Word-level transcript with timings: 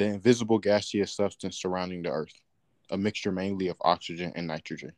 the 0.00 0.06
invisible 0.06 0.58
gaseous 0.58 1.12
substance 1.12 1.60
surrounding 1.60 2.00
the 2.00 2.08
Earth, 2.08 2.32
a 2.90 2.96
mixture 2.96 3.30
mainly 3.30 3.68
of 3.68 3.76
oxygen 3.82 4.32
and 4.34 4.46
nitrogen. 4.46 4.92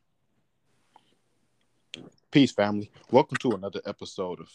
Peace, 2.31 2.53
family. 2.53 2.89
Welcome 3.11 3.35
to 3.41 3.51
another 3.51 3.81
episode 3.85 4.39
of 4.39 4.47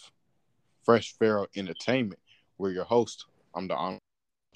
Fresh 0.82 1.12
Pharaoh 1.18 1.48
Entertainment. 1.54 2.18
We're 2.56 2.70
your 2.70 2.86
host. 2.86 3.26
I'm 3.54 3.68
the 3.68 3.74
honor 3.74 3.98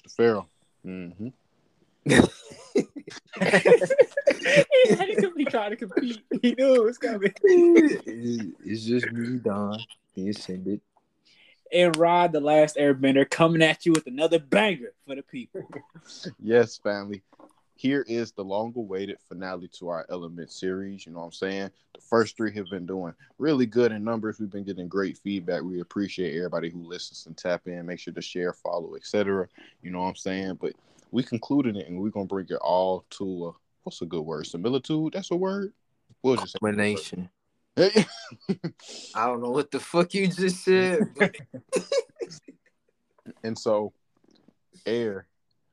the 0.03 0.09
Pharaoh. 0.09 0.49
Mm-hmm. 0.83 1.27
he 2.05 2.15
had 4.95 5.09
to 5.19 5.31
be 5.35 5.45
trying 5.45 5.69
to 5.69 5.75
compete. 5.75 6.23
He 6.41 6.55
knew 6.55 6.73
it 6.73 6.83
was 6.83 6.97
coming. 6.97 7.31
it's 7.45 8.83
just 8.83 9.11
me, 9.11 9.37
Don, 9.37 9.77
the 10.15 10.29
ascended. 10.29 10.81
And 11.73 11.97
Rod, 11.97 12.31
the 12.31 12.39
last 12.39 12.77
airbender, 12.77 13.27
coming 13.27 13.63
at 13.63 13.85
you 13.85 13.93
with 13.93 14.05
another 14.05 14.37
banger 14.37 14.93
for 15.07 15.15
the 15.15 15.23
people. 15.23 15.67
yes, 16.39 16.77
family. 16.77 17.23
Here 17.75 18.05
is 18.07 18.31
the 18.31 18.43
long 18.43 18.71
awaited 18.77 19.17
finale 19.27 19.67
to 19.79 19.89
our 19.89 20.05
Element 20.09 20.51
series. 20.51 21.05
You 21.05 21.13
know 21.13 21.19
what 21.19 21.25
I'm 21.25 21.31
saying? 21.31 21.71
The 21.95 22.01
first 22.01 22.37
three 22.37 22.53
have 22.53 22.69
been 22.69 22.85
doing 22.85 23.15
really 23.39 23.65
good 23.65 23.91
in 23.91 24.03
numbers. 24.03 24.39
We've 24.39 24.51
been 24.51 24.63
getting 24.63 24.87
great 24.87 25.17
feedback. 25.17 25.63
We 25.63 25.81
appreciate 25.81 26.37
everybody 26.37 26.69
who 26.69 26.83
listens 26.83 27.25
and 27.25 27.35
tap 27.35 27.63
in. 27.65 27.85
Make 27.87 27.99
sure 27.99 28.13
to 28.13 28.21
share, 28.21 28.53
follow, 28.53 28.95
etc. 28.95 29.47
You 29.81 29.89
know 29.89 30.01
what 30.03 30.09
I'm 30.09 30.15
saying? 30.15 30.59
But 30.61 30.73
we 31.09 31.23
concluded 31.23 31.75
it 31.75 31.87
and 31.87 31.99
we're 31.99 32.09
gonna 32.09 32.25
bring 32.25 32.47
it 32.49 32.59
all 32.61 33.03
to 33.11 33.47
a 33.47 33.51
what's 33.81 34.01
a 34.01 34.05
good 34.05 34.21
word? 34.21 34.45
Similitude? 34.45 35.13
That's 35.13 35.31
a 35.31 35.35
word. 35.35 35.73
We'll 36.21 36.37
just 36.37 36.59
combination. 36.59 37.29
I 37.75 38.05
don't 39.15 39.41
know 39.41 39.49
what 39.49 39.71
the 39.71 39.79
fuck 39.79 40.13
you 40.13 40.27
just 40.27 40.63
said. 40.63 40.99
and 43.43 43.57
so, 43.57 43.93
air. 44.85 45.27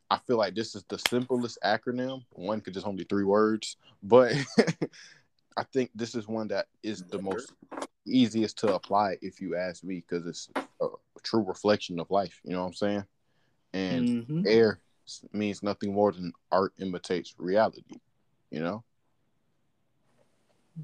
I 0.08 0.18
feel 0.26 0.38
like 0.38 0.54
this 0.54 0.74
is 0.74 0.84
the 0.88 0.98
simplest 0.98 1.58
acronym. 1.64 2.24
One 2.32 2.60
could 2.60 2.74
just 2.74 2.86
only 2.86 3.04
three 3.04 3.24
words, 3.24 3.76
but 4.02 4.34
I 5.56 5.62
think 5.72 5.90
this 5.94 6.14
is 6.16 6.26
one 6.26 6.48
that 6.48 6.66
is 6.82 7.04
the 7.04 7.22
most 7.22 7.52
easiest 8.06 8.58
to 8.58 8.74
apply 8.74 9.18
if 9.22 9.40
you 9.40 9.54
ask 9.54 9.84
me, 9.84 10.02
because 10.06 10.26
it's 10.26 10.48
a 10.80 10.88
true 11.22 11.44
reflection 11.44 12.00
of 12.00 12.10
life. 12.10 12.40
You 12.44 12.54
know 12.54 12.62
what 12.62 12.68
I'm 12.68 12.74
saying? 12.74 13.04
And 13.72 14.08
mm-hmm. 14.08 14.42
air 14.46 14.80
means 15.32 15.62
nothing 15.62 15.92
more 15.92 16.10
than 16.10 16.32
art 16.50 16.72
imitates 16.78 17.34
reality. 17.38 18.00
You 18.50 18.60
know, 18.60 18.84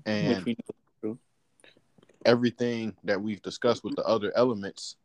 and 0.04 0.56
everything 2.26 2.94
that 3.04 3.20
we've 3.20 3.40
discussed 3.40 3.84
with 3.84 3.94
the 3.96 4.04
other 4.04 4.32
elements 4.36 4.96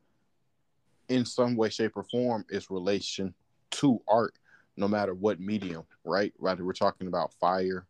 in 1.08 1.24
some 1.24 1.56
way 1.56 1.70
shape 1.70 1.96
or 1.96 2.04
form 2.04 2.44
is 2.50 2.70
relation 2.70 3.34
to 3.70 4.02
art 4.08 4.34
no 4.76 4.88
matter 4.88 5.14
what 5.14 5.40
medium 5.40 5.84
right? 6.04 6.34
Whether 6.38 6.66
we're 6.66 6.74
talking 6.74 7.08
about 7.08 7.34
fire 7.36 7.86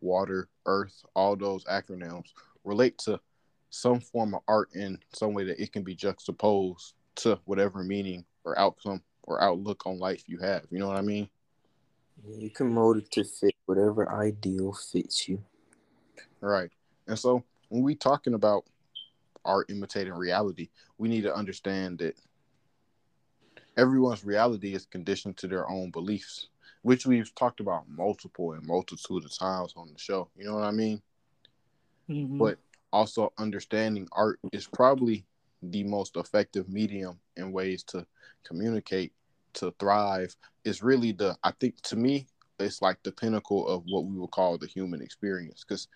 water 0.00 0.48
earth 0.66 1.04
all 1.14 1.34
those 1.34 1.64
acronyms 1.64 2.28
relate 2.64 2.96
to 2.98 3.20
some 3.70 4.00
form 4.00 4.34
of 4.34 4.42
art 4.48 4.68
in 4.74 4.98
some 5.12 5.34
way 5.34 5.44
that 5.44 5.60
it 5.60 5.72
can 5.72 5.82
be 5.82 5.94
juxtaposed 5.94 6.94
to 7.16 7.38
whatever 7.44 7.82
meaning 7.82 8.24
or 8.44 8.58
outcome 8.58 9.02
or 9.24 9.42
outlook 9.42 9.86
on 9.86 9.98
life 9.98 10.22
you 10.26 10.38
have. 10.38 10.64
You 10.70 10.78
know 10.78 10.86
what 10.86 10.96
i 10.96 11.02
mean? 11.02 11.28
You 12.26 12.50
can 12.50 12.72
mold 12.72 12.98
it 12.98 13.10
to 13.12 13.24
fit 13.24 13.54
whatever 13.66 14.10
ideal 14.10 14.72
fits 14.72 15.28
you. 15.28 15.42
Right. 16.40 16.70
And 17.06 17.18
so 17.18 17.44
when 17.68 17.82
we 17.82 17.94
talking 17.94 18.34
about 18.34 18.64
art 19.44 19.70
imitating 19.70 20.14
reality, 20.14 20.68
we 20.98 21.08
need 21.08 21.22
to 21.22 21.34
understand 21.34 21.98
that 21.98 22.16
everyone's 23.76 24.24
reality 24.24 24.74
is 24.74 24.86
conditioned 24.86 25.36
to 25.38 25.46
their 25.46 25.68
own 25.68 25.90
beliefs, 25.90 26.48
which 26.82 27.06
we've 27.06 27.34
talked 27.34 27.60
about 27.60 27.88
multiple 27.88 28.52
and 28.52 28.66
multitude 28.66 29.24
of 29.24 29.38
times 29.38 29.74
on 29.76 29.88
the 29.92 29.98
show. 29.98 30.28
You 30.36 30.46
know 30.46 30.54
what 30.54 30.64
I 30.64 30.70
mean? 30.70 31.00
Mm-hmm. 32.08 32.38
But 32.38 32.58
also 32.92 33.32
understanding 33.38 34.08
art 34.12 34.38
is 34.52 34.66
probably 34.66 35.24
the 35.62 35.84
most 35.84 36.16
effective 36.16 36.68
medium 36.68 37.18
in 37.36 37.52
ways 37.52 37.82
to 37.84 38.06
communicate, 38.44 39.12
to 39.54 39.72
thrive. 39.78 40.34
Is 40.64 40.82
really 40.82 41.12
the 41.12 41.36
I 41.42 41.52
think 41.52 41.80
to 41.82 41.96
me 41.96 42.26
it's 42.58 42.82
like 42.82 43.02
the 43.02 43.12
pinnacle 43.12 43.68
of 43.68 43.84
what 43.86 44.04
we 44.04 44.16
would 44.16 44.30
call 44.30 44.58
the 44.58 44.66
human 44.66 45.00
experience 45.00 45.64
because 45.66 45.88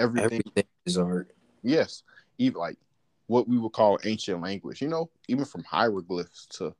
everything, 0.00 0.40
everything 0.40 0.64
is 0.86 0.98
art. 0.98 1.30
Yes, 1.62 2.02
even 2.38 2.58
like 2.58 2.78
what 3.26 3.48
we 3.48 3.58
would 3.58 3.72
call 3.72 3.98
ancient 4.04 4.42
language. 4.42 4.82
You 4.82 4.88
know, 4.88 5.10
even 5.28 5.44
from 5.44 5.62
hieroglyphs 5.64 6.46
to 6.58 6.74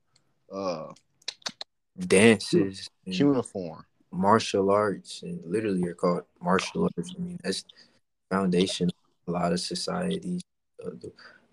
uh, 0.53 0.93
dances, 1.99 2.89
cuneiform, 3.11 3.85
martial 4.11 4.71
arts, 4.71 5.23
and 5.23 5.41
literally 5.45 5.87
are 5.87 5.95
called 5.95 6.25
martial 6.41 6.85
arts. 6.85 7.15
I 7.17 7.23
mean, 7.23 7.39
that's 7.43 7.65
foundation 8.31 8.89
of 8.89 9.35
a 9.35 9.39
lot 9.39 9.53
of 9.53 9.61
societies. 9.61 10.43
Uh, 10.85 10.91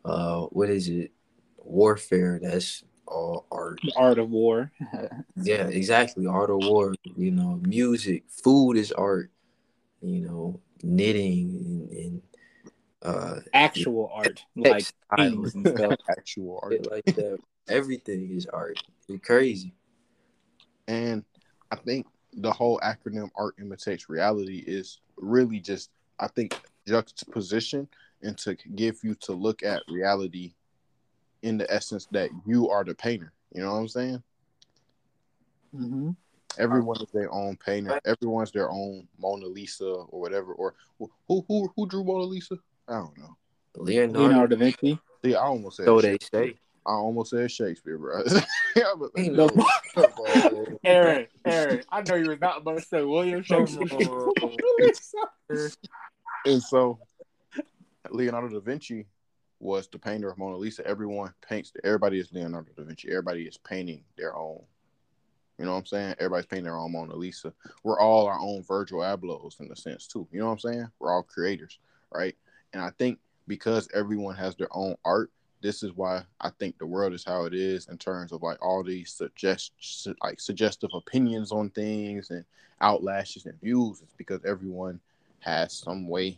uh, 0.06 0.42
what 0.48 0.70
is 0.70 0.88
it? 0.90 1.12
Warfare. 1.58 2.40
That's 2.42 2.84
all 3.06 3.46
art. 3.52 3.82
Art 3.96 4.20
of 4.20 4.30
war. 4.30 4.72
yeah, 5.44 5.68
exactly. 5.68 6.26
Art 6.26 6.50
of 6.50 6.66
war. 6.66 6.96
You 7.16 7.32
know, 7.32 7.60
music, 7.64 8.24
food 8.30 8.78
is 8.78 8.92
art. 8.92 9.32
You 10.02 10.22
know, 10.22 10.62
knitting 10.84 11.88
and, 11.92 11.92
and 11.92 12.22
uh 13.04 13.40
actual 13.54 14.10
art 14.14 14.44
like 14.56 14.86
actual 16.10 16.60
art. 16.64 16.90
Like 16.90 17.06
that. 17.06 17.40
Everything 17.70 18.30
is 18.32 18.46
art. 18.48 18.82
It's 19.08 19.26
crazy. 19.26 19.74
And 20.88 21.24
i 21.72 21.76
think 21.76 22.08
the 22.34 22.52
whole 22.52 22.80
acronym 22.80 23.30
art 23.36 23.56
imitates 23.60 24.10
reality 24.10 24.64
is 24.66 25.02
really 25.18 25.60
just 25.60 25.90
i 26.20 26.28
think 26.28 26.58
juxtaposition 26.88 27.88
and 28.22 28.38
to 28.38 28.56
give 28.76 28.98
you 29.04 29.16
to 29.16 29.34
look 29.34 29.64
at 29.64 29.84
reality 29.90 30.54
in 31.42 31.58
the 31.58 31.72
essence 31.72 32.08
that 32.12 32.30
you 32.46 32.70
are 32.70 32.84
the 32.84 32.96
painter. 32.96 33.32
You 33.54 33.62
know 33.62 33.74
what 33.74 33.80
i'm 33.80 33.88
saying? 33.88 34.24
Mm-hmm. 35.76 36.12
Everyone 36.60 36.98
is 37.02 37.10
their 37.14 37.32
own 37.32 37.56
painter 37.58 38.00
everyone's 38.06 38.52
their 38.52 38.70
own 38.70 39.08
mona 39.20 39.46
lisa 39.46 39.86
or 39.86 40.20
whatever 40.20 40.54
or 40.54 40.74
who 41.00 41.10
who 41.48 41.72
who 41.76 41.88
drew 41.88 42.04
mona 42.04 42.24
lisa 42.24 42.58
I 42.88 42.94
don't 42.94 43.18
know. 43.18 43.36
Leonardo, 43.76 44.20
Leonardo 44.20 44.56
da 44.56 44.60
Vinci. 44.60 45.00
See, 45.24 45.36
I 45.36 45.42
almost 45.42 45.78
said. 45.78 45.86
So 45.86 46.02
they 46.02 46.18
say. 46.34 46.56
I 46.86 46.92
almost 46.92 47.32
said 47.32 47.52
Shakespeare, 47.52 47.98
bro. 47.98 48.24
no. 49.18 49.50
Aaron, 50.86 51.28
Aaron, 51.46 51.84
I 51.92 52.02
know 52.02 52.16
you 52.16 52.28
were 52.28 52.38
not 52.38 52.60
about 52.60 52.78
to 52.78 52.82
say 52.82 53.04
William 53.04 53.44
Shakespeare. 53.44 54.32
and 56.46 56.64
so, 56.64 56.98
Leonardo 58.10 58.48
da 58.48 58.60
Vinci 58.62 59.06
was 59.60 59.90
the 59.90 60.00
painter 60.00 60.30
of 60.30 60.38
Mona 60.38 60.56
Lisa. 60.56 60.88
Everyone 60.88 61.34
paints. 61.48 61.74
Everybody 61.84 62.20
is 62.20 62.32
Leonardo 62.32 62.72
da 62.78 62.84
Vinci. 62.84 63.10
Everybody 63.10 63.44
is 63.44 63.58
painting 63.58 64.06
their 64.18 64.34
own. 64.34 64.62
You 65.58 65.66
know 65.66 65.72
what 65.72 65.80
I'm 65.80 65.86
saying? 65.86 66.16
Everybody's 66.20 66.46
painting 66.46 66.66
their 66.66 66.78
own 66.78 66.92
Mona 66.92 67.16
Lisa. 67.16 67.54
We're 67.84 68.00
all 68.00 68.28
our 68.28 68.40
own 68.40 68.64
Virgil 68.64 69.00
Ablohs 69.00 69.60
in 69.60 69.72
a 69.72 69.76
sense 69.76 70.08
too. 70.08 70.28
You 70.32 70.40
know 70.40 70.46
what 70.48 70.52
I'm 70.54 70.60
saying? 70.60 70.88
We're 71.00 71.14
all 71.14 71.24
creators 71.24 71.80
right? 72.12 72.36
And 72.74 72.82
I 72.82 72.92
think 72.98 73.20
because 73.48 73.88
everyone 73.94 74.36
has 74.36 74.56
their 74.56 74.70
own 74.72 74.96
art, 75.06 75.32
this 75.62 75.82
is 75.82 75.94
why 75.94 76.24
I 76.40 76.52
think 76.52 76.78
the 76.78 76.86
world 76.86 77.14
is 77.14 77.24
how 77.26 77.46
it 77.46 77.54
is 77.54 77.88
in 77.88 77.98
terms 77.98 78.32
of 78.32 78.44
like 78.44 78.64
all 78.64 78.84
these 78.84 79.12
suggest 79.12 79.72
like 80.24 80.40
suggestive 80.40 80.92
opinions 80.94 81.52
on 81.52 81.72
things 81.72 82.30
and 82.30 82.46
outlashes 82.82 83.46
and 83.46 83.60
views. 83.60 84.02
It's 84.02 84.14
because 84.14 84.42
everyone 84.46 85.00
has 85.40 85.74
some 85.74 86.08
way 86.08 86.38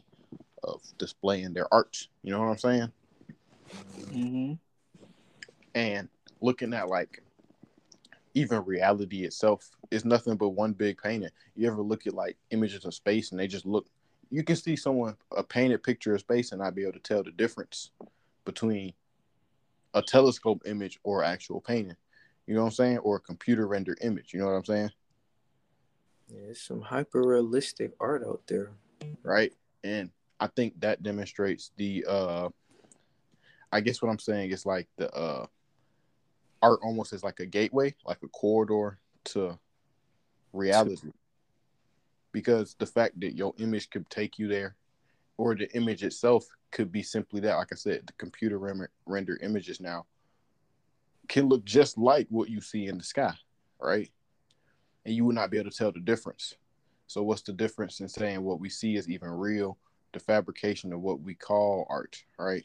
of 0.63 0.81
displaying 0.97 1.53
their 1.53 1.71
art. 1.73 2.07
You 2.23 2.31
know 2.31 2.39
what 2.39 2.49
I'm 2.49 2.57
saying? 2.57 2.91
Mm-hmm. 4.11 4.53
And 5.75 6.09
looking 6.41 6.73
at 6.73 6.87
like 6.87 7.21
even 8.39 8.63
reality 8.65 9.23
itself 9.23 9.69
is 9.91 10.05
nothing 10.05 10.37
but 10.37 10.49
one 10.49 10.73
big 10.73 11.01
painting. 11.01 11.29
You 11.55 11.67
ever 11.67 11.81
look 11.81 12.07
at 12.07 12.13
like 12.13 12.37
images 12.51 12.85
of 12.85 12.93
space 12.93 13.31
and 13.31 13.39
they 13.39 13.47
just 13.47 13.65
look 13.65 13.87
you 14.31 14.43
can 14.43 14.55
see 14.55 14.75
someone 14.75 15.15
a 15.35 15.43
painted 15.43 15.83
picture 15.83 16.13
of 16.13 16.21
space 16.21 16.51
and 16.51 16.61
not 16.61 16.75
be 16.75 16.83
able 16.83 16.93
to 16.93 16.99
tell 16.99 17.23
the 17.23 17.31
difference 17.31 17.91
between 18.45 18.93
a 19.93 20.01
telescope 20.01 20.61
image 20.65 20.99
or 21.03 21.23
actual 21.23 21.59
painting. 21.59 21.95
You 22.45 22.53
know 22.53 22.61
what 22.61 22.67
I'm 22.67 22.73
saying? 22.73 22.97
Or 22.99 23.17
a 23.17 23.21
computer 23.21 23.67
rendered 23.67 23.99
image. 24.01 24.33
You 24.33 24.39
know 24.39 24.45
what 24.45 24.53
I'm 24.53 24.65
saying? 24.65 24.91
Yeah, 26.27 26.49
it's 26.49 26.61
some 26.61 26.81
hyper 26.81 27.23
realistic 27.23 27.93
art 27.99 28.23
out 28.25 28.41
there. 28.47 28.71
Right. 29.23 29.51
And 29.83 30.11
I 30.39 30.47
think 30.47 30.79
that 30.81 31.01
demonstrates 31.01 31.71
the 31.75 32.05
uh 32.07 32.49
I 33.71 33.81
guess 33.81 34.01
what 34.01 34.09
I'm 34.09 34.19
saying 34.19 34.51
is 34.51 34.65
like 34.65 34.87
the 34.97 35.11
uh 35.13 35.47
art 36.61 36.79
almost 36.83 37.13
is 37.13 37.23
like 37.23 37.39
a 37.39 37.45
gateway, 37.45 37.93
like 38.05 38.19
a 38.23 38.27
corridor 38.29 38.99
to 39.25 39.57
reality 40.53 41.11
because 42.31 42.75
the 42.79 42.85
fact 42.85 43.19
that 43.19 43.35
your 43.35 43.53
image 43.57 43.89
could 43.89 44.07
take 44.09 44.37
you 44.37 44.47
there 44.47 44.75
or 45.37 45.55
the 45.55 45.71
image 45.75 46.03
itself 46.03 46.45
could 46.71 46.91
be 46.91 47.03
simply 47.03 47.39
that 47.39 47.55
like 47.55 47.67
i 47.71 47.75
said 47.75 48.01
the 48.05 48.13
computer 48.13 48.57
render, 48.57 48.89
render 49.05 49.37
images 49.41 49.79
now 49.79 50.05
can 51.27 51.47
look 51.47 51.63
just 51.65 51.97
like 51.97 52.27
what 52.29 52.49
you 52.49 52.61
see 52.61 52.87
in 52.87 52.97
the 52.97 53.03
sky 53.03 53.33
right 53.79 54.11
and 55.05 55.15
you 55.15 55.25
would 55.25 55.35
not 55.35 55.49
be 55.49 55.57
able 55.57 55.71
to 55.71 55.77
tell 55.77 55.91
the 55.91 55.99
difference. 55.99 56.55
So 57.07 57.23
what's 57.23 57.41
the 57.41 57.53
difference 57.53 57.99
in 57.99 58.07
saying 58.07 58.43
what 58.43 58.59
we 58.59 58.69
see 58.69 58.95
is 58.95 59.09
even 59.09 59.29
real, 59.29 59.77
the 60.13 60.19
fabrication 60.19 60.93
of 60.93 61.01
what 61.01 61.21
we 61.21 61.33
call 61.33 61.87
art, 61.89 62.23
right? 62.37 62.63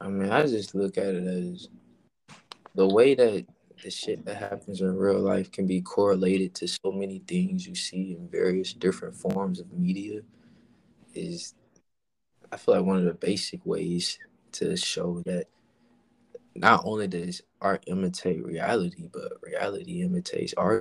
I 0.00 0.08
mean, 0.08 0.30
I 0.30 0.46
just 0.46 0.74
look 0.74 0.98
at 0.98 1.14
it 1.14 1.26
as 1.26 1.68
the 2.76 2.86
way 2.86 3.14
that 3.14 3.46
the 3.82 3.90
shit 3.90 4.24
that 4.24 4.36
happens 4.36 4.80
in 4.80 4.96
real 4.96 5.20
life 5.20 5.50
can 5.50 5.66
be 5.66 5.80
correlated 5.80 6.54
to 6.54 6.68
so 6.68 6.92
many 6.92 7.18
things 7.26 7.66
you 7.66 7.74
see 7.74 8.16
in 8.18 8.28
various 8.28 8.72
different 8.72 9.14
forms 9.14 9.60
of 9.60 9.72
media 9.72 10.20
is 11.14 11.54
I 12.52 12.56
feel 12.56 12.76
like 12.76 12.84
one 12.84 12.98
of 12.98 13.04
the 13.04 13.14
basic 13.14 13.64
ways 13.66 14.18
to 14.52 14.76
show 14.76 15.22
that 15.26 15.46
not 16.54 16.82
only 16.84 17.08
does 17.08 17.42
art 17.60 17.84
imitate 17.86 18.44
reality, 18.44 19.08
but 19.12 19.32
reality 19.42 20.02
imitates 20.02 20.54
art. 20.56 20.80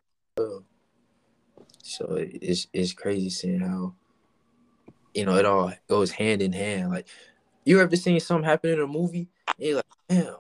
So 1.83 2.15
it's 2.18 2.68
it's 2.74 2.94
crazy 2.94 3.30
seeing 3.30 3.59
how 3.59 3.94
you 5.13 5.25
know 5.25 5.36
it 5.36 5.45
all 5.45 5.74
goes 5.88 6.12
hand 6.12 6.41
in 6.41 6.53
hand. 6.53 6.91
Like 6.91 7.07
you 7.65 7.80
ever 7.80 7.95
seen 7.95 8.19
something 8.19 8.45
happen 8.45 8.71
in 8.71 8.81
a 8.81 8.88
movie? 8.88 9.27
you're 9.57 9.77
like, 9.77 9.86
damn, 10.09 10.36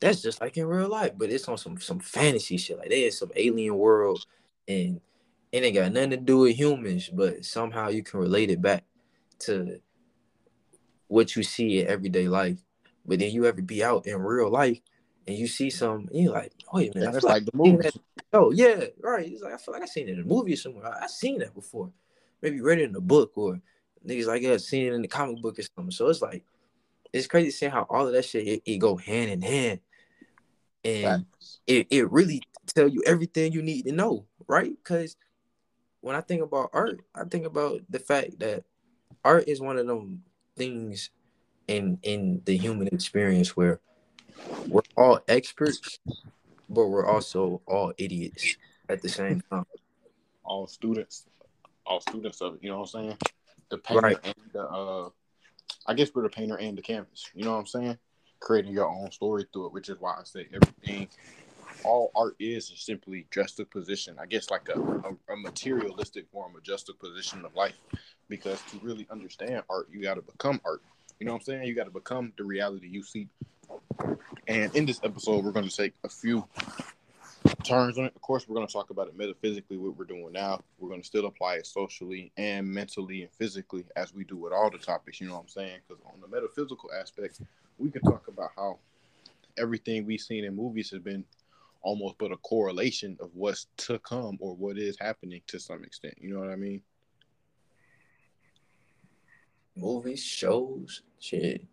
that's 0.00 0.22
just 0.22 0.40
like 0.40 0.56
in 0.56 0.66
real 0.66 0.88
life, 0.88 1.12
but 1.16 1.30
it's 1.30 1.48
on 1.48 1.58
some 1.58 1.78
some 1.78 2.00
fantasy 2.00 2.56
shit. 2.56 2.78
Like 2.78 2.88
they 2.88 3.04
in 3.04 3.12
some 3.12 3.30
alien 3.36 3.76
world, 3.76 4.24
and 4.66 5.00
it 5.52 5.62
ain't 5.62 5.74
got 5.74 5.92
nothing 5.92 6.10
to 6.10 6.16
do 6.16 6.38
with 6.38 6.56
humans, 6.56 7.10
but 7.12 7.44
somehow 7.44 7.88
you 7.88 8.02
can 8.02 8.20
relate 8.20 8.50
it 8.50 8.62
back 8.62 8.84
to 9.40 9.80
what 11.08 11.36
you 11.36 11.42
see 11.42 11.80
in 11.80 11.88
everyday 11.88 12.28
life. 12.28 12.58
But 13.04 13.18
then 13.18 13.30
you 13.30 13.46
ever 13.46 13.60
be 13.60 13.84
out 13.84 14.06
in 14.06 14.20
real 14.20 14.50
life 14.50 14.80
and 15.26 15.36
you 15.36 15.46
see 15.46 15.70
some, 15.70 16.08
and 16.12 16.24
you're 16.24 16.32
like, 16.32 16.52
wait 16.72 16.94
a 16.94 16.98
minute, 16.98 17.12
that's 17.12 17.24
like, 17.24 17.42
like 17.42 17.44
the 17.44 17.56
movie. 17.56 17.90
Oh 18.32 18.52
yeah, 18.52 18.84
right. 19.02 19.26
It's 19.26 19.42
like 19.42 19.54
I 19.54 19.56
feel 19.56 19.74
like 19.74 19.82
I 19.82 19.86
seen 19.86 20.08
it 20.08 20.12
in 20.12 20.20
a 20.20 20.24
movie 20.24 20.54
somewhere. 20.54 20.86
I, 20.86 21.02
I 21.02 21.06
seen 21.08 21.40
that 21.40 21.52
before. 21.52 21.90
Maybe 22.40 22.60
read 22.60 22.78
it 22.78 22.90
in 22.90 22.94
a 22.94 23.00
book 23.00 23.32
or 23.34 23.60
niggas 24.06 24.26
like 24.26 24.44
I 24.44 24.56
seen 24.58 24.86
it 24.86 24.92
in 24.92 25.02
the 25.02 25.08
comic 25.08 25.42
book 25.42 25.58
or 25.58 25.62
something. 25.62 25.90
So 25.90 26.06
it's 26.06 26.22
like 26.22 26.44
it's 27.12 27.26
crazy 27.26 27.50
seeing 27.50 27.72
how 27.72 27.88
all 27.90 28.06
of 28.06 28.12
that 28.12 28.24
shit 28.24 28.46
it, 28.46 28.62
it 28.64 28.78
go 28.78 28.94
hand 28.94 29.32
in 29.32 29.42
hand 29.42 29.80
and 30.84 31.26
it, 31.66 31.86
it 31.90 32.10
really 32.10 32.42
tell 32.66 32.88
you 32.88 33.02
everything 33.06 33.52
you 33.52 33.62
need 33.62 33.84
to 33.84 33.92
know 33.92 34.26
right? 34.48 34.72
Because 34.82 35.16
when 36.00 36.16
i 36.16 36.20
think 36.20 36.42
about 36.42 36.70
art 36.72 37.00
i 37.14 37.24
think 37.24 37.46
about 37.46 37.80
the 37.88 37.98
fact 37.98 38.38
that 38.38 38.64
art 39.24 39.44
is 39.46 39.60
one 39.60 39.78
of 39.78 39.86
them 39.86 40.22
things 40.56 41.10
in 41.68 41.98
in 42.02 42.40
the 42.44 42.56
human 42.56 42.88
experience 42.88 43.56
where 43.56 43.80
we're 44.68 44.82
all 44.96 45.20
experts 45.28 45.98
but 46.68 46.86
we're 46.86 47.06
also 47.06 47.60
all 47.66 47.92
idiots 47.98 48.56
at 48.88 49.02
the 49.02 49.08
same 49.08 49.42
time. 49.50 49.64
All 50.44 50.66
students 50.66 51.26
all 51.86 52.00
students 52.00 52.40
of 52.40 52.54
it 52.54 52.60
you 52.62 52.70
know 52.70 52.80
what 52.80 52.94
i'm 52.94 53.04
saying? 53.04 53.18
The 53.70 53.78
painter 53.78 54.00
right. 54.00 54.18
and 54.24 54.34
the 54.52 54.62
uh 54.62 55.08
i 55.86 55.94
guess 55.94 56.10
we're 56.14 56.22
the 56.22 56.28
painter 56.28 56.56
and 56.56 56.76
the 56.76 56.82
canvas 56.82 57.30
you 57.34 57.44
know 57.44 57.52
what 57.52 57.58
i'm 57.58 57.66
saying 57.66 57.98
creating 58.40 58.72
your 58.72 58.88
own 58.88 59.10
story 59.12 59.46
through 59.52 59.66
it, 59.66 59.72
which 59.72 59.88
is 59.88 60.00
why 60.00 60.16
I 60.18 60.24
say 60.24 60.46
everything, 60.52 61.08
all 61.84 62.10
art 62.14 62.36
is 62.38 62.70
is 62.70 62.80
simply 62.80 63.26
juxtaposition. 63.30 64.16
I 64.20 64.26
guess 64.26 64.50
like 64.50 64.68
a, 64.68 64.80
a, 64.80 65.32
a 65.32 65.36
materialistic 65.36 66.26
form 66.32 66.56
of 66.56 66.62
juxtaposition 66.62 67.44
of 67.44 67.54
life. 67.54 67.74
Because 68.28 68.62
to 68.70 68.78
really 68.80 69.08
understand 69.10 69.64
art, 69.68 69.88
you 69.90 70.00
got 70.00 70.14
to 70.14 70.22
become 70.22 70.60
art. 70.64 70.82
You 71.18 71.26
know 71.26 71.32
what 71.32 71.40
I'm 71.40 71.44
saying? 71.44 71.64
You 71.66 71.74
got 71.74 71.84
to 71.84 71.90
become 71.90 72.32
the 72.36 72.44
reality 72.44 72.86
you 72.86 73.02
see. 73.02 73.28
And 74.46 74.74
in 74.76 74.86
this 74.86 75.00
episode, 75.02 75.44
we're 75.44 75.50
going 75.50 75.68
to 75.68 75.76
take 75.76 75.94
a 76.04 76.08
few 76.08 76.46
turns 77.64 77.98
on 77.98 78.04
it. 78.04 78.12
Of 78.14 78.22
course, 78.22 78.48
we're 78.48 78.54
going 78.54 78.66
to 78.66 78.72
talk 78.72 78.90
about 78.90 79.08
it 79.08 79.16
metaphysically, 79.16 79.76
what 79.76 79.96
we're 79.96 80.04
doing 80.04 80.32
now. 80.32 80.62
We're 80.78 80.88
going 80.88 81.00
to 81.00 81.06
still 81.06 81.26
apply 81.26 81.56
it 81.56 81.66
socially 81.66 82.32
and 82.36 82.66
mentally 82.66 83.22
and 83.22 83.32
physically 83.32 83.84
as 83.96 84.14
we 84.14 84.24
do 84.24 84.36
with 84.36 84.52
all 84.52 84.70
the 84.70 84.78
topics. 84.78 85.20
You 85.20 85.28
know 85.28 85.34
what 85.34 85.42
I'm 85.42 85.48
saying? 85.48 85.78
Because 85.86 86.02
on 86.06 86.20
the 86.20 86.28
metaphysical 86.28 86.90
aspect, 86.98 87.40
we 87.80 87.90
can 87.90 88.02
talk 88.02 88.28
about 88.28 88.50
how 88.56 88.78
everything 89.58 90.06
we've 90.06 90.20
seen 90.20 90.44
in 90.44 90.54
movies 90.54 90.90
has 90.90 91.00
been 91.00 91.24
almost 91.82 92.16
but 92.18 92.30
a 92.30 92.36
correlation 92.38 93.16
of 93.20 93.30
what's 93.34 93.66
to 93.78 93.98
come 94.00 94.36
or 94.40 94.54
what 94.54 94.76
is 94.76 94.98
happening 95.00 95.40
to 95.46 95.58
some 95.58 95.82
extent. 95.82 96.14
You 96.20 96.34
know 96.34 96.40
what 96.40 96.50
I 96.50 96.56
mean? 96.56 96.82
Movies, 99.76 100.22
shows, 100.22 101.02
shit. 101.18 101.64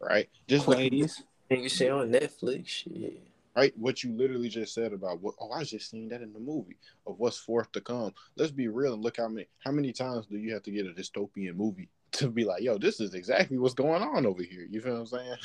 Right? 0.00 0.28
Just 0.48 0.68
ladies. 0.68 1.22
Like, 1.50 1.60
you 1.60 1.68
see 1.68 1.90
on 1.90 2.10
Netflix, 2.10 2.68
shit. 2.68 3.22
Right? 3.54 3.76
What 3.76 4.02
you 4.02 4.12
literally 4.12 4.48
just 4.48 4.72
said 4.72 4.94
about 4.94 5.20
what 5.20 5.34
oh 5.38 5.52
I 5.52 5.64
just 5.64 5.90
seen 5.90 6.08
that 6.08 6.22
in 6.22 6.32
the 6.32 6.40
movie 6.40 6.78
of 7.06 7.18
what's 7.18 7.36
forth 7.36 7.70
to 7.72 7.82
come. 7.82 8.14
Let's 8.36 8.50
be 8.50 8.68
real 8.68 8.94
and 8.94 9.02
look 9.02 9.18
how 9.18 9.28
many 9.28 9.46
how 9.62 9.70
many 9.72 9.92
times 9.92 10.26
do 10.26 10.38
you 10.38 10.54
have 10.54 10.62
to 10.62 10.70
get 10.70 10.86
a 10.86 10.90
dystopian 10.90 11.54
movie 11.56 11.90
to 12.12 12.28
be 12.28 12.44
like, 12.44 12.62
yo, 12.62 12.78
this 12.78 13.00
is 13.00 13.14
exactly 13.14 13.58
what's 13.58 13.74
going 13.74 14.02
on 14.02 14.26
over 14.26 14.42
here. 14.42 14.66
You 14.68 14.80
feel 14.80 14.94
what 14.94 15.00
I'm 15.00 15.06
saying? 15.06 15.36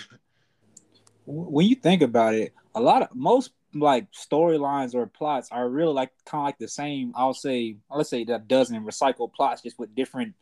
When 1.25 1.65
you 1.65 1.75
think 1.75 2.01
about 2.01 2.35
it, 2.35 2.53
a 2.75 2.81
lot 2.81 3.01
of 3.01 3.09
most 3.13 3.51
like 3.73 4.11
storylines 4.11 4.95
or 4.95 5.07
plots 5.07 5.49
are 5.51 5.69
really 5.69 5.93
like 5.93 6.11
kind 6.25 6.41
of 6.41 6.45
like 6.45 6.57
the 6.57 6.67
same. 6.67 7.13
I'll 7.15 7.33
say, 7.33 7.77
let's 7.89 8.09
say 8.09 8.23
that 8.25 8.47
dozen 8.47 8.83
recycled 8.85 9.33
plots 9.33 9.61
just 9.61 9.77
with 9.77 9.93
different 9.95 10.35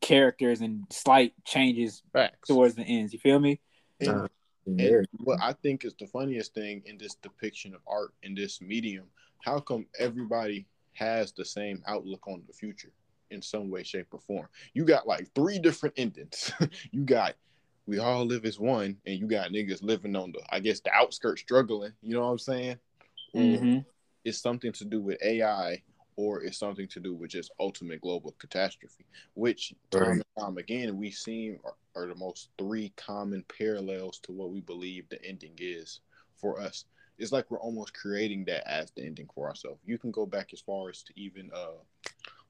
characters 0.00 0.60
and 0.60 0.84
slight 0.90 1.34
changes 1.44 2.02
Facts. 2.12 2.48
towards 2.48 2.74
the 2.74 2.82
ends. 2.82 3.12
You 3.12 3.18
feel 3.18 3.38
me? 3.38 3.60
And, 4.00 4.08
uh, 4.08 4.28
and 4.66 5.06
what 5.18 5.38
I 5.42 5.52
think 5.52 5.84
is 5.84 5.94
the 5.98 6.06
funniest 6.06 6.54
thing 6.54 6.82
in 6.86 6.98
this 6.98 7.14
depiction 7.16 7.74
of 7.74 7.80
art 7.86 8.14
in 8.22 8.34
this 8.34 8.60
medium, 8.60 9.06
how 9.40 9.58
come 9.60 9.86
everybody 9.98 10.66
has 10.94 11.32
the 11.32 11.44
same 11.44 11.82
outlook 11.86 12.26
on 12.26 12.42
the 12.46 12.52
future? 12.52 12.92
In 13.32 13.42
some 13.42 13.70
way, 13.70 13.82
shape, 13.82 14.08
or 14.12 14.20
form. 14.20 14.46
You 14.74 14.84
got 14.84 15.06
like 15.06 15.32
three 15.34 15.58
different 15.58 15.94
endings. 15.98 16.52
you 16.90 17.04
got 17.04 17.34
we 17.86 17.98
all 17.98 18.24
live 18.24 18.44
as 18.44 18.60
one, 18.60 18.96
and 19.06 19.18
you 19.18 19.26
got 19.26 19.50
niggas 19.50 19.82
living 19.82 20.14
on 20.14 20.32
the, 20.32 20.40
I 20.50 20.60
guess, 20.60 20.80
the 20.80 20.92
outskirts 20.92 21.40
struggling. 21.40 21.92
You 22.00 22.14
know 22.14 22.20
what 22.20 22.32
I'm 22.32 22.38
saying? 22.38 22.76
Mm-hmm. 23.34 23.78
It's 24.24 24.38
something 24.40 24.72
to 24.72 24.84
do 24.84 25.00
with 25.00 25.20
AI, 25.20 25.82
or 26.14 26.44
it's 26.44 26.58
something 26.58 26.86
to 26.88 27.00
do 27.00 27.12
with 27.14 27.30
just 27.30 27.50
ultimate 27.58 28.00
global 28.00 28.36
catastrophe, 28.38 29.04
which 29.34 29.74
time 29.90 30.02
right. 30.02 30.10
and 30.12 30.24
time 30.38 30.58
again 30.58 30.96
we 30.96 31.10
see 31.10 31.56
are, 31.64 31.74
are 31.96 32.06
the 32.06 32.14
most 32.14 32.50
three 32.56 32.92
common 32.96 33.44
parallels 33.58 34.20
to 34.20 34.32
what 34.32 34.50
we 34.50 34.60
believe 34.60 35.08
the 35.08 35.24
ending 35.24 35.54
is 35.58 36.00
for 36.36 36.60
us 36.60 36.84
it's 37.18 37.32
like 37.32 37.50
we're 37.50 37.60
almost 37.60 37.94
creating 37.94 38.44
that 38.46 38.68
as 38.68 38.90
the 38.90 39.04
ending 39.04 39.28
for 39.34 39.48
ourselves. 39.48 39.80
You 39.84 39.96
can 39.96 40.10
go 40.10 40.26
back 40.26 40.52
as 40.52 40.60
far 40.60 40.90
as 40.90 41.02
to 41.04 41.12
even 41.16 41.50
uh 41.54 41.78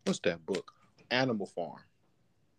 what's 0.05 0.21
that 0.21 0.45
book? 0.45 0.73
Animal 1.11 1.47
Farm. 1.47 1.81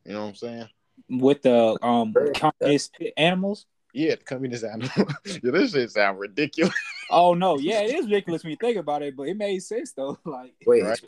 You 0.05 0.13
know 0.13 0.21
what 0.21 0.27
I'm 0.29 0.35
saying? 0.35 0.69
With 1.09 1.41
the 1.41 1.77
um 1.81 2.13
communist 2.35 2.97
animals. 3.17 3.65
Yeah, 3.93 4.15
the 4.15 4.23
communist 4.23 4.63
animal. 4.63 4.89
yeah, 5.25 5.39
this 5.43 5.71
shit 5.71 5.91
sound 5.91 6.19
ridiculous. 6.19 6.73
oh 7.09 7.33
no, 7.33 7.57
yeah, 7.57 7.81
it 7.81 7.95
is 7.95 8.05
ridiculous 8.05 8.43
when 8.43 8.51
you 8.51 8.57
think 8.57 8.77
about 8.77 9.01
it, 9.01 9.15
but 9.15 9.27
it 9.27 9.37
made 9.37 9.59
sense 9.59 9.93
though. 9.93 10.17
Like, 10.25 10.53
wait, 10.65 10.83
right? 10.83 10.99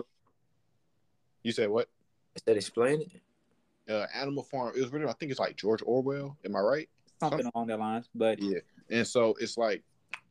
you 1.43 1.51
said 1.51 1.69
what? 1.69 1.89
Is 2.35 2.41
that 2.43 2.57
explain 2.57 3.01
it? 3.01 3.91
Uh, 3.91 4.07
Animal 4.15 4.43
Farm. 4.43 4.73
It 4.75 4.81
was 4.81 4.91
written. 4.91 5.07
I 5.07 5.13
think 5.13 5.31
it's 5.31 5.39
like 5.39 5.55
George 5.55 5.81
Orwell. 5.85 6.37
Am 6.45 6.55
I 6.55 6.59
right? 6.59 6.89
Something, 7.19 7.43
Something 7.43 7.51
along 7.55 7.67
that 7.67 7.79
lines. 7.79 8.09
But 8.15 8.41
yeah, 8.41 8.59
and 8.89 9.07
so 9.07 9.35
it's 9.39 9.57
like 9.57 9.83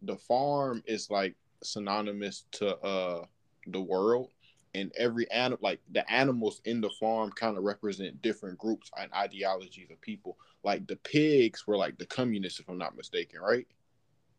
the 0.02 0.16
farm 0.16 0.82
is 0.86 1.10
like 1.10 1.34
synonymous 1.62 2.44
to 2.52 2.76
uh 2.78 3.24
the 3.68 3.80
world 3.80 4.30
and 4.74 4.92
every 4.96 5.30
animal 5.30 5.58
like 5.62 5.80
the 5.92 6.08
animals 6.10 6.60
in 6.64 6.80
the 6.80 6.90
farm 6.90 7.30
kind 7.30 7.56
of 7.56 7.64
represent 7.64 8.20
different 8.22 8.58
groups 8.58 8.90
and 8.98 9.12
ideologies 9.12 9.90
of 9.90 10.00
people. 10.00 10.36
Like 10.62 10.86
the 10.86 10.96
pigs 10.96 11.66
were 11.66 11.76
like 11.76 11.98
the 11.98 12.06
communists 12.06 12.60
if 12.60 12.68
i'm 12.68 12.78
not 12.78 12.96
mistaken 12.96 13.40
right? 13.40 13.66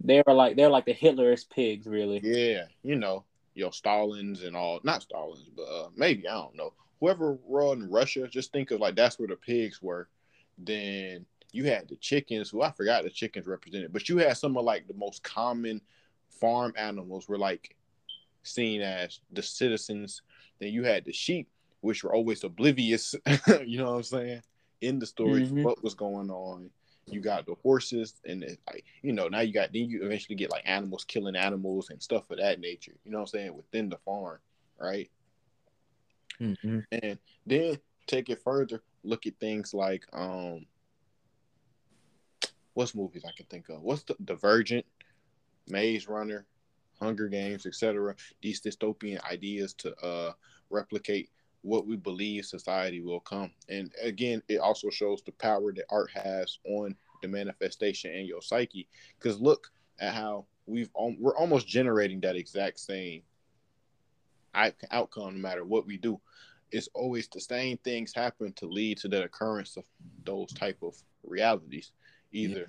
They 0.04 0.22
were 0.26 0.34
like 0.34 0.56
they're 0.56 0.70
like 0.70 0.86
the 0.86 0.94
hitler's 0.94 1.46
pigs 1.46 1.88
really. 1.88 2.22
Yeah 2.24 2.66
you 2.84 2.96
know 2.96 3.24
your 3.54 3.72
stalins 3.72 4.44
and 4.44 4.56
all 4.56 4.82
not 4.84 5.02
stalins 5.02 5.50
but 5.56 5.64
uh, 5.64 5.90
maybe 5.96 6.28
i 6.28 6.34
don't 6.34 6.56
know. 6.56 6.74
Whoever 7.00 7.38
run 7.48 7.90
russia 7.90 8.28
just 8.28 8.52
think 8.52 8.72
of 8.72 8.80
like 8.80 8.96
that's 8.96 9.20
where 9.20 9.28
the 9.28 9.36
pigs 9.36 9.82
were. 9.82 10.10
Then 10.58 11.26
you 11.52 11.64
had 11.64 11.88
the 11.88 11.96
chickens 11.96 12.50
who 12.50 12.62
i 12.62 12.72
forgot 12.72 13.04
the 13.04 13.10
chickens 13.10 13.48
represented 13.48 13.94
but 13.94 14.10
you 14.10 14.18
had 14.18 14.36
some 14.36 14.58
of 14.58 14.66
like 14.66 14.88
the 14.88 14.94
most 14.94 15.24
common 15.24 15.80
farm 16.30 16.74
animals 16.78 17.30
were 17.30 17.38
like 17.38 17.75
seen 18.46 18.82
as 18.82 19.20
the 19.32 19.44
citizens. 19.44 20.22
Then 20.60 20.72
you 20.72 20.84
had 20.84 21.06
the 21.06 21.14
sheep, 21.14 21.50
which 21.82 22.04
were 22.04 22.14
always 22.14 22.44
oblivious, 22.44 23.16
you 23.66 23.78
know 23.78 23.92
what 23.92 23.98
I'm 23.98 24.04
saying, 24.04 24.42
in 24.82 25.00
the 25.00 25.06
story, 25.06 25.44
mm-hmm. 25.44 25.64
what 25.64 25.84
was 25.84 25.94
going 25.94 26.30
on. 26.30 26.70
You 27.08 27.22
got 27.22 27.46
the 27.46 27.54
horses, 27.62 28.16
and 28.26 28.44
it, 28.44 28.60
like 28.66 28.84
you 29.04 29.14
know, 29.14 29.28
now 29.28 29.42
you 29.42 29.54
got 29.54 29.72
then 29.72 29.90
you 29.90 30.04
eventually 30.04 30.36
get 30.36 30.50
like 30.50 30.64
animals 30.66 31.04
killing 31.04 31.36
animals 31.36 31.92
and 31.92 32.02
stuff 32.02 32.32
of 32.32 32.40
that 32.40 32.60
nature. 32.60 32.96
You 33.04 33.12
know 33.12 33.20
what 33.20 33.34
I'm 33.34 33.40
saying 33.40 33.56
within 33.56 33.90
the 33.90 33.98
farm, 33.98 34.40
right? 34.80 35.10
Mm-hmm. 36.42 36.80
And 36.92 37.20
then 37.46 37.78
take 38.08 38.30
it 38.30 38.42
further. 38.44 38.82
Look 39.04 39.28
at 39.28 39.40
things 39.40 39.72
like 39.72 40.06
um, 40.14 40.66
what's 42.74 42.96
movies 42.96 43.24
I 43.26 43.32
can 43.36 43.46
think 43.48 43.70
of? 43.70 43.82
What's 43.82 44.04
the 44.04 44.16
Divergent, 44.24 44.86
Maze 45.68 46.08
Runner, 46.08 46.46
Hunger 47.00 47.28
Games, 47.28 47.66
etc. 47.66 48.16
These 48.42 48.62
dystopian 48.62 49.22
ideas 49.30 49.74
to 49.76 49.96
uh, 50.04 50.34
replicate 50.70 51.30
what 51.62 51.88
we 51.88 51.96
believe 51.96 52.46
society 52.46 53.02
will 53.02 53.20
come. 53.20 53.52
And 53.70 53.92
again, 54.02 54.42
it 54.48 54.58
also 54.58 54.90
shows 54.90 55.24
the 55.24 55.32
power 55.34 55.74
that 55.74 55.86
art 55.90 56.12
has 56.12 56.60
on 56.64 56.96
the 57.22 57.28
manifestation 57.28 58.12
in 58.12 58.26
your 58.26 58.42
psyche. 58.42 58.88
Because 59.18 59.40
look 59.40 59.72
at 60.00 60.14
how 60.14 60.46
we've 60.68 60.92
we're 60.96 61.36
almost 61.36 61.68
generating 61.68 62.20
that 62.22 62.36
exact 62.36 62.80
same 62.80 63.24
outcome 64.92 65.36
no 65.36 65.42
matter 65.42 65.66
what 65.66 65.86
we 65.86 65.98
do. 65.98 66.20
It's 66.72 66.90
always 66.94 67.28
the 67.28 67.42
same 67.42 67.78
things 67.78 68.14
happen 68.14 68.54
to 68.54 68.68
lead 68.68 68.98
to 69.00 69.08
the 69.08 69.24
occurrence 69.24 69.78
of 69.78 69.86
those 70.24 70.52
type 70.54 70.78
of 70.82 70.96
realities, 71.24 71.92
either 72.32 72.68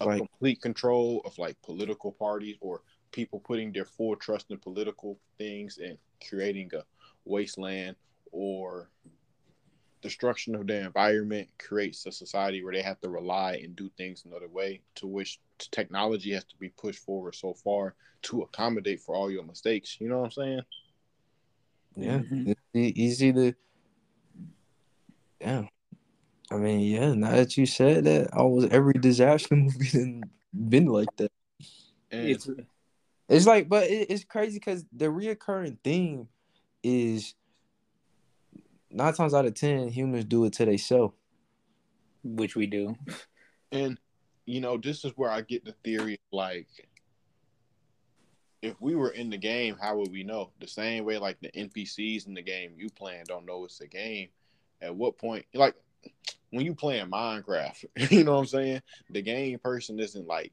yeah. 0.00 0.02
a 0.02 0.04
like, 0.06 0.18
complete 0.18 0.60
control 0.60 1.22
of 1.24 1.36
like 1.38 1.60
political 1.62 2.12
parties 2.12 2.56
or 2.60 2.82
people 3.12 3.40
putting 3.40 3.72
their 3.72 3.84
full 3.84 4.16
trust 4.16 4.50
in 4.50 4.58
political 4.58 5.18
things 5.38 5.78
and 5.78 5.98
creating 6.28 6.70
a 6.74 6.82
wasteland 7.24 7.96
or 8.32 8.90
destruction 10.02 10.54
of 10.54 10.66
their 10.66 10.82
environment 10.82 11.48
creates 11.58 12.06
a 12.06 12.12
society 12.12 12.64
where 12.64 12.72
they 12.72 12.82
have 12.82 13.00
to 13.00 13.08
rely 13.08 13.60
and 13.62 13.76
do 13.76 13.90
things 13.96 14.24
another 14.24 14.48
way 14.48 14.80
to 14.94 15.06
which 15.06 15.40
technology 15.58 16.32
has 16.32 16.44
to 16.44 16.56
be 16.56 16.70
pushed 16.70 17.04
forward 17.04 17.34
so 17.34 17.52
far 17.52 17.94
to 18.22 18.42
accommodate 18.42 19.00
for 19.00 19.14
all 19.14 19.30
your 19.30 19.44
mistakes. 19.44 19.98
You 20.00 20.08
know 20.08 20.18
what 20.20 20.24
i'm 20.26 20.30
saying? 20.30 20.60
Yeah. 21.96 22.18
Mm-hmm. 22.18 22.52
it's 22.74 22.98
easy 22.98 23.32
to 23.32 23.54
yeah. 25.40 25.62
I 26.50 26.56
mean 26.56 26.80
yeah 26.80 27.14
now 27.14 27.32
that 27.32 27.56
you 27.56 27.66
said 27.66 28.04
that 28.04 28.32
almost 28.32 28.72
every 28.72 28.94
disaster 28.94 29.56
movie 29.56 30.22
been 30.54 30.86
like 30.86 31.14
that. 31.16 31.32
And 32.10 32.28
it's 32.28 32.48
it's 33.30 33.46
like 33.46 33.68
but 33.68 33.86
it's 33.88 34.24
crazy 34.24 34.58
because 34.58 34.84
the 34.92 35.06
reoccurring 35.06 35.78
theme 35.84 36.28
is 36.82 37.34
nine 38.90 39.14
times 39.14 39.34
out 39.34 39.46
of 39.46 39.54
ten, 39.54 39.88
humans 39.88 40.24
do 40.24 40.44
it 40.44 40.52
to 40.54 40.64
themselves. 40.64 41.14
Which 42.22 42.56
we 42.56 42.66
do. 42.66 42.96
And 43.72 43.98
you 44.46 44.60
know, 44.60 44.76
this 44.76 45.04
is 45.04 45.12
where 45.14 45.30
I 45.30 45.42
get 45.42 45.64
the 45.64 45.74
theory 45.84 46.20
like 46.32 46.66
if 48.62 48.74
we 48.80 48.94
were 48.94 49.10
in 49.10 49.30
the 49.30 49.38
game, 49.38 49.76
how 49.80 49.96
would 49.96 50.10
we 50.10 50.22
know? 50.22 50.50
The 50.60 50.66
same 50.66 51.04
way 51.04 51.18
like 51.18 51.38
the 51.40 51.50
NPCs 51.52 52.26
in 52.26 52.34
the 52.34 52.42
game 52.42 52.72
you 52.76 52.90
playing 52.90 53.24
don't 53.26 53.46
know 53.46 53.64
it's 53.64 53.80
a 53.80 53.86
game. 53.86 54.28
At 54.82 54.94
what 54.94 55.18
point 55.18 55.46
like 55.54 55.76
when 56.50 56.66
you 56.66 56.74
playing 56.74 57.06
Minecraft, 57.06 57.84
you 58.10 58.24
know 58.24 58.32
what 58.32 58.40
I'm 58.40 58.46
saying? 58.46 58.82
The 59.10 59.22
game 59.22 59.58
person 59.60 60.00
isn't 60.00 60.26
like 60.26 60.52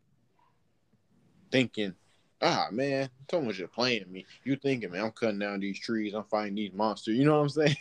thinking 1.51 1.95
ah 2.41 2.67
man, 2.71 3.09
someone's 3.29 3.57
just 3.57 3.73
playing 3.73 4.11
me. 4.11 4.25
You 4.43 4.55
thinking, 4.55 4.91
man, 4.91 5.05
I'm 5.05 5.11
cutting 5.11 5.39
down 5.39 5.59
these 5.59 5.79
trees, 5.79 6.13
I'm 6.13 6.23
fighting 6.25 6.55
these 6.55 6.73
monsters. 6.73 7.17
You 7.17 7.25
know 7.25 7.41
what 7.41 7.43
I'm 7.43 7.49
saying? 7.49 7.77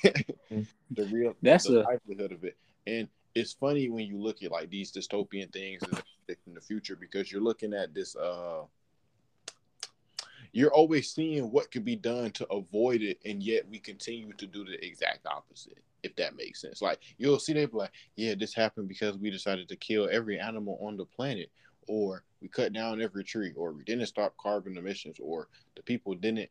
The 0.93 1.05
real 1.07 1.35
that's 1.43 1.67
the 1.67 1.81
a 1.81 1.83
livelihood 1.83 2.31
of 2.31 2.45
it. 2.45 2.57
And 2.87 3.09
it's 3.35 3.53
funny 3.53 3.89
when 3.89 4.07
you 4.07 4.19
look 4.19 4.43
at 4.45 4.53
like 4.53 4.71
these 4.71 4.93
dystopian 4.93 5.53
things 5.53 5.83
in 6.29 6.55
the 6.55 6.61
future 6.61 6.95
because 6.95 7.31
you're 7.31 7.43
looking 7.43 7.75
at 7.75 7.93
this 7.93 8.15
uh 8.15 8.63
you're 10.53 10.73
always 10.73 11.13
seeing 11.13 11.51
what 11.51 11.71
could 11.71 11.85
be 11.85 11.97
done 11.97 12.31
to 12.31 12.47
avoid 12.49 13.03
it, 13.03 13.19
and 13.27 13.43
yet 13.43 13.69
we 13.69 13.79
continue 13.79 14.33
to 14.33 14.47
do 14.47 14.65
the 14.65 14.83
exact 14.83 15.27
opposite. 15.27 15.77
If 16.03 16.17
that 16.17 16.35
makes 16.35 16.63
sense, 16.63 16.81
like 16.81 17.01
you'll 17.19 17.39
see 17.39 17.53
they 17.53 17.67
be 17.67 17.77
like, 17.77 17.93
"Yeah, 18.15 18.35
this 18.35 18.55
happened 18.55 18.89
because 18.89 19.19
we 19.19 19.31
decided 19.31 19.69
to 19.69 19.77
kill 19.77 20.09
every 20.11 20.39
animal 20.39 20.79
on 20.81 20.97
the 20.97 21.05
planet," 21.05 21.51
or 21.89 22.25
we 22.47 22.63
cut 22.63 22.73
down 22.73 23.03
every 23.03 23.25
tree, 23.25 23.53
or 23.57 23.73
we 23.73 23.83
didn't 23.83 24.07
stop 24.07 24.37
carbon 24.41 24.77
emissions, 24.77 25.17
or 25.21 25.49
the 25.75 25.83
people 25.83 26.15
didn't 26.15 26.49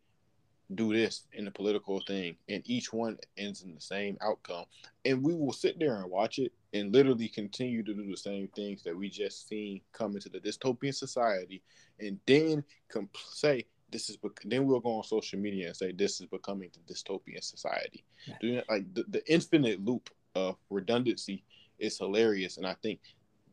do 0.73 0.93
this 0.93 1.23
in 1.31 1.45
the 1.45 1.51
political 1.51 2.01
thing, 2.05 2.35
and 2.49 2.61
each 2.65 2.91
one 2.91 3.17
ends 3.37 3.61
in 3.61 3.73
the 3.73 3.79
same 3.79 4.17
outcome. 4.21 4.65
And 5.05 5.23
we 5.23 5.33
will 5.33 5.53
sit 5.53 5.79
there 5.79 6.01
and 6.01 6.11
watch 6.11 6.37
it 6.37 6.51
and 6.73 6.91
literally 6.91 7.29
continue 7.29 7.81
to 7.83 7.93
do 7.93 8.09
the 8.09 8.17
same 8.17 8.49
things 8.49 8.83
that 8.83 8.97
we 8.97 9.09
just 9.09 9.47
seen 9.47 9.79
come 9.93 10.15
into 10.15 10.27
the 10.27 10.39
dystopian 10.39 10.93
society, 10.93 11.61
and 11.99 12.19
then 12.25 12.63
comp- 12.89 13.15
say 13.31 13.65
this 13.89 14.09
is. 14.09 14.17
Bec- 14.17 14.41
then 14.43 14.65
we'll 14.65 14.81
go 14.81 14.97
on 14.97 15.03
social 15.03 15.39
media 15.39 15.67
and 15.67 15.77
say 15.77 15.93
this 15.93 16.19
is 16.19 16.27
becoming 16.27 16.71
the 16.73 16.93
dystopian 16.93 17.41
society. 17.41 18.03
Yeah. 18.41 18.61
Like 18.69 18.93
the, 18.93 19.05
the 19.07 19.31
infinite 19.31 19.85
loop 19.85 20.09
of 20.33 20.57
redundancy 20.69 21.45
is 21.79 21.97
hilarious, 21.97 22.57
and 22.57 22.67
I 22.67 22.75
think 22.83 22.99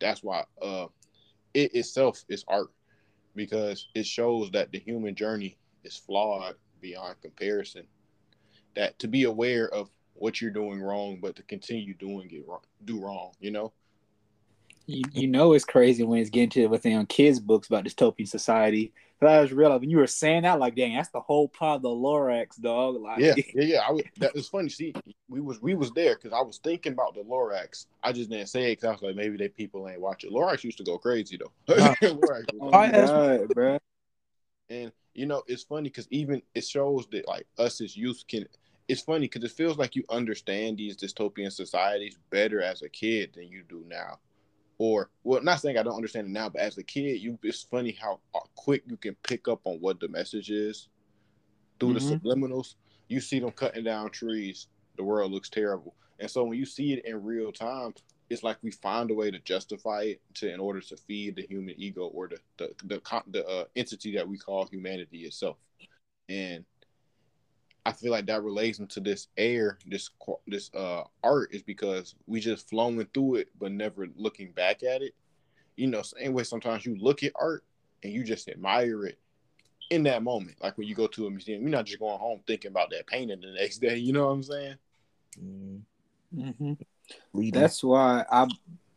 that's 0.01 0.25
why 0.25 0.43
uh, 0.61 0.87
it 1.55 1.75
itself 1.75 2.25
is 2.29 2.45
art 2.49 2.69
because 3.35 3.89
it 3.95 4.07
shows 4.07 4.51
that 4.51 4.73
the 4.73 4.79
human 4.79 5.15
journey 5.15 5.59
is 5.85 5.97
flawed 5.97 6.55
beyond 6.81 7.21
comparison. 7.21 7.87
That 8.75 8.99
to 9.01 9.09
be 9.09 9.25
aware 9.25 9.69
of 9.69 9.91
what 10.15 10.41
you're 10.41 10.51
doing 10.51 10.81
wrong, 10.81 11.19
but 11.21 11.37
to 11.37 11.43
continue 11.43 11.95
doing 11.95 12.31
it 12.31 12.47
wrong, 12.47 12.61
do 12.85 13.01
wrong, 13.01 13.33
you 13.41 13.51
know. 13.51 13.73
You, 14.87 15.05
you 15.13 15.29
know 15.29 15.53
it's 15.53 15.65
crazy 15.65 16.03
when 16.03 16.21
it's 16.21 16.31
getting 16.31 16.51
to 16.51 16.67
within 16.67 17.07
kids' 17.07 17.39
books 17.39 17.69
about 17.69 17.85
dystopian 17.85 18.29
society 18.29 18.93
that 19.29 19.41
was 19.41 19.53
real. 19.53 19.79
When 19.79 19.91
you 19.91 19.99
were 19.99 20.07
saying 20.07 20.43
that, 20.43 20.59
like, 20.59 20.75
dang, 20.75 20.95
that's 20.95 21.11
the 21.11 21.21
whole 21.21 21.49
part 21.49 21.77
of 21.77 21.83
the 21.83 21.89
Lorax, 21.89 22.61
dog. 22.61 23.01
Like, 23.01 23.19
yeah, 23.19 23.35
yeah, 23.55 23.63
yeah. 23.63 23.81
I 23.87 23.93
was, 23.93 24.03
that 24.19 24.35
was 24.35 24.49
funny. 24.49 24.69
See, 24.69 24.95
we 25.29 25.41
was 25.41 25.61
we 25.61 25.75
was 25.75 25.91
there 25.93 26.15
because 26.15 26.33
I 26.33 26.43
was 26.43 26.59
thinking 26.59 26.93
about 26.93 27.15
the 27.15 27.23
Lorax. 27.23 27.87
I 28.03 28.13
just 28.13 28.31
didn't 28.31 28.49
say 28.49 28.73
it 28.73 28.77
because 28.77 28.89
I 28.89 28.93
was 28.93 29.03
like, 29.03 29.17
maybe 29.17 29.37
they 29.37 29.49
people 29.49 29.89
ain't 29.89 30.01
watch 30.01 30.25
it. 30.25 30.33
Lorax 30.33 30.65
used 30.65 30.79
to 30.79 30.85
go 30.85 30.99
crazy 30.99 31.39
though. 31.39 31.53
Lorax 31.75 32.45
oh, 32.61 32.71
God, 32.71 33.49
bro. 33.49 33.79
And 34.71 34.93
you 35.15 35.27
know, 35.27 35.43
it's 35.47 35.65
funny 35.65 35.89
because 35.89 36.09
even 36.11 36.43
it 36.55 36.65
shows 36.65 37.07
that 37.13 37.29
like 37.29 37.47
us 37.59 37.81
as 37.81 37.97
youth 37.97 38.25
can. 38.29 38.47
It's 38.89 39.03
funny 39.03 39.27
because 39.27 39.45
it 39.45 39.53
feels 39.53 39.79
like 39.79 39.95
you 39.95 40.05
understand 40.11 40.77
these 40.77 40.97
dystopian 40.97 41.53
societies 41.53 42.19
better 42.31 42.61
as 42.61 42.83
a 42.83 42.89
kid 42.89 43.33
than 43.35 43.45
you 43.49 43.63
do 43.69 43.85
now 43.87 44.19
or 44.83 45.11
well, 45.23 45.41
not 45.45 45.61
saying 45.61 45.79
I 45.79 45.85
don't 45.85 45.95
understand 45.95 46.27
it 46.27 46.31
now, 46.31 46.49
but 46.49 46.61
as 46.61 46.77
a 46.77 46.83
kid, 46.83 47.21
you 47.21 47.39
it's 47.45 47.63
funny 47.63 47.93
how 47.93 48.19
uh, 48.35 48.41
quick 48.57 48.83
you 48.85 48.97
can 48.97 49.15
pick 49.23 49.47
up 49.47 49.61
on 49.63 49.77
what 49.77 50.01
the 50.01 50.09
message 50.09 50.51
is 50.51 50.89
through 51.79 51.95
mm-hmm. 51.95 52.09
the 52.09 52.17
subliminals. 52.17 52.75
You 53.07 53.21
see 53.21 53.39
them 53.39 53.53
cutting 53.53 53.85
down 53.85 54.11
trees, 54.11 54.67
the 54.97 55.05
world 55.05 55.31
looks 55.31 55.49
terrible, 55.49 55.95
and 56.19 56.29
so 56.29 56.43
when 56.43 56.59
you 56.59 56.67
see 56.67 56.95
it 56.95 57.05
in 57.05 57.23
real 57.23 57.53
time, 57.53 57.95
it's 58.29 58.43
like 58.43 58.57
we 58.63 58.73
find 58.73 59.13
a 59.13 59.15
way 59.15 59.31
to 59.31 59.39
justify 59.39 60.03
it 60.03 60.21
to 60.35 60.53
in 60.53 60.59
order 60.59 60.81
to 60.81 60.97
feed 60.97 61.37
the 61.37 61.43
human 61.43 61.77
ego 61.79 62.07
or 62.07 62.27
the 62.27 62.39
the 62.57 62.75
the, 62.87 63.23
the 63.29 63.47
uh, 63.47 63.65
entity 63.77 64.17
that 64.17 64.27
we 64.27 64.37
call 64.37 64.67
humanity 64.67 65.19
itself, 65.19 65.59
and 66.29 66.65
I 67.85 67.93
feel 67.93 68.13
like 68.13 68.27
that 68.27 68.43
relates 68.43 68.79
into 68.79 69.01
this 69.01 69.29
air, 69.37 69.79
this 69.87 70.11
this 70.47 70.71
uh 70.75 71.03
art 71.25 71.53
is 71.53 71.63
because 71.63 72.15
we 72.27 72.41
just 72.41 72.69
flowing 72.69 73.05
through 73.13 73.37
it, 73.37 73.49
but 73.59 73.73
never 73.73 74.07
looking 74.17 74.53
back 74.53 74.83
at 74.83 75.03
it. 75.03 75.15
You 75.77 75.89
know, 75.89 76.03
same 76.03 76.33
way 76.33 76.45
sometimes 76.45 76.87
you 76.87 76.97
look 76.97 77.23
at 77.23 77.33
art 77.35 77.65
and 78.03 78.13
you 78.13 78.25
just 78.25 78.49
admire 78.49 79.07
it 79.07 79.19
in 79.91 80.05
that 80.05 80.23
moment. 80.23 80.57
Like 80.63 80.79
when 80.79 80.87
you 80.87 80.95
go 80.95 81.07
to 81.09 81.27
a 81.27 81.31
museum, 81.31 81.63
you're 81.63 81.71
not 81.71 81.87
just 81.87 81.99
going 81.99 82.19
home 82.19 82.41
thinking 82.47 82.71
about 82.71 82.91
that 82.91 83.07
painting 83.07 83.41
the 83.41 83.53
next 83.53 83.79
day. 83.81 83.97
You 83.97 84.13
know 84.13 84.27
what 84.27 84.33
I'm 84.33 84.43
saying? 84.43 84.75
Mm-hmm. 86.35 86.73
That's 87.51 87.83
why 87.83 88.25
I 88.31 88.47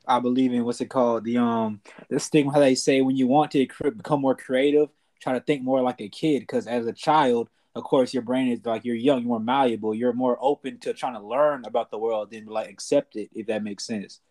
I 0.07 0.19
believe 0.19 0.53
in 0.53 0.63
what's 0.63 0.81
it 0.81 0.89
called 0.89 1.23
the 1.23 1.37
um 1.37 1.81
this 2.09 2.27
thing 2.29 2.49
how 2.51 2.59
they 2.59 2.75
say 2.75 3.01
when 3.01 3.15
you 3.15 3.27
want 3.27 3.51
to 3.51 3.67
become 3.81 4.21
more 4.21 4.35
creative, 4.35 4.89
try 5.19 5.33
to 5.33 5.39
think 5.39 5.63
more 5.63 5.81
like 5.81 6.01
a 6.01 6.09
kid 6.09 6.41
because 6.41 6.67
as 6.67 6.85
a 6.85 6.93
child 6.93 7.49
of 7.75 7.83
course 7.83 8.13
your 8.13 8.23
brain 8.23 8.47
is 8.49 8.65
like 8.65 8.85
you're 8.85 8.95
young, 8.95 9.19
you're 9.19 9.27
more 9.27 9.39
malleable, 9.39 9.93
you're 9.93 10.13
more 10.13 10.37
open 10.41 10.79
to 10.79 10.93
trying 10.93 11.13
to 11.13 11.19
learn 11.19 11.65
about 11.65 11.91
the 11.91 11.97
world 11.97 12.31
than 12.31 12.45
like 12.45 12.69
accept 12.69 13.15
it, 13.15 13.29
if 13.33 13.47
that 13.47 13.63
makes 13.63 13.85
sense. 13.85 14.21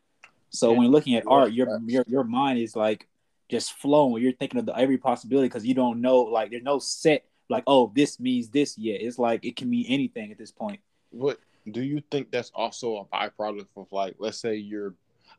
So 0.49 0.71
yeah. 0.71 0.73
when 0.73 0.83
you're 0.85 0.93
looking 0.93 1.15
at 1.15 1.25
art, 1.27 1.53
your 1.53 1.79
your 1.87 2.05
your 2.07 2.25
mind 2.25 2.59
is 2.59 2.75
like 2.75 3.07
just 3.51 3.75
flowing. 3.75 4.23
You're 4.23 4.33
thinking 4.33 4.61
of 4.61 4.67
the, 4.67 4.77
every 4.77 4.99
possibility 4.99 5.49
because 5.49 5.67
you 5.67 5.75
don't 5.75 6.01
know 6.01 6.21
like 6.21 6.51
there's 6.51 6.63
no 6.63 6.79
set 6.79 7.25
like 7.51 7.65
oh 7.67 7.93
this 7.95 8.19
means 8.19 8.49
this 8.49 8.79
yet. 8.79 9.03
It's 9.03 9.19
like 9.19 9.45
it 9.45 9.57
can 9.57 9.69
mean 9.69 9.87
anything 9.89 10.33
at 10.33 10.39
this 10.39 10.51
point. 10.51 10.81
What 11.11 11.39
do 11.71 11.83
you 11.83 12.03
think 12.11 12.31
that's 12.31 12.51
also 12.55 12.97
a 12.97 13.05
byproduct 13.05 13.67
of 13.77 13.89
like 13.93 14.15
let's 14.19 14.39
say 14.39 14.57
you're 14.57 14.95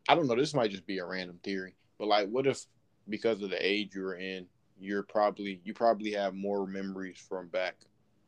I 0.08 0.14
don't 0.14 0.28
know 0.28 0.36
this 0.36 0.54
might 0.54 0.72
just 0.72 0.86
be 0.86 1.00
a 1.00 1.06
random 1.06 1.40
theory, 1.44 1.76
but 1.98 2.08
like 2.08 2.30
what 2.30 2.46
if 2.46 2.66
because 3.10 3.42
of 3.42 3.50
the 3.50 3.66
age 3.66 3.96
you're 3.96 4.16
in, 4.16 4.46
you're 4.80 5.04
probably 5.04 5.60
you 5.64 5.74
probably 5.74 6.12
have 6.12 6.36
more 6.36 6.68
memories 6.68 7.18
from 7.18 7.48
back 7.48 7.76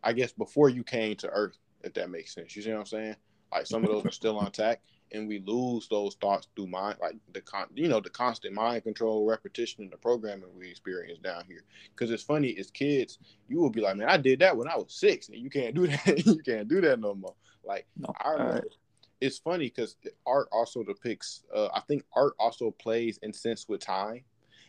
I 0.04 0.14
guess 0.14 0.32
before 0.32 0.70
you 0.70 0.84
came 0.84 1.16
to 1.18 1.30
Earth, 1.30 1.58
if 1.84 1.94
that 1.94 2.10
makes 2.10 2.34
sense. 2.34 2.56
You 2.56 2.62
see 2.62 2.72
what 2.72 2.80
I'm 2.80 2.86
saying? 2.86 3.16
Like 3.52 3.66
some 3.66 3.84
of 3.84 3.90
those 3.90 4.06
are 4.06 4.12
still 4.12 4.40
intact, 4.42 4.84
and 5.12 5.28
we 5.28 5.40
lose 5.40 5.88
those 5.88 6.16
thoughts 6.16 6.48
through 6.56 6.68
mind, 6.68 6.98
like 7.02 7.16
the 7.34 7.42
con, 7.42 7.68
you 7.74 7.88
know, 7.88 8.02
the 8.02 8.10
constant 8.10 8.54
mind 8.54 8.84
control, 8.84 9.26
repetition, 9.26 9.84
and 9.84 9.92
the 9.92 9.98
programming 9.98 10.50
we 10.58 10.70
experience 10.70 11.20
down 11.20 11.46
here. 11.48 11.64
Because 11.96 12.12
it's 12.12 12.24
funny, 12.24 12.58
as 12.58 12.70
kids, 12.72 13.20
you 13.48 13.58
will 13.58 13.70
be 13.70 13.82
like, 13.82 13.96
man, 13.96 14.10
I 14.10 14.18
did 14.18 14.40
that 14.40 14.56
when 14.56 14.68
I 14.68 14.76
was 14.76 14.94
six, 14.94 15.30
and 15.30 15.38
you 15.38 15.50
can't 15.50 15.76
do 15.76 15.88
that. 15.88 16.26
you 16.26 16.38
can't 16.40 16.68
do 16.68 16.82
that 16.82 17.00
no 17.00 17.16
more. 17.16 17.36
Like 17.64 17.88
no, 17.98 18.14
I 18.22 18.32
remember. 18.32 18.54
Right. 18.54 18.64
It's 19.20 19.40
funny 19.40 19.66
because 19.70 19.96
art 20.28 20.48
also 20.52 20.84
depicts. 20.84 21.44
Uh, 21.54 21.70
I 21.74 21.80
think 21.88 22.04
art 22.14 22.34
also 22.40 22.72
plays 22.72 23.18
in 23.24 23.34
sense 23.34 23.68
with 23.68 23.82
time. 23.82 24.22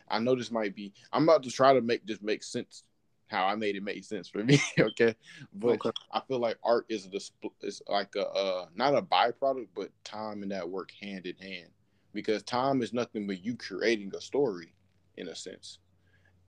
I 0.08 0.18
know 0.18 0.34
this 0.34 0.50
might 0.50 0.74
be. 0.74 0.94
I'm 1.12 1.24
about 1.24 1.42
to 1.42 1.50
try 1.50 1.74
to 1.74 1.82
make 1.82 2.06
this 2.06 2.22
make 2.22 2.42
sense 2.42 2.84
how 3.28 3.46
I 3.46 3.54
made 3.54 3.76
it 3.76 3.82
make 3.82 4.04
sense 4.04 4.28
for 4.28 4.44
me. 4.44 4.60
okay, 4.78 5.14
but 5.52 5.80
Okay. 5.80 5.90
I 6.12 6.20
feel 6.26 6.38
like 6.38 6.58
art 6.64 6.86
is 6.88 7.06
a 7.06 7.10
disp- 7.10 7.44
is 7.62 7.82
like 7.88 8.14
a 8.16 8.26
uh, 8.28 8.66
not 8.74 8.94
a 8.96 9.02
byproduct, 9.02 9.68
but 9.74 9.90
time 10.04 10.42
and 10.42 10.52
that 10.52 10.68
work 10.68 10.90
hand 11.00 11.26
in 11.26 11.36
hand 11.36 11.68
because 12.12 12.42
time 12.42 12.82
is 12.82 12.92
nothing 12.92 13.26
but 13.26 13.44
you 13.44 13.56
creating 13.56 14.12
a 14.16 14.20
story 14.20 14.74
in 15.16 15.28
a 15.28 15.34
sense, 15.34 15.78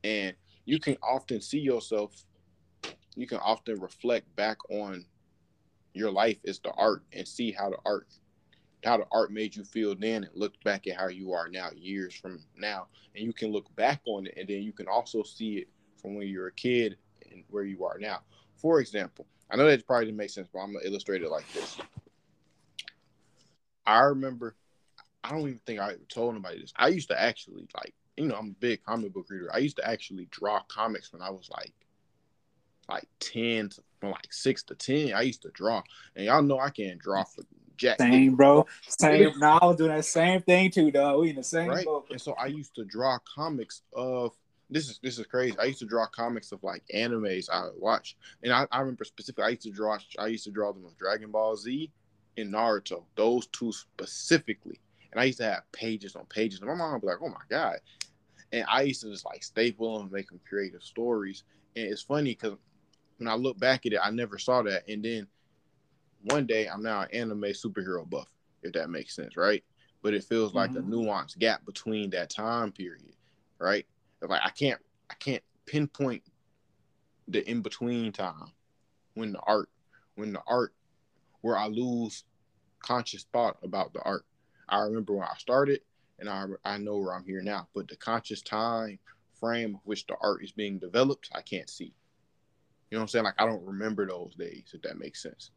and 0.05 0.35
you 0.65 0.79
can 0.79 0.97
often 1.03 1.41
see 1.41 1.61
yourself. 1.61 2.25
You 3.17 3.27
can 3.27 3.39
often 3.39 3.81
reflect 3.81 4.35
back 4.37 4.59
on 4.71 5.05
your 5.93 6.11
life 6.11 6.39
as 6.47 6.61
the 6.61 6.71
art 6.73 7.03
and 7.13 7.27
see 7.27 7.53
how 7.53 7.71
the 7.71 7.79
art 7.85 8.07
how 8.85 8.97
the 8.97 9.07
art 9.13 9.31
made 9.31 9.55
you 9.55 9.65
feel 9.65 9.95
then 9.95 10.25
and 10.25 10.33
look 10.35 10.55
back 10.65 10.87
at 10.87 10.97
how 10.97 11.09
you 11.09 11.33
are 11.33 11.49
now 11.49 11.69
years 11.77 12.15
from 12.15 12.41
now 12.57 12.87
and 13.15 13.25
you 13.25 13.33
can 13.33 13.51
look 13.53 13.75
back 13.77 14.01
on 14.07 14.27
it 14.27 14.35
and 14.39 14.49
then 14.49 14.63
you 14.63 14.73
can 14.73 14.89
also 14.89 15.23
see 15.23 15.59
it 15.59 15.69
from 16.01 16.15
when 16.15 16.27
you 16.27 16.41
were 16.41 16.49
a 16.49 16.53
kid 16.53 16.97
and 17.31 17.45
where 17.51 17.65
you 17.65 17.85
are 17.85 17.99
now 17.99 18.21
for 18.57 18.81
example 18.81 19.27
i 19.51 19.57
know 19.57 19.67
that 19.67 19.87
probably 19.87 20.07
didn't 20.07 20.17
make 20.17 20.31
sense 20.31 20.49
but 20.53 20.61
i'm 20.61 20.73
gonna 20.73 20.85
illustrate 20.85 21.23
it 21.23 21.31
like 21.31 21.51
this 21.53 21.79
i 23.87 24.01
remember 24.01 24.55
i 25.25 25.31
don't 25.31 25.41
even 25.41 25.61
think 25.67 25.81
i 25.81 25.91
ever 25.91 26.01
told 26.09 26.35
anybody 26.35 26.61
this 26.61 26.73
i 26.77 26.89
used 26.89 27.09
to 27.09 27.21
actually 27.21 27.67
like 27.75 27.95
you 28.17 28.27
know 28.27 28.37
i'm 28.37 28.49
a 28.49 28.61
big 28.61 28.83
comic 28.85 29.13
book 29.13 29.27
reader 29.31 29.51
i 29.55 29.59
used 29.59 29.77
to 29.77 29.89
actually 29.89 30.27
draw 30.31 30.61
comics 30.69 31.13
when 31.13 31.23
i 31.23 31.31
was 31.31 31.49
like 31.51 31.73
like 32.89 33.07
10 33.21 33.69
to, 33.69 33.83
from 34.01 34.11
like 34.11 34.33
6 34.33 34.63
to 34.65 34.75
10 34.75 35.15
i 35.15 35.23
used 35.23 35.43
to 35.43 35.51
draw 35.51 35.83
and 36.17 36.27
y'all 36.27 36.43
know 36.43 36.59
i 36.59 36.71
can't 36.71 36.99
draw 36.99 37.25
for 37.25 37.43
jack 37.81 37.99
Same, 37.99 38.37
bro. 38.37 38.67
Same. 38.87 39.33
No, 39.39 39.59
I 39.61 39.67
was 39.67 39.77
doing 39.77 39.91
that 39.91 40.05
same 40.05 40.43
thing 40.43 40.71
too, 40.71 40.91
dog. 40.91 41.19
We 41.19 41.31
in 41.31 41.37
the 41.37 41.43
same 41.43 41.71
right? 41.71 41.85
boat. 41.85 42.07
And 42.11 42.21
so 42.21 42.35
I 42.35 42.47
used 42.47 42.75
to 42.75 42.85
draw 42.85 43.19
comics 43.35 43.83
of 43.95 44.37
this 44.71 44.89
is 44.89 45.01
this 45.03 45.19
is 45.19 45.27
crazy. 45.27 45.57
I 45.59 45.65
used 45.65 45.81
to 45.81 45.87
draw 45.87 46.07
comics 46.07 46.53
of 46.53 46.63
like 46.63 46.85
animes 46.95 47.51
I 47.51 47.65
would 47.65 47.81
watch, 47.81 48.17
and 48.43 48.53
I, 48.53 48.67
I 48.71 48.81
remember 48.81 49.05
specifically 49.05 49.45
I 49.45 49.49
used 49.51 49.63
to 49.63 49.71
draw 49.71 49.99
I 50.19 50.29
used 50.29 50.45
to 50.45 50.51
draw 50.51 50.73
them 50.73 50.85
of 50.85 50.97
Dragon 50.99 51.31
Ball 51.31 51.57
Z 51.57 51.91
and 52.37 52.53
Naruto, 52.53 53.05
those 53.17 53.47
two 53.49 53.73
specifically. 53.73 54.81
And 55.13 55.21
I 55.21 55.25
used 55.25 55.39
to 55.39 55.45
have 55.45 55.73
pages 55.73 56.15
on 56.15 56.27
pages, 56.27 56.61
and 56.61 56.69
my 56.69 56.75
mom 56.77 56.93
would 56.93 57.01
be 57.03 57.09
like, 57.09 57.23
"Oh 57.23 57.29
my 57.29 57.43
god!" 57.49 57.79
And 58.53 58.65
I 58.69 58.83
used 58.83 59.03
to 59.03 59.11
just 59.11 59.27
like 59.27 59.43
staple 59.43 59.95
them, 59.95 60.03
and 60.05 60.13
make 60.13 60.29
them 60.29 60.41
creative 60.49 60.83
stories. 60.83 61.45
And 61.77 61.87
it's 61.87 62.03
funny 62.03 62.33
because 62.33 62.57
when 63.19 63.29
I 63.29 63.35
look 63.35 63.59
back 63.59 63.87
at 63.87 63.93
it, 63.93 64.01
I 64.03 64.11
never 64.11 64.39
saw 64.39 64.63
that. 64.63 64.89
And 64.89 65.05
then 65.05 65.27
one 66.23 66.47
day, 66.47 66.67
I'm 66.69 66.83
now 66.83 67.03
an 67.03 67.11
anime 67.13 67.43
superhero 67.43 68.09
buff, 68.09 68.29
if 68.63 68.73
that 68.73 68.91
makes 68.91 69.17
sense, 69.17 69.37
right? 69.37 69.65
But 70.03 70.15
it 70.15 70.25
feels 70.25 70.55
like 70.55 70.71
a 70.77 70.81
Mhm. 70.81 70.89
nuanced 70.91 71.39
gap 71.39 71.65
between 71.65 72.11
that 72.11 72.31
time 72.31 72.73
period, 72.73 73.17
right? 73.59 73.87
Like 74.23 74.43
I 74.45 74.51
can't, 74.51 74.81
I 75.11 75.15
can't 75.15 75.43
pinpoint 75.67 76.23
the 77.29 77.49
in 77.49 77.63
between 77.63 78.13
time 78.13 78.53
when 79.15 79.33
the 79.33 79.41
art, 79.41 79.69
when 80.17 80.33
the 80.33 80.43
art, 80.47 80.75
where 81.41 81.57
I 81.57 81.69
lose 81.69 82.25
conscious 82.81 83.27
thought 83.33 83.57
about 83.63 83.93
the 83.93 84.03
art. 84.03 84.25
I 84.69 84.81
remember 84.81 85.15
when 85.15 85.27
I 85.27 85.35
started, 85.39 85.81
and 86.19 86.29
I 86.29 86.47
I 86.65 86.79
know 86.79 86.99
where 86.99 87.15
I'm 87.15 87.25
here 87.25 87.43
now. 87.43 87.69
But 87.75 87.89
the 87.89 87.97
conscious 87.97 88.43
time 88.43 88.99
frame 89.39 89.77
of 89.77 89.81
which 89.85 90.07
the 90.07 90.17
art 90.21 90.45
is 90.45 90.53
being 90.53 90.79
developed, 90.79 91.31
I 91.35 91.41
can't 91.41 91.71
see. 91.71 91.95
You 92.91 92.97
know 92.97 92.99
what 92.99 93.03
I'm 93.03 93.09
saying? 93.09 93.25
Like 93.25 93.35
I 93.39 93.47
don't 93.47 93.65
remember 93.65 94.07
those 94.07 94.35
days, 94.35 94.71
if 94.75 94.83
that 94.83 94.99
makes 94.99 95.23
sense. 95.23 95.51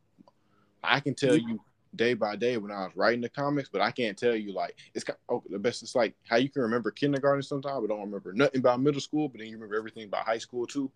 I 0.84 1.00
can 1.00 1.16
tell 1.16 1.36
you 1.36 1.60
day 1.96 2.14
by 2.14 2.36
day 2.36 2.58
when 2.58 2.72
I 2.72 2.86
was 2.86 2.96
writing 2.96 3.22
the 3.22 3.30
comics, 3.30 3.70
but 3.70 3.82
I 3.82 3.92
can't 3.92 4.18
tell 4.18 4.36
you 4.36 4.54
like 4.54 4.76
it's 4.94 5.04
kind 5.04 5.18
oh, 5.30 5.44
the 5.50 5.60
best. 5.60 5.84
It's 5.84 5.96
like 5.96 6.16
how 6.28 6.38
you 6.38 6.50
can 6.50 6.62
remember 6.62 6.92
kindergarten 6.92 7.44
sometimes, 7.44 7.82
but 7.82 7.90
don't 7.90 8.02
remember 8.02 8.34
nothing 8.34 8.60
about 8.60 8.82
middle 8.82 9.02
school, 9.02 9.30
but 9.30 9.40
then 9.40 9.48
you 9.48 9.56
remember 9.56 9.76
everything 9.76 10.06
about 10.06 10.26
high 10.26 10.38
school 10.38 10.66
too. 10.66 10.92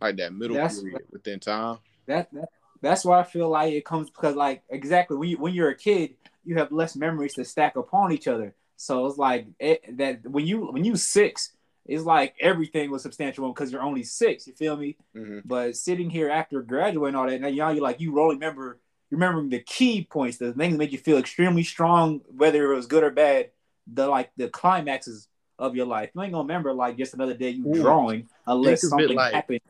Like 0.00 0.16
that 0.16 0.32
middle 0.32 0.56
That's- 0.56 0.80
period 0.80 1.02
within 1.10 1.40
time. 1.40 1.78
That, 2.06 2.32
that 2.32 2.48
that's 2.80 3.04
why 3.04 3.20
I 3.20 3.24
feel 3.24 3.48
like 3.48 3.72
it 3.72 3.84
comes 3.84 4.08
because 4.10 4.34
like 4.34 4.62
exactly 4.70 5.16
when 5.16 5.28
you 5.28 5.38
when 5.38 5.54
you're 5.54 5.70
a 5.70 5.76
kid, 5.76 6.14
you 6.44 6.56
have 6.56 6.72
less 6.72 6.96
memories 6.96 7.34
to 7.34 7.44
stack 7.44 7.76
upon 7.76 8.12
each 8.12 8.28
other. 8.28 8.54
So 8.76 9.06
it's 9.06 9.18
like 9.18 9.46
it, 9.58 9.98
that 9.98 10.24
when 10.24 10.46
you 10.46 10.66
when 10.66 10.84
you 10.84 10.96
six, 10.96 11.52
it's 11.84 12.04
like 12.04 12.34
everything 12.40 12.90
was 12.90 13.02
substantial 13.02 13.52
because 13.52 13.72
you're 13.72 13.82
only 13.82 14.04
six. 14.04 14.46
You 14.46 14.54
feel 14.54 14.76
me? 14.76 14.96
hmm 15.14 15.40
But 15.44 15.76
sitting 15.76 16.08
here 16.08 16.30
after 16.30 16.62
graduating 16.62 17.16
all 17.16 17.26
that, 17.26 17.40
now 17.40 17.48
y'all 17.48 17.74
you 17.74 17.80
like 17.80 18.00
you 18.00 18.18
only 18.20 18.36
remember 18.36 18.78
remembering 19.10 19.48
the 19.48 19.60
key 19.60 20.06
points, 20.10 20.38
the 20.38 20.52
things 20.52 20.72
that 20.72 20.78
made 20.78 20.92
you 20.92 20.98
feel 20.98 21.18
extremely 21.18 21.62
strong, 21.62 22.20
whether 22.36 22.70
it 22.72 22.76
was 22.76 22.86
good 22.86 23.02
or 23.04 23.10
bad. 23.10 23.50
The 23.90 24.06
like 24.06 24.30
the 24.36 24.48
climaxes 24.48 25.28
of 25.58 25.74
your 25.74 25.86
life. 25.86 26.10
You 26.14 26.22
ain't 26.22 26.32
gonna 26.32 26.42
remember 26.42 26.74
like 26.74 26.98
just 26.98 27.14
another 27.14 27.34
day 27.34 27.50
you 27.50 27.66
Ooh. 27.68 27.80
drawing 27.80 28.28
unless 28.46 28.82
Think 28.82 28.92
of 28.92 28.98
it 28.98 29.02
something 29.02 29.16
like- 29.16 29.32
happened. 29.34 29.60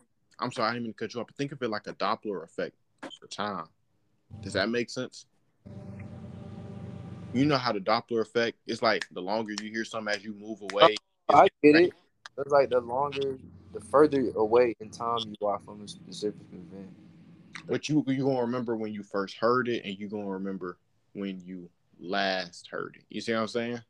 I'm 0.41 0.53
sorry, 0.53 0.71
I 0.71 0.73
didn't 0.75 0.85
mean 0.85 0.93
to 0.93 0.99
cut 0.99 1.15
you 1.15 1.21
off, 1.21 1.27
but 1.27 1.37
think 1.37 1.53
of 1.53 1.63
it 1.63 1.69
like 1.69 1.87
a 1.89 1.93
Doppler 1.95 2.45
effect 2.45 2.75
for 3.21 3.27
time. 3.29 3.67
Does 4.41 4.53
that 4.53 4.69
make 4.69 4.89
sense? 4.91 5.27
You 7.33 7.45
know 7.45 7.57
how 7.59 7.73
the 7.73 7.81
Doppler 7.81 8.21
effect 8.23 8.57
is 8.67 8.81
like 8.83 9.07
the 9.13 9.21
longer 9.21 9.55
you 9.61 9.71
hear 9.71 9.85
something 9.85 10.15
as 10.15 10.25
you 10.25 10.35
move 10.35 10.61
away. 10.63 10.97
Oh, 11.29 11.39
I 11.39 11.49
get 11.63 11.77
it. 11.77 11.93
It's 12.39 12.53
like 12.53 12.71
the 12.71 12.81
longer, 12.81 13.37
the 13.73 13.81
further 13.81 14.31
away 14.37 14.75
in 14.81 14.91
time 14.91 15.19
you 15.41 15.47
are 15.47 15.59
from 15.59 15.83
a 15.83 15.89
specific 15.89 16.47
event. 16.53 16.91
But 17.67 17.89
you 17.89 18.05
you 18.07 18.25
gonna 18.25 18.41
remember 18.41 18.77
when 18.77 18.93
you 18.93 19.03
first 19.03 19.37
heard 19.37 19.69
it, 19.69 19.85
and 19.85 19.99
you 19.99 20.09
gonna 20.09 20.27
remember 20.27 20.79
when 21.13 21.41
you 21.45 21.69
last 21.99 22.69
heard 22.71 22.97
it. 22.99 23.05
You 23.09 23.21
see 23.21 23.33
what 23.33 23.41
I'm 23.41 23.49
saying? 23.49 23.81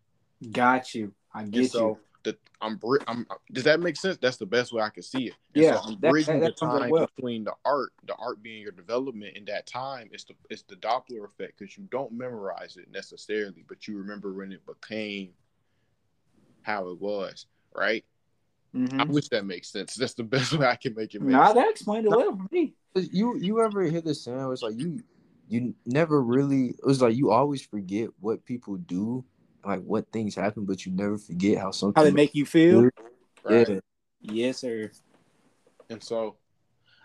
Got 0.53 0.95
you. 0.95 1.13
I 1.35 1.43
And 1.43 1.53
get 1.53 1.71
so 1.71 1.89
you. 1.89 1.99
the 2.25 2.39
I'm, 2.61 2.77
bri- 2.77 3.01
I'm 3.07 3.27
does 3.53 3.65
that 3.65 3.81
make 3.81 3.97
sense? 3.97 4.17
That's 4.21 4.37
the 4.39 4.47
best 4.47 4.73
way 4.73 4.83
I 4.83 4.89
can 4.91 5.03
see 5.03 5.27
it. 5.29 5.35
And 5.55 5.63
Yeah, 5.65 5.75
so 5.81 5.81
I'm 5.89 6.01
that- 6.01 6.11
bridging 6.11 6.41
that- 6.41 6.57
that 6.57 6.57
the 6.61 6.67
time 6.67 6.91
well. 6.91 7.09
between 7.17 7.45
the 7.45 7.55
art, 7.65 7.93
the 8.07 8.15
art 8.15 8.43
being 8.43 8.63
your 8.63 8.73
development 8.73 9.37
and 9.37 9.47
that 9.47 9.67
time. 9.67 10.09
It's 10.13 10.25
the 10.25 10.35
it's 10.51 10.63
the 10.63 10.77
Doppler 10.77 11.25
effect 11.25 11.59
because 11.59 11.77
you 11.77 11.85
don't 11.91 12.13
memorize 12.13 12.77
it 12.77 12.91
necessarily, 12.91 13.65
but 13.69 13.87
you 13.87 13.99
remember 13.99 14.33
when 14.33 14.53
it 14.53 14.65
became 14.67 15.35
how 16.63 16.89
it 16.89 17.01
was, 17.01 17.47
right? 17.75 18.05
I 18.75 18.79
Mhm. 18.79 19.09
wish 19.09 19.29
that 19.31 19.45
makes 19.47 19.69
sense. 19.71 19.95
That's 19.95 20.15
the 20.15 20.23
best 20.53 20.53
way 20.53 20.67
I 20.67 20.77
can 20.77 20.95
make 20.95 21.15
it 21.15 21.21
make 21.23 21.31
Nah, 21.33 21.47
sense. 21.47 21.55
that 21.55 21.71
explained 21.71 22.07
it 22.07 22.11
well 22.11 22.37
for 22.37 22.47
me. 22.53 22.75
You 22.95 23.37
you 23.37 23.63
ever 23.63 23.85
hear 23.85 24.01
the 24.01 24.15
saying? 24.15 24.39
where 24.39 24.53
It's 24.53 24.63
like 24.63 24.79
you 24.79 25.03
you 25.49 25.75
never 25.87 26.23
really. 26.23 26.69
It 26.69 26.85
was 26.85 27.01
like 27.01 27.17
you 27.17 27.31
always 27.31 27.63
forget 27.63 28.11
what 28.21 28.45
people 28.45 28.77
do, 28.77 29.25
like 29.65 29.83
what 29.83 30.11
things 30.13 30.35
happen, 30.35 30.65
but 30.65 30.85
you 30.85 30.93
never 30.93 31.19
forget 31.19 31.59
how 31.59 31.71
something. 31.71 31.95
How 32.01 32.09
they 32.09 32.15
make 32.15 32.35
you 32.35 32.47
feel? 32.47 32.89
Right? 33.45 33.69
Yeah. 33.69 33.81
Yes, 34.21 34.59
sir. 34.59 34.91
And 35.91 36.03
so 36.03 36.37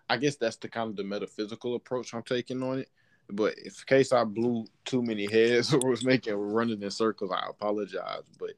I 0.10 0.18
guess 0.18 0.36
that's 0.36 0.58
the 0.58 0.68
kind 0.68 0.90
of 0.90 0.96
the 0.96 1.04
metaphysical 1.04 1.76
approach 1.76 2.14
I'm 2.14 2.24
taking 2.24 2.62
on 2.64 2.80
it. 2.80 2.90
But 3.30 3.58
in 3.58 3.72
case 3.86 4.12
I 4.12 4.24
blew 4.26 4.66
too 4.84 5.02
many 5.02 5.32
heads 5.32 5.74
or 5.74 5.90
was 5.90 6.04
making 6.04 6.34
running 6.36 6.82
in 6.82 6.92
circles, 6.92 7.32
I 7.32 7.48
apologize. 7.50 8.24
But 8.40 8.52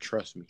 trust 0.00 0.36
me. 0.36 0.44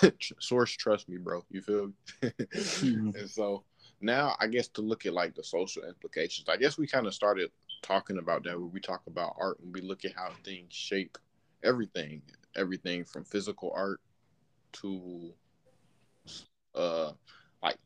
Source 0.40 0.72
trust 0.72 1.08
me, 1.08 1.18
bro. 1.18 1.44
You 1.50 1.60
feel 1.62 1.86
me? 1.88 1.92
Mhm. 2.48 3.14
and 3.14 3.30
so 3.30 3.64
now 4.00 4.36
I 4.40 4.46
guess 4.46 4.68
to 4.68 4.82
look 4.82 5.06
at 5.06 5.12
like 5.12 5.34
the 5.34 5.44
social 5.44 5.84
implications, 5.84 6.48
I 6.48 6.56
guess 6.56 6.78
we 6.78 6.86
kind 6.86 7.06
of 7.06 7.14
started 7.14 7.50
talking 7.82 8.18
about 8.18 8.44
that 8.44 8.58
when 8.58 8.72
we 8.72 8.80
talk 8.80 9.02
about 9.06 9.36
art 9.38 9.58
and 9.60 9.72
we 9.72 9.80
look 9.80 10.04
at 10.04 10.14
how 10.14 10.30
things 10.44 10.72
shape 10.72 11.18
everything, 11.62 12.22
everything 12.56 13.04
from 13.04 13.24
physical 13.24 13.72
art 13.74 14.00
to 14.72 15.32
uh 16.74 17.12
like 17.62 17.78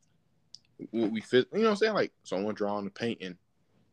what 0.90 1.12
we 1.12 1.20
fit 1.20 1.46
you 1.52 1.58
know 1.58 1.64
what 1.64 1.70
I'm 1.70 1.76
saying? 1.76 1.94
Like 1.94 2.12
someone 2.24 2.54
drawing 2.54 2.86
a 2.86 2.90
painting 2.90 3.36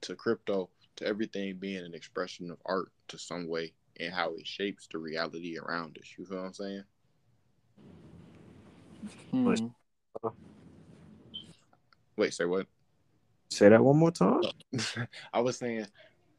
to 0.02 0.16
crypto 0.16 0.70
to 0.98 1.06
everything 1.06 1.58
being 1.58 1.86
an 1.86 1.94
expression 1.94 2.50
of 2.52 2.58
art 2.66 2.92
to 3.10 3.18
some 3.18 3.48
way 3.48 3.74
and 4.00 4.14
how 4.14 4.34
it 4.36 4.48
shapes 4.48 4.88
the 4.92 4.98
reality 4.98 5.58
around 5.58 5.98
us. 5.98 6.14
You 6.18 6.26
feel 6.26 6.38
what 6.38 6.46
I'm 6.48 6.54
saying? 6.54 6.84
Mhm. 9.34 9.74
Wait, 12.20 12.34
say 12.34 12.44
what? 12.44 12.68
Say 13.50 13.70
that 13.70 13.82
one 13.82 13.98
more 13.98 14.12
time. 14.12 14.42
Oh, 14.44 15.06
I 15.34 15.40
was 15.40 15.58
saying 15.58 15.88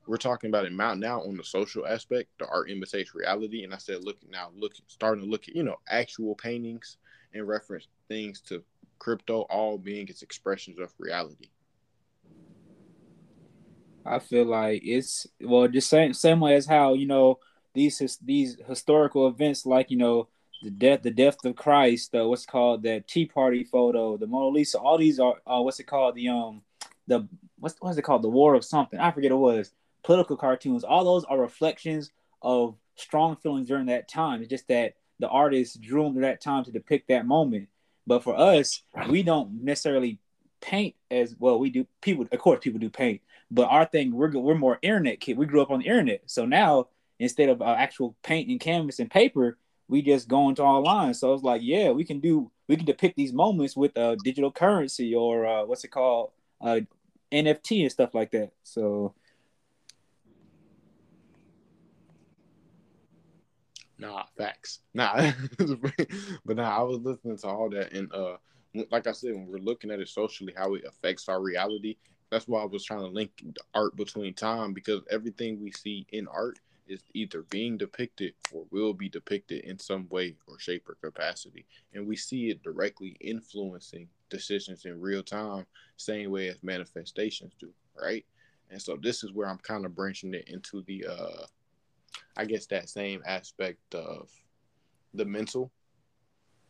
we're 0.06 0.18
talking 0.18 0.50
about 0.50 0.66
it 0.66 0.72
now 0.72 0.92
now 0.92 1.22
on 1.22 1.38
the 1.38 1.42
social 1.42 1.86
aspect, 1.86 2.28
the 2.38 2.46
art 2.46 2.70
imitates 2.70 3.14
reality, 3.14 3.64
and 3.64 3.72
I 3.72 3.78
said 3.78 4.04
look 4.04 4.18
now 4.28 4.50
look 4.54 4.74
starting 4.88 5.24
to 5.24 5.30
look 5.30 5.48
at 5.48 5.56
you 5.56 5.62
know 5.62 5.76
actual 5.88 6.34
paintings 6.34 6.98
and 7.32 7.48
reference 7.48 7.88
things 8.08 8.42
to 8.42 8.62
crypto 8.98 9.46
all 9.48 9.78
being 9.78 10.06
its 10.08 10.20
expressions 10.20 10.78
of 10.78 10.92
reality. 10.98 11.48
I 14.04 14.18
feel 14.18 14.44
like 14.44 14.82
it's 14.84 15.26
well 15.40 15.66
the 15.66 15.80
same 15.80 16.12
same 16.12 16.40
way 16.40 16.56
as 16.56 16.66
how 16.66 16.92
you 16.92 17.06
know 17.06 17.38
these 17.72 18.18
these 18.22 18.58
historical 18.68 19.28
events 19.28 19.64
like 19.64 19.90
you 19.90 19.96
know 19.96 20.28
the 20.62 20.70
death 20.70 21.02
the 21.02 21.10
death 21.10 21.44
of 21.44 21.56
Christ, 21.56 22.14
uh, 22.14 22.28
what's 22.28 22.46
called 22.46 22.82
that 22.82 23.08
Tea 23.08 23.26
Party 23.26 23.64
photo, 23.64 24.16
the 24.16 24.26
Mona 24.26 24.48
Lisa, 24.48 24.78
all 24.78 24.98
these 24.98 25.18
are 25.18 25.36
uh, 25.46 25.60
what's 25.60 25.80
it 25.80 25.86
called 25.86 26.14
the 26.14 26.28
um 26.28 26.62
the 27.06 27.26
what's 27.58 27.76
what's 27.80 27.98
it 27.98 28.02
called 28.02 28.22
the 28.22 28.28
War 28.28 28.54
of 28.54 28.64
something 28.64 28.98
I 28.98 29.10
forget 29.10 29.30
it 29.30 29.36
was 29.36 29.72
political 30.02 30.36
cartoons. 30.36 30.84
All 30.84 31.04
those 31.04 31.24
are 31.24 31.38
reflections 31.38 32.10
of 32.42 32.76
strong 32.96 33.36
feelings 33.36 33.68
during 33.68 33.86
that 33.86 34.08
time. 34.08 34.40
It's 34.40 34.50
just 34.50 34.68
that 34.68 34.94
the 35.18 35.28
artist 35.28 35.80
drew 35.80 36.04
them 36.04 36.14
to 36.14 36.20
that 36.20 36.40
time 36.40 36.64
to 36.64 36.72
depict 36.72 37.08
that 37.08 37.26
moment. 37.26 37.68
But 38.06 38.24
for 38.24 38.36
us, 38.36 38.82
we 39.08 39.22
don't 39.22 39.62
necessarily 39.62 40.18
paint 40.60 40.94
as 41.10 41.36
well. 41.38 41.58
We 41.58 41.70
do 41.70 41.86
people, 42.00 42.26
of 42.30 42.38
course, 42.38 42.60
people 42.62 42.80
do 42.80 42.90
paint, 42.90 43.20
but 43.50 43.66
our 43.66 43.84
thing 43.84 44.12
we're 44.12 44.30
we're 44.30 44.54
more 44.54 44.78
internet 44.82 45.20
kid. 45.20 45.36
We 45.36 45.46
grew 45.46 45.62
up 45.62 45.70
on 45.70 45.80
the 45.80 45.86
internet, 45.86 46.22
so 46.26 46.44
now 46.44 46.88
instead 47.18 47.50
of 47.50 47.60
uh, 47.60 47.74
actual 47.78 48.16
paint 48.22 48.48
and 48.48 48.58
canvas 48.58 48.98
and 48.98 49.10
paper, 49.10 49.58
we 49.90 50.02
just 50.02 50.28
go 50.28 50.48
into 50.48 50.62
online. 50.62 51.12
So 51.14 51.34
it's 51.34 51.42
like, 51.42 51.62
yeah, 51.64 51.90
we 51.90 52.04
can 52.04 52.20
do 52.20 52.50
we 52.68 52.76
can 52.76 52.86
depict 52.86 53.16
these 53.16 53.32
moments 53.32 53.76
with 53.76 53.98
uh, 53.98 54.14
digital 54.14 54.52
currency 54.52 55.14
or 55.16 55.44
uh, 55.44 55.64
what's 55.64 55.82
it 55.82 55.88
called, 55.88 56.30
uh, 56.60 56.80
NFT 57.32 57.82
and 57.82 57.90
stuff 57.90 58.14
like 58.14 58.30
that. 58.30 58.52
So. 58.62 59.14
Nah, 63.98 64.22
facts. 64.38 64.78
Nah, 64.94 65.32
but 66.46 66.56
nah, 66.56 66.78
I 66.78 66.82
was 66.82 67.00
listening 67.00 67.36
to 67.36 67.48
all 67.48 67.68
that, 67.68 67.92
and 67.92 68.10
uh, 68.14 68.36
like 68.90 69.06
I 69.06 69.12
said, 69.12 69.34
when 69.34 69.46
we're 69.46 69.58
looking 69.58 69.90
at 69.90 70.00
it 70.00 70.08
socially, 70.08 70.54
how 70.56 70.72
it 70.74 70.84
affects 70.88 71.28
our 71.28 71.42
reality. 71.42 71.96
That's 72.30 72.48
why 72.48 72.62
I 72.62 72.64
was 72.64 72.82
trying 72.84 73.00
to 73.00 73.08
link 73.08 73.32
the 73.42 73.60
art 73.74 73.96
between 73.96 74.32
time 74.32 74.72
because 74.72 75.02
everything 75.10 75.60
we 75.60 75.72
see 75.72 76.06
in 76.12 76.28
art 76.28 76.60
is 76.90 77.04
either 77.14 77.42
being 77.42 77.78
depicted 77.78 78.34
or 78.52 78.64
will 78.70 78.92
be 78.92 79.08
depicted 79.08 79.64
in 79.64 79.78
some 79.78 80.08
way 80.10 80.36
or 80.46 80.58
shape 80.58 80.88
or 80.88 80.96
capacity. 80.96 81.64
And 81.94 82.06
we 82.06 82.16
see 82.16 82.50
it 82.50 82.62
directly 82.62 83.16
influencing 83.20 84.08
decisions 84.28 84.84
in 84.84 85.00
real 85.00 85.22
time, 85.22 85.66
same 85.96 86.30
way 86.30 86.48
as 86.48 86.62
manifestations 86.62 87.54
do, 87.58 87.70
right? 88.00 88.26
And 88.70 88.82
so 88.82 88.98
this 89.00 89.22
is 89.22 89.32
where 89.32 89.48
I'm 89.48 89.58
kind 89.58 89.86
of 89.86 89.94
branching 89.94 90.34
it 90.34 90.48
into 90.48 90.82
the 90.82 91.06
uh 91.08 91.46
I 92.36 92.44
guess 92.44 92.66
that 92.66 92.88
same 92.88 93.22
aspect 93.24 93.94
of 93.94 94.30
the 95.14 95.24
mental. 95.24 95.70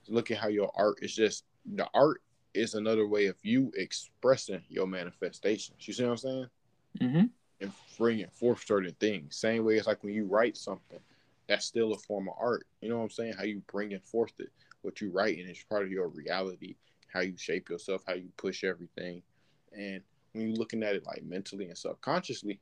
Look 0.08 0.30
at 0.30 0.38
how 0.38 0.48
your 0.48 0.70
art 0.74 0.98
is 1.02 1.14
just 1.14 1.44
the 1.64 1.88
art 1.94 2.22
is 2.52 2.74
another 2.74 3.06
way 3.06 3.26
of 3.26 3.36
you 3.42 3.72
expressing 3.76 4.62
your 4.68 4.86
manifestations. 4.86 5.86
You 5.86 5.94
see 5.94 6.04
what 6.04 6.10
I'm 6.10 6.16
saying? 6.16 6.46
Mm-hmm 7.00 7.26
and 7.60 7.72
bringing 7.98 8.28
forth 8.28 8.64
certain 8.66 8.94
things. 9.00 9.36
Same 9.36 9.64
way 9.64 9.76
it's 9.76 9.86
like 9.86 10.02
when 10.02 10.14
you 10.14 10.24
write 10.24 10.56
something, 10.56 10.98
that's 11.48 11.66
still 11.66 11.92
a 11.92 11.98
form 11.98 12.28
of 12.28 12.34
art. 12.40 12.66
You 12.80 12.88
know 12.88 12.98
what 12.98 13.04
I'm 13.04 13.10
saying? 13.10 13.34
How 13.36 13.44
you 13.44 13.62
bring 13.70 13.92
it 13.92 14.04
forth 14.04 14.32
it, 14.38 14.50
what 14.82 15.00
you 15.00 15.10
write, 15.10 15.38
and 15.38 15.48
it's 15.48 15.64
part 15.64 15.82
of 15.82 15.90
your 15.90 16.08
reality, 16.08 16.76
how 17.12 17.20
you 17.20 17.36
shape 17.36 17.68
yourself, 17.68 18.02
how 18.06 18.14
you 18.14 18.28
push 18.36 18.64
everything. 18.64 19.22
And 19.76 20.00
when 20.32 20.48
you're 20.48 20.56
looking 20.56 20.82
at 20.82 20.94
it 20.94 21.06
like 21.06 21.24
mentally 21.24 21.66
and 21.66 21.76
subconsciously, 21.76 22.60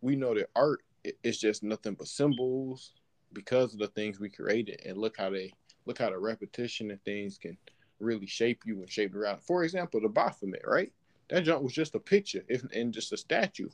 we 0.00 0.16
know 0.16 0.34
that 0.34 0.50
art 0.54 0.82
is 1.22 1.38
just 1.38 1.62
nothing 1.62 1.94
but 1.94 2.06
symbols 2.06 2.92
because 3.32 3.72
of 3.72 3.80
the 3.80 3.88
things 3.88 4.20
we 4.20 4.28
created. 4.28 4.80
And 4.86 4.98
look 4.98 5.16
how 5.16 5.30
they 5.30 5.52
look 5.86 5.98
how 5.98 6.10
the 6.10 6.18
repetition 6.18 6.90
and 6.90 7.02
things 7.04 7.38
can 7.38 7.56
really 7.98 8.26
shape 8.26 8.62
you 8.64 8.80
and 8.80 8.90
shape 8.90 9.14
around. 9.14 9.42
For 9.42 9.64
example, 9.64 10.00
the 10.00 10.08
Baphomet, 10.08 10.62
right? 10.66 10.92
That 11.28 11.44
junk 11.44 11.62
was 11.62 11.72
just 11.72 11.94
a 11.94 12.00
picture 12.00 12.44
if, 12.48 12.64
and 12.72 12.92
just 12.92 13.12
a 13.12 13.16
statue. 13.16 13.68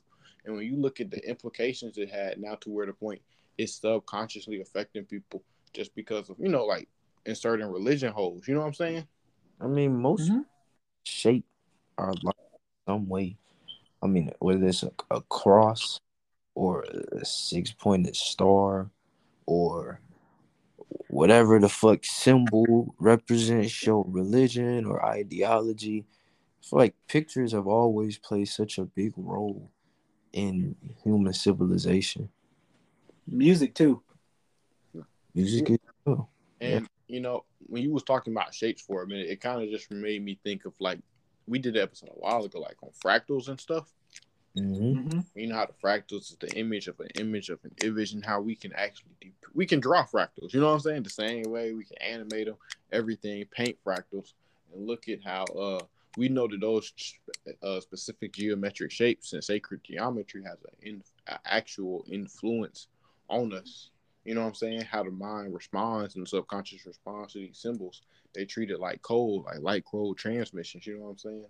And 0.47 0.55
when 0.55 0.65
you 0.65 0.77
look 0.77 1.01
at 1.01 1.11
the 1.11 1.19
implications 1.29 1.97
it 1.97 2.09
had 2.09 2.39
now 2.39 2.55
to 2.61 2.69
where 2.69 2.85
the 2.85 2.93
point 2.93 3.21
it's 3.57 3.75
subconsciously 3.75 4.61
affecting 4.61 5.03
people 5.03 5.43
just 5.73 5.93
because 5.93 6.29
of, 6.29 6.37
you 6.39 6.47
know, 6.47 6.63
like 6.63 6.87
in 7.25 7.35
certain 7.35 7.67
religion 7.69 8.13
holes. 8.13 8.47
You 8.47 8.53
know 8.53 8.61
what 8.61 8.67
I'm 8.67 8.73
saying? 8.73 9.07
I 9.59 9.67
mean, 9.67 9.97
most 9.97 10.31
mm-hmm. 10.31 10.41
shape 11.03 11.45
our 11.97 12.13
life 12.23 12.35
some 12.87 13.09
way. 13.09 13.35
I 14.01 14.07
mean, 14.07 14.31
whether 14.39 14.65
it's 14.65 14.83
a, 14.83 14.91
a 15.11 15.21
cross 15.21 15.99
or 16.55 16.85
a 17.11 17.25
six 17.25 17.71
pointed 17.71 18.15
star 18.15 18.89
or 19.45 19.99
whatever 21.09 21.59
the 21.59 21.69
fuck 21.69 22.05
symbol 22.05 22.95
represents 22.99 23.85
your 23.85 24.05
religion 24.07 24.85
or 24.85 25.05
ideology. 25.05 26.05
I 26.61 26.65
feel 26.65 26.79
like 26.79 26.95
pictures 27.07 27.51
have 27.51 27.67
always 27.67 28.17
played 28.17 28.47
such 28.47 28.77
a 28.77 28.85
big 28.85 29.13
role 29.17 29.71
in 30.37 30.75
human 31.03 31.33
civilization. 31.33 32.29
Music 33.25 33.73
too. 33.73 34.01
Music 35.33 35.71
is 35.71 35.77
too. 36.05 36.27
And 36.61 36.81
yeah. 36.81 37.15
you 37.15 37.21
know, 37.21 37.43
when 37.65 37.81
you 37.81 37.91
was 37.91 38.03
talking 38.03 38.33
about 38.33 38.53
shapes 38.53 38.81
for 38.81 39.01
a 39.01 39.07
minute, 39.07 39.29
it 39.29 39.41
kind 39.41 39.63
of 39.63 39.69
just 39.69 39.89
made 39.89 40.23
me 40.23 40.39
think 40.43 40.65
of 40.65 40.73
like 40.79 40.99
we 41.47 41.57
did 41.57 41.75
an 41.75 41.81
episode 41.81 42.09
a 42.09 42.19
while 42.19 42.45
ago, 42.45 42.59
like 42.59 42.77
on 42.83 42.89
fractals 43.03 43.47
and 43.47 43.59
stuff. 43.59 43.91
Mm-hmm. 44.55 44.99
mm-hmm. 44.99 45.19
You 45.39 45.47
know 45.47 45.55
how 45.55 45.65
the 45.65 45.73
fractals 45.73 46.31
is 46.31 46.37
the 46.39 46.51
image 46.55 46.87
of 46.87 46.99
an 46.99 47.09
image 47.19 47.49
of 47.49 47.59
an 47.63 47.73
image, 47.83 48.13
and 48.13 48.23
how 48.23 48.39
we 48.39 48.55
can 48.55 48.73
actually 48.73 49.15
de- 49.19 49.33
we 49.55 49.65
can 49.65 49.79
draw 49.79 50.05
fractals. 50.05 50.53
You 50.53 50.59
know 50.59 50.67
what 50.67 50.73
I'm 50.73 50.79
saying? 50.81 51.03
The 51.03 51.09
same 51.09 51.43
way 51.51 51.73
we 51.73 51.83
can 51.83 51.97
animate 51.97 52.45
them, 52.45 52.57
everything, 52.91 53.43
paint 53.45 53.77
fractals, 53.83 54.33
and 54.71 54.85
look 54.85 55.09
at 55.09 55.23
how 55.23 55.45
uh 55.45 55.79
we 56.17 56.27
know 56.27 56.47
that 56.47 56.59
those 56.59 56.91
uh, 57.63 57.79
specific 57.79 58.33
geometric 58.33 58.91
shapes 58.91 59.33
and 59.33 59.43
sacred 59.43 59.81
geometry 59.83 60.43
has 60.43 60.57
an 60.63 60.73
in, 60.81 61.03
actual 61.45 62.03
influence 62.11 62.87
on 63.29 63.53
us. 63.53 63.91
You 64.25 64.33
know 64.33 64.41
what 64.41 64.47
I'm 64.47 64.55
saying? 64.55 64.81
How 64.81 65.03
the 65.03 65.11
mind 65.11 65.53
responds 65.53 66.15
and 66.15 66.25
the 66.25 66.29
subconscious 66.29 66.85
responds 66.85 67.33
to 67.33 67.39
these 67.39 67.59
symbols. 67.59 68.01
They 68.33 68.45
treat 68.45 68.71
it 68.71 68.79
like 68.79 69.01
code, 69.03 69.45
like 69.45 69.61
light 69.61 69.85
code 69.85 70.17
transmissions. 70.17 70.87
You 70.87 70.97
know 70.97 71.05
what 71.05 71.09
I'm 71.11 71.17
saying? 71.19 71.45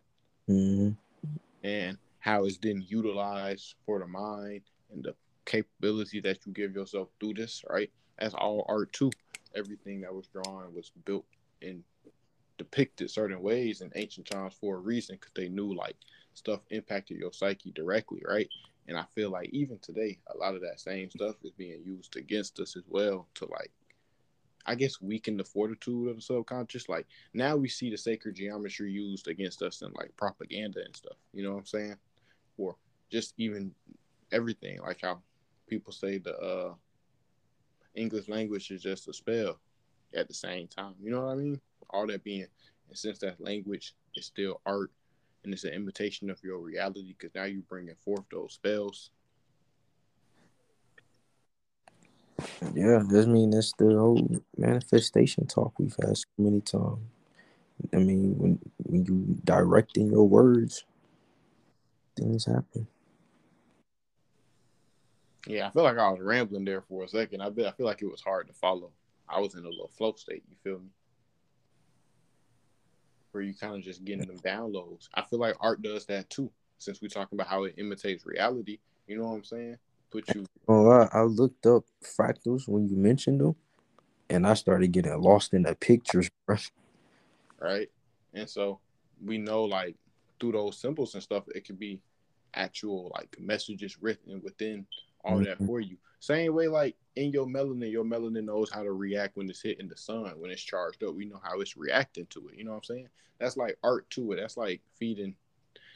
Mm-hmm. 0.49 1.67
And 1.67 1.97
how 2.19 2.43
it's 2.43 2.57
then 2.57 2.83
utilized 2.85 3.75
for 3.85 3.99
the 3.99 4.07
mind 4.07 4.61
and 4.93 5.01
the 5.01 5.15
capability 5.45 6.19
that 6.19 6.45
you 6.45 6.51
give 6.51 6.75
yourself 6.75 7.07
through 7.21 7.35
this, 7.35 7.63
right? 7.69 7.89
That's 8.19 8.33
all 8.33 8.65
art 8.67 8.91
too. 8.91 9.11
Everything 9.55 10.01
that 10.01 10.13
was 10.13 10.27
drawn 10.27 10.75
was 10.75 10.91
built 11.05 11.25
in 11.61 11.83
depicted 12.57 13.09
certain 13.09 13.41
ways 13.41 13.81
in 13.81 13.91
ancient 13.95 14.27
times 14.27 14.55
for 14.59 14.75
a 14.75 14.79
reason 14.79 15.15
because 15.15 15.33
they 15.35 15.49
knew 15.49 15.73
like 15.73 15.95
stuff 16.33 16.61
impacted 16.69 17.17
your 17.17 17.33
psyche 17.33 17.71
directly, 17.71 18.21
right? 18.27 18.49
And 18.87 18.97
I 18.97 19.03
feel 19.15 19.29
like 19.29 19.49
even 19.51 19.79
today, 19.79 20.17
a 20.33 20.37
lot 20.37 20.55
of 20.55 20.61
that 20.61 20.79
same 20.79 21.09
stuff 21.09 21.35
is 21.43 21.51
being 21.51 21.81
used 21.83 22.15
against 22.15 22.59
us 22.59 22.75
as 22.77 22.83
well 22.87 23.27
to 23.35 23.45
like, 23.45 23.71
I 24.65 24.75
guess, 24.75 25.01
weaken 25.01 25.37
the 25.37 25.43
fortitude 25.43 26.09
of 26.09 26.15
the 26.15 26.21
subconscious. 26.21 26.87
Like 26.87 27.05
now 27.33 27.55
we 27.55 27.67
see 27.67 27.89
the 27.89 27.97
sacred 27.97 28.35
geometry 28.35 28.91
used 28.91 29.27
against 29.27 29.61
us 29.61 29.81
in 29.81 29.91
like 29.93 30.15
propaganda 30.15 30.79
and 30.83 30.95
stuff. 30.95 31.17
You 31.33 31.43
know 31.43 31.51
what 31.51 31.59
I'm 31.59 31.65
saying? 31.65 31.95
Or 32.57 32.75
just 33.11 33.33
even 33.37 33.73
everything, 34.31 34.79
like 34.81 35.01
how 35.01 35.19
people 35.67 35.91
say 35.91 36.17
the 36.17 36.37
uh, 36.37 36.73
English 37.95 38.29
language 38.29 38.71
is 38.71 38.81
just 38.81 39.07
a 39.07 39.13
spell 39.13 39.59
at 40.15 40.27
the 40.27 40.33
same 40.33 40.67
time. 40.67 40.95
You 41.01 41.11
know 41.11 41.25
what 41.25 41.31
I 41.31 41.35
mean? 41.35 41.61
all 41.89 42.07
that 42.07 42.23
being, 42.23 42.47
and 42.89 42.97
since 42.97 43.19
that 43.19 43.39
language 43.39 43.93
is 44.15 44.25
still 44.25 44.61
art 44.65 44.91
and 45.43 45.53
it's 45.53 45.63
an 45.63 45.73
imitation 45.73 46.29
of 46.29 46.43
your 46.43 46.59
reality, 46.59 47.15
because 47.17 47.33
now 47.33 47.45
you're 47.45 47.61
bringing 47.69 47.95
forth 48.03 48.23
those 48.31 48.53
spells. 48.53 49.11
Yeah, 52.73 53.01
does 53.09 53.27
mean 53.27 53.51
that's 53.51 53.73
the 53.77 53.85
whole 53.85 54.41
manifestation 54.57 55.47
talk 55.47 55.73
we've 55.79 55.95
had 55.99 56.17
so 56.17 56.25
many 56.37 56.61
times. 56.61 56.99
I 57.93 57.97
mean, 57.97 58.37
when 58.37 58.59
when 58.77 59.05
you 59.05 59.37
directing 59.43 60.11
your 60.11 60.27
words, 60.27 60.83
things 62.15 62.45
happen. 62.45 62.87
Yeah, 65.47 65.67
I 65.67 65.69
feel 65.71 65.83
like 65.83 65.97
I 65.97 66.09
was 66.09 66.19
rambling 66.19 66.65
there 66.65 66.81
for 66.81 67.05
a 67.05 67.07
second. 67.07 67.41
I 67.41 67.49
bet 67.49 67.67
I 67.67 67.71
feel 67.71 67.85
like 67.85 68.01
it 68.01 68.11
was 68.11 68.21
hard 68.21 68.47
to 68.47 68.53
follow. 68.53 68.91
I 69.29 69.39
was 69.39 69.55
in 69.55 69.65
a 69.65 69.69
little 69.69 69.91
flow 69.97 70.13
state. 70.13 70.43
You 70.49 70.55
feel 70.63 70.79
me? 70.79 70.89
where 73.37 73.43
you 73.43 73.53
kind 73.53 73.75
of 73.75 73.83
just 73.83 74.03
getting 74.03 74.25
them 74.25 74.39
downloads. 74.39 75.09
I 75.13 75.21
feel 75.21 75.37
like 75.37 75.55
art 75.59 75.83
does 75.83 76.07
that 76.07 76.27
too, 76.27 76.49
since 76.79 77.03
we're 77.03 77.09
talking 77.09 77.37
about 77.37 77.47
how 77.47 77.65
it 77.65 77.75
imitates 77.77 78.25
reality. 78.25 78.79
You 79.05 79.19
know 79.19 79.25
what 79.25 79.35
I'm 79.35 79.43
saying? 79.43 79.77
Put 80.09 80.33
you. 80.33 80.45
Oh, 80.67 80.89
I, 80.89 81.07
I 81.13 81.21
looked 81.21 81.67
up 81.67 81.83
fractals 82.03 82.67
when 82.67 82.87
you 82.89 82.95
mentioned 82.95 83.41
them, 83.41 83.55
and 84.27 84.47
I 84.47 84.55
started 84.55 84.91
getting 84.91 85.21
lost 85.21 85.53
in 85.53 85.61
the 85.61 85.75
pictures, 85.75 86.31
Right, 87.59 87.89
and 88.33 88.49
so 88.49 88.79
we 89.23 89.37
know 89.37 89.65
like 89.65 89.95
through 90.39 90.53
those 90.53 90.79
symbols 90.79 91.13
and 91.13 91.21
stuff, 91.21 91.43
it 91.53 91.65
could 91.65 91.77
be 91.77 92.01
actual 92.55 93.11
like 93.13 93.35
messages 93.39 94.01
written 94.01 94.41
within 94.43 94.87
all 95.27 95.35
mm-hmm. 95.35 95.43
that 95.43 95.65
for 95.65 95.79
you. 95.79 95.97
Same 96.19 96.53
way, 96.53 96.67
like 96.67 96.95
in 97.15 97.31
your 97.31 97.45
melanin, 97.45 97.91
your 97.91 98.03
melanin 98.03 98.45
knows 98.45 98.71
how 98.71 98.83
to 98.83 98.91
react 98.91 99.37
when 99.37 99.49
it's 99.49 99.61
hitting 99.61 99.87
the 99.87 99.97
sun, 99.97 100.31
when 100.37 100.51
it's 100.51 100.61
charged 100.61 101.03
up. 101.03 101.13
We 101.13 101.25
know 101.25 101.39
how 101.43 101.59
it's 101.59 101.77
reacting 101.77 102.25
to 102.27 102.47
it. 102.47 102.57
You 102.57 102.63
know 102.63 102.71
what 102.71 102.77
I'm 102.77 102.83
saying? 102.83 103.09
That's 103.39 103.57
like 103.57 103.77
art 103.83 104.09
to 104.11 104.31
it. 104.31 104.37
That's 104.37 104.57
like 104.57 104.81
feeding. 104.97 105.35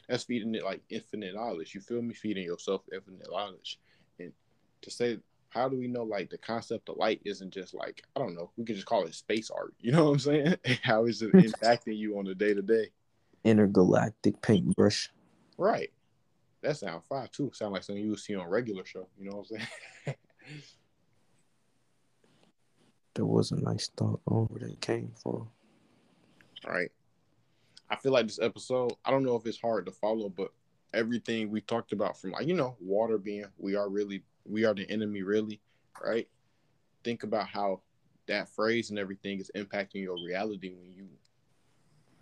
That's 0.08 0.24
feeding 0.24 0.54
it 0.54 0.64
like 0.64 0.82
infinite 0.90 1.34
knowledge. 1.34 1.74
You 1.74 1.80
feel 1.80 2.02
me? 2.02 2.14
Feeding 2.14 2.44
yourself 2.44 2.82
infinite 2.92 3.28
knowledge. 3.30 3.80
And 4.18 4.32
to 4.82 4.90
say, 4.90 5.18
how 5.48 5.68
do 5.68 5.76
we 5.76 5.86
know 5.86 6.04
like 6.04 6.30
the 6.30 6.38
concept 6.38 6.88
of 6.88 6.96
light 6.96 7.20
isn't 7.24 7.52
just 7.52 7.74
like 7.74 8.02
I 8.14 8.20
don't 8.20 8.34
know. 8.34 8.50
We 8.56 8.64
could 8.64 8.76
just 8.76 8.86
call 8.86 9.04
it 9.04 9.14
space 9.14 9.50
art. 9.50 9.74
You 9.80 9.92
know 9.92 10.04
what 10.04 10.12
I'm 10.12 10.18
saying? 10.18 10.56
how 10.82 11.06
is 11.06 11.22
it 11.22 11.32
impacting 11.32 11.96
you 11.96 12.18
on 12.18 12.26
a 12.28 12.34
day 12.34 12.54
to 12.54 12.62
day? 12.62 12.90
Intergalactic 13.44 14.40
paintbrush. 14.40 15.10
Right. 15.58 15.90
That 16.62 16.76
sound 16.76 17.04
fire 17.04 17.28
too. 17.30 17.50
Sound 17.54 17.72
like 17.72 17.82
something 17.82 18.02
you 18.02 18.10
would 18.10 18.20
see 18.20 18.36
on 18.36 18.46
a 18.46 18.48
regular 18.48 18.84
show. 18.84 19.08
You 19.18 19.30
know 19.30 19.38
what 19.38 19.46
I'm 19.50 19.66
saying? 20.06 20.16
there 23.14 23.26
was 23.26 23.50
a 23.50 23.56
nice 23.56 23.90
thought 23.96 24.20
on 24.26 24.44
where 24.44 24.68
they 24.68 24.76
came 24.76 25.12
from. 25.20 25.48
All 26.64 26.72
right. 26.72 26.90
I 27.90 27.96
feel 27.96 28.12
like 28.12 28.26
this 28.26 28.40
episode, 28.40 28.92
I 29.04 29.10
don't 29.10 29.24
know 29.24 29.36
if 29.36 29.46
it's 29.46 29.60
hard 29.60 29.86
to 29.86 29.92
follow, 29.92 30.28
but 30.28 30.52
everything 30.94 31.50
we 31.50 31.60
talked 31.60 31.92
about 31.92 32.18
from 32.18 32.30
like, 32.30 32.46
you 32.46 32.54
know, 32.54 32.76
water 32.80 33.18
being 33.18 33.44
we 33.58 33.74
are 33.74 33.88
really 33.88 34.22
we 34.44 34.64
are 34.64 34.74
the 34.74 34.88
enemy 34.90 35.22
really, 35.22 35.60
right? 36.02 36.28
Think 37.04 37.24
about 37.24 37.48
how 37.48 37.80
that 38.26 38.48
phrase 38.48 38.90
and 38.90 38.98
everything 38.98 39.40
is 39.40 39.50
impacting 39.56 40.02
your 40.02 40.16
reality 40.24 40.70
when 40.70 40.94
you 40.94 41.08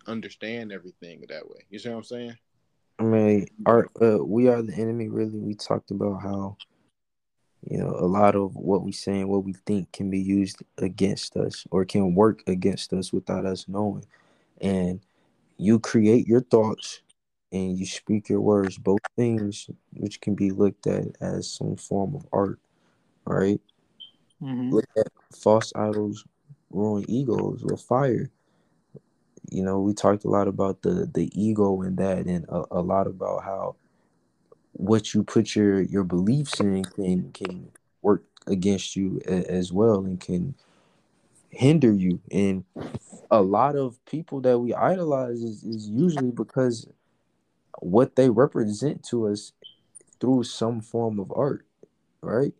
understand 0.07 0.71
everything 0.71 1.23
that 1.29 1.47
way. 1.47 1.65
You 1.69 1.79
see 1.79 1.89
what 1.89 1.97
I'm 1.97 2.03
saying? 2.03 2.35
I 3.01 3.03
mean, 3.03 3.47
our 3.65 3.87
uh, 3.99 4.23
we 4.23 4.47
are 4.47 4.61
the 4.61 4.75
enemy. 4.75 5.09
Really, 5.09 5.39
we 5.39 5.55
talked 5.55 5.89
about 5.89 6.21
how 6.21 6.55
you 7.67 7.79
know 7.79 7.95
a 7.97 8.05
lot 8.05 8.35
of 8.35 8.55
what 8.55 8.83
we 8.83 8.91
say 8.91 9.21
and 9.21 9.29
what 9.29 9.43
we 9.43 9.53
think 9.65 9.91
can 9.91 10.11
be 10.11 10.19
used 10.19 10.57
against 10.77 11.35
us 11.35 11.65
or 11.71 11.83
can 11.83 12.13
work 12.13 12.43
against 12.45 12.93
us 12.93 13.11
without 13.11 13.43
us 13.43 13.67
knowing. 13.67 14.05
And 14.61 14.99
you 15.57 15.79
create 15.79 16.27
your 16.27 16.41
thoughts 16.41 17.01
and 17.51 17.75
you 17.75 17.87
speak 17.87 18.29
your 18.29 18.41
words, 18.41 18.77
both 18.77 18.99
things 19.15 19.67
which 19.93 20.21
can 20.21 20.35
be 20.35 20.51
looked 20.51 20.85
at 20.85 21.05
as 21.21 21.51
some 21.51 21.77
form 21.77 22.13
of 22.13 22.27
art. 22.31 22.59
Right? 23.25 23.61
Mm-hmm. 24.43 24.75
Look 24.75 24.85
at 24.95 25.07
false 25.33 25.73
idols 25.75 26.23
ruin 26.69 27.03
egos 27.09 27.63
with 27.63 27.81
fire 27.81 28.29
you 29.49 29.63
know 29.63 29.79
we 29.79 29.93
talked 29.93 30.25
a 30.25 30.29
lot 30.29 30.47
about 30.47 30.81
the 30.81 31.09
the 31.13 31.29
ego 31.33 31.81
and 31.81 31.97
that 31.97 32.25
and 32.25 32.45
a, 32.49 32.63
a 32.71 32.81
lot 32.81 33.07
about 33.07 33.43
how 33.43 33.75
what 34.73 35.13
you 35.13 35.23
put 35.23 35.55
your 35.55 35.81
your 35.81 36.03
beliefs 36.03 36.59
in 36.59 36.83
can 36.83 37.31
can 37.31 37.71
work 38.01 38.23
against 38.47 38.95
you 38.95 39.21
a, 39.27 39.49
as 39.51 39.71
well 39.71 40.05
and 40.05 40.19
can 40.19 40.55
hinder 41.51 41.93
you. 41.93 42.19
And 42.31 42.63
a 43.29 43.41
lot 43.41 43.75
of 43.75 44.03
people 44.05 44.41
that 44.41 44.59
we 44.59 44.73
idolize 44.73 45.43
is, 45.43 45.63
is 45.63 45.87
usually 45.89 46.31
because 46.31 46.87
what 47.79 48.15
they 48.15 48.29
represent 48.29 49.03
to 49.09 49.27
us 49.27 49.53
through 50.19 50.43
some 50.43 50.81
form 50.81 51.19
of 51.19 51.31
art 51.35 51.65
right? 52.21 52.53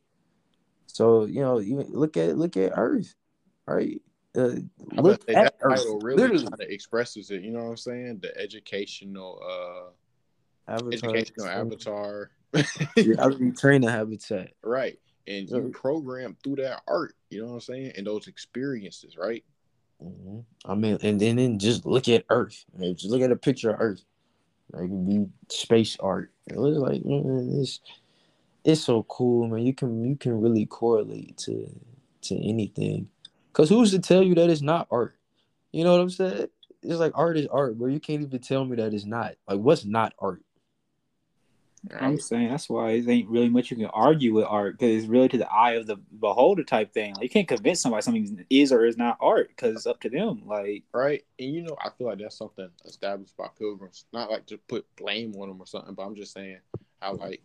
So 0.87 1.25
you 1.25 1.41
know 1.41 1.59
you 1.59 1.85
look 1.89 2.17
at 2.17 2.37
look 2.37 2.57
at 2.57 2.73
earth 2.75 3.15
right? 3.65 4.01
Uh, 4.35 4.55
look 4.93 5.23
at 5.29 5.50
title 5.69 5.99
really 5.99 6.21
literally. 6.21 6.43
kind 6.43 6.61
of 6.61 6.69
expresses 6.69 7.31
it. 7.31 7.43
You 7.43 7.51
know 7.51 7.63
what 7.63 7.69
I'm 7.71 7.77
saying? 7.77 8.19
The 8.21 8.37
educational, 8.37 9.41
uh, 9.43 10.71
Avatar. 10.71 10.91
educational 10.91 11.47
avatar, 11.47 12.31
Yeah, 12.95 13.23
I 13.23 13.27
mean, 13.29 13.55
train 13.55 13.81
the 13.81 13.91
habitat. 13.91 14.51
right? 14.63 14.99
And 15.27 15.49
you 15.49 15.69
program 15.73 16.35
through 16.43 16.57
that 16.57 16.81
art. 16.87 17.13
You 17.29 17.41
know 17.41 17.47
what 17.49 17.53
I'm 17.55 17.61
saying? 17.61 17.93
And 17.97 18.07
those 18.07 18.27
experiences, 18.27 19.17
right? 19.17 19.43
Mhm. 20.03 20.43
I 20.65 20.75
mean, 20.75 20.97
and 21.01 21.19
then, 21.19 21.35
then 21.35 21.59
just 21.59 21.85
look 21.85 22.09
at 22.09 22.25
Earth. 22.29 22.65
I 22.75 22.79
mean, 22.79 22.95
just 22.95 23.11
look 23.11 23.21
at 23.21 23.31
a 23.31 23.35
picture 23.35 23.71
of 23.71 23.79
Earth. 23.79 24.03
Like 24.71 24.85
it 24.85 24.87
can 24.87 25.05
be 25.05 25.31
space 25.49 25.97
art. 25.99 26.31
It 26.47 26.57
like 26.57 27.05
man, 27.05 27.49
it's 27.59 27.81
it's 28.63 28.81
so 28.81 29.03
cool, 29.03 29.47
man. 29.47 29.65
You 29.65 29.73
can 29.73 30.03
you 30.05 30.15
can 30.15 30.41
really 30.41 30.65
correlate 30.65 31.37
to 31.39 31.69
to 32.23 32.35
anything. 32.35 33.09
Cause 33.53 33.69
who's 33.69 33.91
to 33.91 33.99
tell 33.99 34.23
you 34.23 34.33
that 34.35 34.49
it's 34.49 34.61
not 34.61 34.87
art? 34.89 35.15
You 35.71 35.83
know 35.83 35.91
what 35.93 36.01
I'm 36.01 36.09
saying? 36.09 36.47
It's 36.83 36.99
like 36.99 37.13
art 37.15 37.37
is 37.37 37.47
art, 37.47 37.77
bro. 37.77 37.87
You 37.87 37.99
can't 37.99 38.23
even 38.23 38.39
tell 38.39 38.65
me 38.65 38.75
that 38.77 38.93
it's 38.93 39.05
not. 39.05 39.35
Like 39.47 39.59
what's 39.59 39.85
not 39.85 40.13
art? 40.19 40.43
I'm 41.99 42.19
saying 42.19 42.49
that's 42.49 42.69
why 42.69 42.91
it 42.91 43.07
ain't 43.07 43.29
really 43.29 43.49
much 43.49 43.71
you 43.71 43.77
can 43.77 43.87
argue 43.87 44.33
with 44.35 44.45
art 44.47 44.77
because 44.77 44.95
it's 44.95 45.07
really 45.07 45.27
to 45.29 45.37
the 45.37 45.51
eye 45.51 45.73
of 45.73 45.87
the 45.87 45.95
beholder 45.95 46.63
type 46.63 46.93
thing. 46.93 47.15
Like 47.15 47.23
you 47.23 47.29
can't 47.29 47.47
convince 47.47 47.81
somebody 47.81 48.03
something 48.03 48.45
is 48.51 48.71
or 48.71 48.85
is 48.85 48.97
not 48.97 49.17
art 49.19 49.49
because 49.49 49.75
it's 49.75 49.87
up 49.87 49.99
to 50.01 50.09
them. 50.09 50.43
Like 50.45 50.83
right? 50.93 51.23
And 51.39 51.53
you 51.55 51.63
know, 51.63 51.75
I 51.83 51.89
feel 51.97 52.07
like 52.07 52.19
that's 52.19 52.37
something 52.37 52.69
established 52.85 53.35
by 53.35 53.47
pilgrims. 53.57 54.05
Not 54.13 54.29
like 54.29 54.45
to 54.47 54.57
put 54.57 54.85
blame 54.95 55.35
on 55.35 55.47
them 55.47 55.59
or 55.59 55.65
something, 55.65 55.95
but 55.95 56.03
I'm 56.03 56.15
just 56.15 56.33
saying 56.33 56.59
how 57.01 57.13
like 57.13 57.41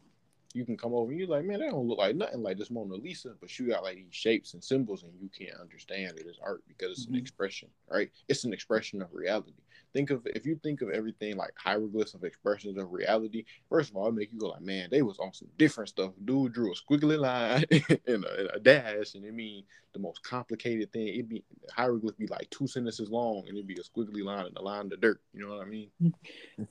you 0.56 0.64
can 0.64 0.76
come 0.76 0.94
over 0.94 1.10
and 1.10 1.20
you're 1.20 1.28
like, 1.28 1.44
man, 1.44 1.60
that 1.60 1.70
don't 1.70 1.86
look 1.86 1.98
like 1.98 2.16
nothing 2.16 2.42
like 2.42 2.56
this 2.56 2.70
Mona 2.70 2.94
Lisa, 2.94 3.34
but 3.40 3.58
you 3.58 3.68
got 3.68 3.82
like 3.82 3.96
these 3.96 4.06
shapes 4.10 4.54
and 4.54 4.64
symbols 4.64 5.02
and 5.02 5.12
you 5.20 5.28
can't 5.28 5.60
understand 5.60 6.18
it 6.18 6.26
as 6.26 6.38
art 6.42 6.62
because 6.66 6.92
it's 6.92 7.06
Mhm. 7.06 7.10
an 7.10 7.16
expression, 7.16 7.68
right? 7.88 8.10
It's 8.28 8.44
an 8.44 8.54
expression 8.54 9.02
of 9.02 9.12
reality. 9.12 9.52
Think 9.96 10.10
of 10.10 10.26
if 10.26 10.44
you 10.44 10.60
think 10.62 10.82
of 10.82 10.90
everything 10.90 11.38
like 11.38 11.54
hieroglyphs 11.56 12.12
of 12.12 12.22
expressions 12.22 12.76
of 12.76 12.92
reality. 12.92 13.46
First 13.70 13.88
of 13.88 13.96
all, 13.96 14.08
it 14.08 14.14
make 14.14 14.30
you 14.30 14.38
go 14.38 14.48
like, 14.48 14.60
man, 14.60 14.88
they 14.90 15.00
was 15.00 15.18
on 15.18 15.32
some 15.32 15.48
different 15.56 15.88
stuff. 15.88 16.12
Dude 16.22 16.52
drew 16.52 16.70
a 16.70 16.74
squiggly 16.74 17.18
line 17.18 17.64
and, 18.06 18.22
a, 18.26 18.40
and 18.40 18.50
a 18.52 18.60
dash, 18.60 19.14
and 19.14 19.24
it 19.24 19.32
mean 19.32 19.64
the 19.94 19.98
most 19.98 20.22
complicated 20.22 20.92
thing. 20.92 21.08
It 21.08 21.26
be 21.30 21.42
hieroglyph 21.74 22.18
be 22.18 22.26
like 22.26 22.50
two 22.50 22.66
sentences 22.66 23.08
long, 23.08 23.44
and 23.48 23.56
it'd 23.56 23.66
be 23.66 23.78
a 23.80 23.82
squiggly 23.82 24.22
line 24.22 24.44
and 24.44 24.56
a 24.58 24.60
line 24.60 24.92
of 24.92 25.00
dirt. 25.00 25.22
You 25.32 25.48
know 25.48 25.56
what 25.56 25.66
I 25.66 25.70
mean? 25.70 25.88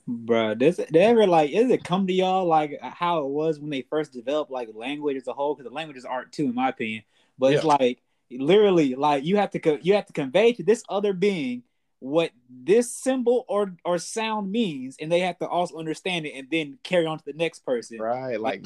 Bruh, 0.08 0.56
does 0.56 0.78
it 0.78 0.92
they 0.92 1.00
ever 1.00 1.26
like 1.26 1.50
does 1.50 1.72
it 1.72 1.82
come 1.82 2.06
to 2.06 2.12
y'all 2.12 2.46
like 2.46 2.78
how 2.80 3.24
it 3.24 3.28
was 3.28 3.58
when 3.58 3.70
they 3.70 3.82
first 3.90 4.12
developed 4.12 4.52
like 4.52 4.68
language 4.72 5.16
as 5.16 5.26
a 5.26 5.32
whole? 5.32 5.56
Because 5.56 5.68
the 5.68 5.74
language 5.74 5.96
is 5.96 6.04
art 6.04 6.30
too, 6.30 6.44
in 6.44 6.54
my 6.54 6.68
opinion. 6.68 7.02
But 7.40 7.54
it's 7.54 7.64
like 7.64 8.02
literally 8.30 8.94
like 8.94 9.24
you 9.24 9.36
have 9.38 9.50
to 9.50 9.58
co- 9.58 9.80
you 9.82 9.94
have 9.94 10.06
to 10.06 10.12
convey 10.12 10.52
to 10.52 10.62
this 10.62 10.84
other 10.88 11.12
being 11.12 11.64
what 12.00 12.30
this 12.50 12.90
symbol 12.90 13.44
or 13.48 13.74
or 13.84 13.98
sound 13.98 14.50
means, 14.52 14.96
and 15.00 15.10
they 15.10 15.20
have 15.20 15.38
to 15.38 15.48
also 15.48 15.78
understand 15.78 16.26
it 16.26 16.32
and 16.32 16.48
then 16.50 16.78
carry 16.82 17.06
on 17.06 17.18
to 17.18 17.24
the 17.24 17.32
next 17.32 17.64
person. 17.64 17.98
Right, 17.98 18.40
like 18.40 18.64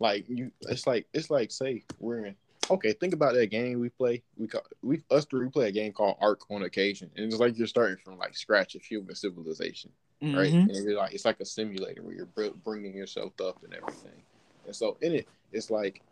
like 0.00 0.28
you 0.28 0.52
it's 0.62 0.86
like 0.86 1.06
it's 1.12 1.30
like 1.30 1.50
say 1.50 1.84
we're 1.98 2.26
in 2.26 2.36
okay, 2.70 2.92
think 2.92 3.14
about 3.14 3.34
that 3.34 3.46
game 3.46 3.80
we 3.80 3.88
play. 3.88 4.22
We 4.36 4.46
call 4.46 4.62
we 4.82 5.02
us 5.10 5.24
three 5.24 5.44
we 5.44 5.50
play 5.50 5.68
a 5.68 5.72
game 5.72 5.92
called 5.92 6.16
Ark 6.20 6.42
on 6.50 6.62
occasion. 6.62 7.10
And 7.16 7.26
it's 7.26 7.40
like 7.40 7.56
you're 7.56 7.66
starting 7.66 7.96
from 7.96 8.18
like 8.18 8.36
scratch 8.36 8.74
of 8.74 8.82
human 8.82 9.14
civilization. 9.14 9.90
Right. 10.20 10.52
Mhm. 10.52 10.68
And 10.68 10.94
like 10.96 11.14
it's 11.14 11.24
like 11.24 11.40
a 11.40 11.44
simulator 11.44 12.02
where 12.02 12.14
you're 12.14 12.50
bringing 12.64 12.94
yourself 12.94 13.40
up 13.40 13.62
and 13.62 13.74
everything. 13.74 14.22
And 14.66 14.74
so 14.74 14.96
in 15.00 15.14
it, 15.14 15.28
it's 15.52 15.70
like 15.70 16.02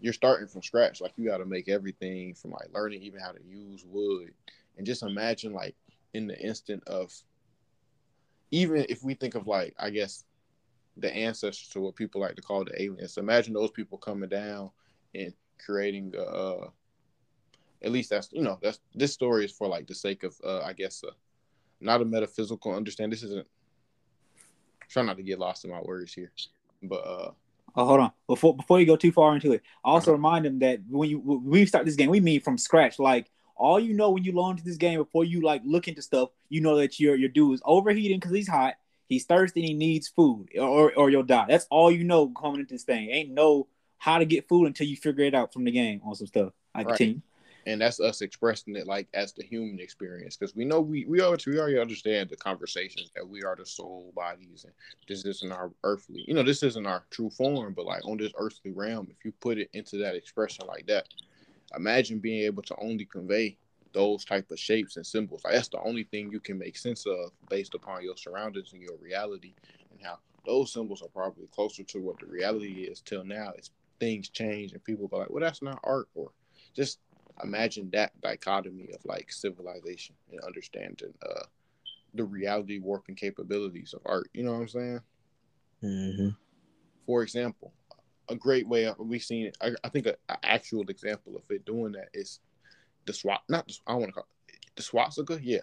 you're 0.00 0.12
starting 0.12 0.46
from 0.46 0.62
scratch. 0.62 1.00
Like 1.00 1.12
you 1.16 1.26
got 1.26 1.38
to 1.38 1.44
make 1.44 1.68
everything 1.68 2.34
from 2.34 2.52
like 2.52 2.72
learning 2.72 3.02
even 3.02 3.20
how 3.20 3.32
to 3.32 3.42
use 3.48 3.84
wood. 3.84 4.32
And 4.76 4.86
just 4.86 5.02
imagine 5.02 5.52
like 5.52 5.74
in 6.14 6.26
the 6.26 6.38
instant 6.38 6.82
of 6.86 7.12
even 8.50 8.86
if 8.88 9.02
we 9.02 9.14
think 9.14 9.34
of 9.34 9.46
like 9.46 9.74
I 9.78 9.90
guess 9.90 10.24
the 10.96 11.14
ancestors 11.14 11.68
to 11.70 11.80
what 11.80 11.94
people 11.96 12.20
like 12.20 12.36
to 12.36 12.42
call 12.42 12.64
the 12.64 12.80
aliens. 12.82 13.18
Imagine 13.18 13.52
those 13.54 13.70
people 13.70 13.98
coming 13.98 14.28
down 14.28 14.70
and 15.14 15.32
creating 15.64 16.14
uh 16.16 16.68
at 17.82 17.92
least 17.92 18.10
that's 18.10 18.30
you 18.32 18.42
know 18.42 18.58
that's 18.62 18.80
this 18.94 19.12
story 19.12 19.44
is 19.44 19.52
for 19.52 19.66
like 19.68 19.86
the 19.86 19.94
sake 19.94 20.22
of 20.22 20.34
uh 20.44 20.60
I 20.60 20.72
guess 20.72 21.02
uh, 21.06 21.12
not 21.80 22.00
a 22.00 22.04
metaphysical 22.04 22.72
understand 22.74 23.12
this 23.12 23.22
isn't 23.22 23.46
try 24.88 25.02
not 25.02 25.16
to 25.16 25.22
get 25.22 25.38
lost 25.38 25.64
in 25.64 25.70
my 25.70 25.80
words 25.80 26.12
here. 26.14 26.32
But 26.82 26.96
uh 27.06 27.30
Oh, 27.78 27.84
hold 27.84 28.00
on. 28.00 28.12
Before 28.26 28.56
before 28.56 28.80
you 28.80 28.86
go 28.86 28.96
too 28.96 29.12
far 29.12 29.34
into 29.34 29.52
it, 29.52 29.60
also 29.84 30.10
Uh-huh. 30.10 30.16
remind 30.16 30.46
them 30.46 30.58
that 30.60 30.80
when 30.88 31.10
you 31.10 31.18
when 31.18 31.44
we 31.44 31.66
start 31.66 31.84
this 31.84 31.96
game, 31.96 32.08
we 32.08 32.20
mean 32.20 32.40
from 32.40 32.56
scratch. 32.56 32.98
Like 32.98 33.30
all 33.56 33.80
you 33.80 33.94
know 33.94 34.10
when 34.10 34.24
you 34.24 34.32
launch 34.32 34.62
this 34.62 34.76
game 34.76 34.98
before 34.98 35.24
you 35.24 35.40
like 35.42 35.62
look 35.64 35.88
into 35.88 36.02
stuff, 36.02 36.30
you 36.48 36.60
know 36.60 36.76
that 36.76 36.98
your 37.00 37.14
your 37.16 37.28
dude 37.28 37.54
is 37.54 37.62
overheating 37.64 38.18
because 38.20 38.32
he's 38.34 38.48
hot, 38.48 38.74
he's 39.06 39.24
thirsty, 39.24 39.60
and 39.60 39.68
he 39.68 39.74
needs 39.74 40.08
food, 40.08 40.48
or 40.58 40.92
or 40.94 41.10
you'll 41.10 41.22
die. 41.22 41.46
That's 41.48 41.66
all 41.70 41.90
you 41.90 42.04
know 42.04 42.28
coming 42.28 42.60
into 42.60 42.74
this 42.74 42.84
thing. 42.84 43.10
Ain't 43.10 43.30
no 43.30 43.68
how 43.98 44.18
to 44.18 44.24
get 44.24 44.48
food 44.48 44.66
until 44.66 44.86
you 44.86 44.96
figure 44.96 45.24
it 45.24 45.34
out 45.34 45.52
from 45.52 45.64
the 45.64 45.70
game 45.70 46.00
on 46.04 46.14
some 46.14 46.26
stuff. 46.26 46.52
I 46.74 46.82
Right. 46.82 46.88
continue. 46.98 47.20
and 47.66 47.80
that's 47.80 47.98
us 47.98 48.20
expressing 48.20 48.76
it 48.76 48.86
like 48.86 49.08
as 49.14 49.32
the 49.32 49.42
human 49.42 49.80
experience 49.80 50.36
because 50.36 50.54
we 50.54 50.64
know 50.64 50.80
we 50.80 51.04
we 51.06 51.20
already 51.20 51.50
we 51.50 51.58
already 51.58 51.78
understand 51.78 52.28
the 52.28 52.36
conversations 52.36 53.10
that 53.16 53.26
we 53.26 53.42
are 53.42 53.56
the 53.56 53.66
soul 53.66 54.12
bodies 54.14 54.64
and 54.64 54.72
this 55.08 55.24
isn't 55.24 55.50
our 55.50 55.72
earthly 55.82 56.24
you 56.28 56.34
know 56.34 56.44
this 56.44 56.62
isn't 56.62 56.86
our 56.86 57.04
true 57.10 57.30
form 57.30 57.72
but 57.74 57.84
like 57.86 58.04
on 58.06 58.18
this 58.18 58.32
earthly 58.38 58.70
realm 58.70 59.08
if 59.10 59.24
you 59.24 59.32
put 59.40 59.58
it 59.58 59.68
into 59.72 59.96
that 59.96 60.14
expression 60.14 60.64
like 60.66 60.86
that 60.86 61.08
imagine 61.74 62.18
being 62.18 62.44
able 62.44 62.62
to 62.62 62.76
only 62.80 63.04
convey 63.04 63.56
those 63.92 64.24
type 64.24 64.50
of 64.50 64.58
shapes 64.58 64.96
and 64.96 65.06
symbols. 65.06 65.42
Like 65.44 65.54
that's 65.54 65.68
the 65.68 65.80
only 65.80 66.04
thing 66.04 66.30
you 66.30 66.40
can 66.40 66.58
make 66.58 66.76
sense 66.76 67.06
of 67.06 67.30
based 67.48 67.74
upon 67.74 68.02
your 68.02 68.16
surroundings 68.16 68.72
and 68.72 68.82
your 68.82 68.96
reality 69.00 69.54
and 69.90 70.00
how 70.02 70.18
those 70.44 70.72
symbols 70.72 71.02
are 71.02 71.08
probably 71.08 71.46
closer 71.52 71.82
to 71.82 72.00
what 72.00 72.18
the 72.20 72.26
reality 72.26 72.82
is 72.82 73.00
till 73.00 73.24
now. 73.24 73.52
It's 73.56 73.70
things 73.98 74.28
change 74.28 74.72
and 74.72 74.84
people 74.84 75.08
go 75.08 75.18
like 75.18 75.30
well 75.30 75.42
that's 75.42 75.62
not 75.62 75.80
art 75.84 76.08
or 76.14 76.30
just 76.74 76.98
imagine 77.42 77.88
that 77.92 78.18
dichotomy 78.20 78.90
of 78.94 79.04
like 79.04 79.30
civilization 79.32 80.14
and 80.30 80.40
understanding 80.40 81.12
uh 81.26 81.44
the 82.14 82.24
reality 82.24 82.78
warping 82.78 83.14
capabilities 83.14 83.94
of 83.94 84.00
art. 84.06 84.28
You 84.32 84.42
know 84.42 84.52
what 84.52 84.60
i'm 84.60 84.68
saying? 84.68 85.00
Mm-hmm. 85.82 86.28
for 87.04 87.22
example 87.22 87.72
a 88.28 88.34
great 88.34 88.66
way 88.66 88.92
we've 88.98 89.22
seen 89.22 89.46
it 89.46 89.56
I, 89.60 89.72
I 89.84 89.88
think 89.88 90.06
an 90.06 90.14
actual 90.42 90.84
example 90.88 91.36
of 91.36 91.42
it 91.50 91.64
doing 91.64 91.92
that 91.92 92.08
is 92.14 92.40
the 93.04 93.12
swat 93.12 93.42
not 93.48 93.66
the, 93.68 93.74
i 93.86 93.94
want 93.94 94.06
to 94.06 94.12
call 94.12 94.26
it 94.48 94.56
the 94.76 94.82
swastika 94.82 95.38
yeah 95.42 95.60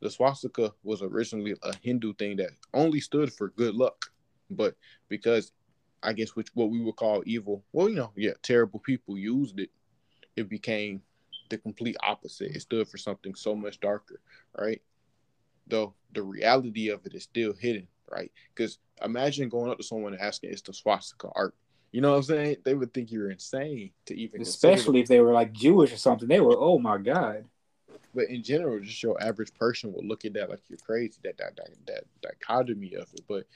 the 0.00 0.10
swastika 0.10 0.72
was 0.82 1.02
originally 1.02 1.54
a 1.62 1.76
hindu 1.82 2.14
thing 2.14 2.36
that 2.36 2.50
only 2.72 3.00
stood 3.00 3.32
for 3.32 3.48
good 3.50 3.74
luck 3.74 4.06
but 4.50 4.74
because 5.08 5.52
i 6.02 6.12
guess 6.12 6.30
which 6.30 6.48
what 6.54 6.70
we 6.70 6.80
would 6.80 6.96
call 6.96 7.22
evil 7.26 7.64
well 7.72 7.88
you 7.88 7.96
know 7.96 8.12
yeah 8.16 8.32
terrible 8.42 8.80
people 8.80 9.18
used 9.18 9.58
it 9.60 9.70
it 10.36 10.48
became 10.48 11.02
the 11.50 11.58
complete 11.58 11.96
opposite. 12.02 12.54
It 12.54 12.60
stood 12.60 12.86
for 12.88 12.98
something 12.98 13.34
so 13.34 13.56
much 13.56 13.80
darker, 13.80 14.20
right? 14.56 14.80
though 15.68 15.94
the 16.14 16.22
reality 16.22 16.88
of 16.88 17.04
it 17.06 17.14
is 17.14 17.24
still 17.24 17.52
hidden, 17.52 17.86
right? 18.10 18.32
Because 18.54 18.78
imagine 19.04 19.48
going 19.48 19.70
up 19.70 19.78
to 19.78 19.84
someone 19.84 20.14
and 20.14 20.22
asking, 20.22 20.50
"Is 20.50 20.62
the 20.62 20.72
swastika 20.72 21.28
art?" 21.34 21.54
You 21.90 22.02
know 22.02 22.10
what 22.10 22.16
I'm 22.16 22.22
saying? 22.24 22.56
They 22.64 22.74
would 22.74 22.92
think 22.92 23.10
you're 23.10 23.30
insane 23.30 23.90
to 24.06 24.18
even, 24.18 24.42
especially 24.42 25.00
if 25.00 25.08
they 25.08 25.20
were 25.20 25.32
like 25.32 25.52
Jewish 25.52 25.92
or 25.92 25.96
something. 25.96 26.28
They 26.28 26.40
were, 26.40 26.56
oh 26.56 26.78
my 26.78 26.98
god. 26.98 27.44
But 28.14 28.28
in 28.30 28.42
general, 28.42 28.80
just 28.80 29.02
your 29.02 29.22
average 29.22 29.54
person 29.54 29.92
will 29.92 30.06
look 30.06 30.24
at 30.24 30.32
that 30.34 30.50
like 30.50 30.60
you're 30.68 30.78
crazy. 30.78 31.18
That 31.24 31.38
that 31.38 31.56
that, 31.56 31.70
that 31.86 32.04
dichotomy 32.22 32.94
of 32.94 33.08
it. 33.14 33.22
But 33.28 33.46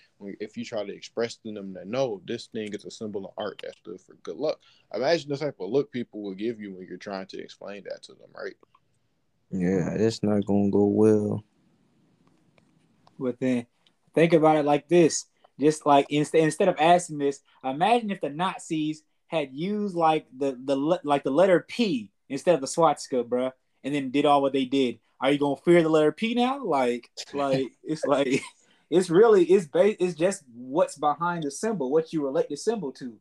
if 0.40 0.56
you 0.56 0.64
try 0.64 0.84
to 0.84 0.94
express 0.94 1.36
to 1.36 1.52
them 1.52 1.72
that 1.74 1.86
no, 1.86 2.22
this 2.26 2.46
thing 2.46 2.72
is 2.72 2.84
a 2.84 2.90
symbol 2.90 3.26
of 3.26 3.32
art 3.36 3.60
that 3.64 3.76
stood 3.76 4.00
for 4.00 4.14
good 4.22 4.36
luck. 4.36 4.60
Imagine 4.94 5.30
the 5.30 5.36
type 5.36 5.56
of 5.60 5.70
look 5.70 5.90
people 5.90 6.22
will 6.22 6.34
give 6.34 6.60
you 6.60 6.72
when 6.74 6.86
you're 6.86 6.96
trying 6.96 7.26
to 7.26 7.38
explain 7.40 7.84
that 7.84 8.02
to 8.04 8.12
them, 8.12 8.28
right? 8.34 8.54
Yeah, 9.50 9.90
it's 9.90 10.22
not 10.22 10.46
gonna 10.46 10.70
go 10.70 10.84
well. 10.84 11.44
But 13.18 13.38
then 13.40 13.66
think 14.14 14.32
about 14.32 14.56
it 14.56 14.64
like 14.64 14.88
this: 14.88 15.26
just 15.60 15.86
like 15.86 16.06
instead 16.10 16.42
instead 16.42 16.68
of 16.68 16.76
asking 16.78 17.18
this, 17.18 17.40
imagine 17.64 18.10
if 18.10 18.20
the 18.20 18.30
Nazis 18.30 19.02
had 19.26 19.52
used 19.52 19.94
like 19.94 20.26
the 20.36 20.58
the 20.64 20.76
like 20.76 21.24
the 21.24 21.30
letter 21.30 21.64
P 21.68 22.10
instead 22.28 22.54
of 22.54 22.60
the 22.60 22.66
swastika, 22.66 23.24
bro, 23.24 23.50
and 23.84 23.94
then 23.94 24.10
did 24.10 24.26
all 24.26 24.42
what 24.42 24.52
they 24.52 24.64
did. 24.64 24.98
Are 25.20 25.30
you 25.30 25.38
gonna 25.38 25.56
fear 25.56 25.82
the 25.82 25.88
letter 25.88 26.12
P 26.12 26.34
now? 26.34 26.64
Like, 26.64 27.10
like 27.32 27.72
it's 27.82 28.04
like 28.04 28.42
it's 28.90 29.08
really 29.08 29.44
it's 29.44 29.66
ba- 29.66 30.02
it's 30.02 30.14
just 30.14 30.42
what's 30.54 30.96
behind 30.96 31.44
the 31.44 31.50
symbol, 31.50 31.90
what 31.90 32.12
you 32.12 32.24
relate 32.24 32.48
the 32.48 32.56
symbol 32.56 32.92
to. 32.92 33.16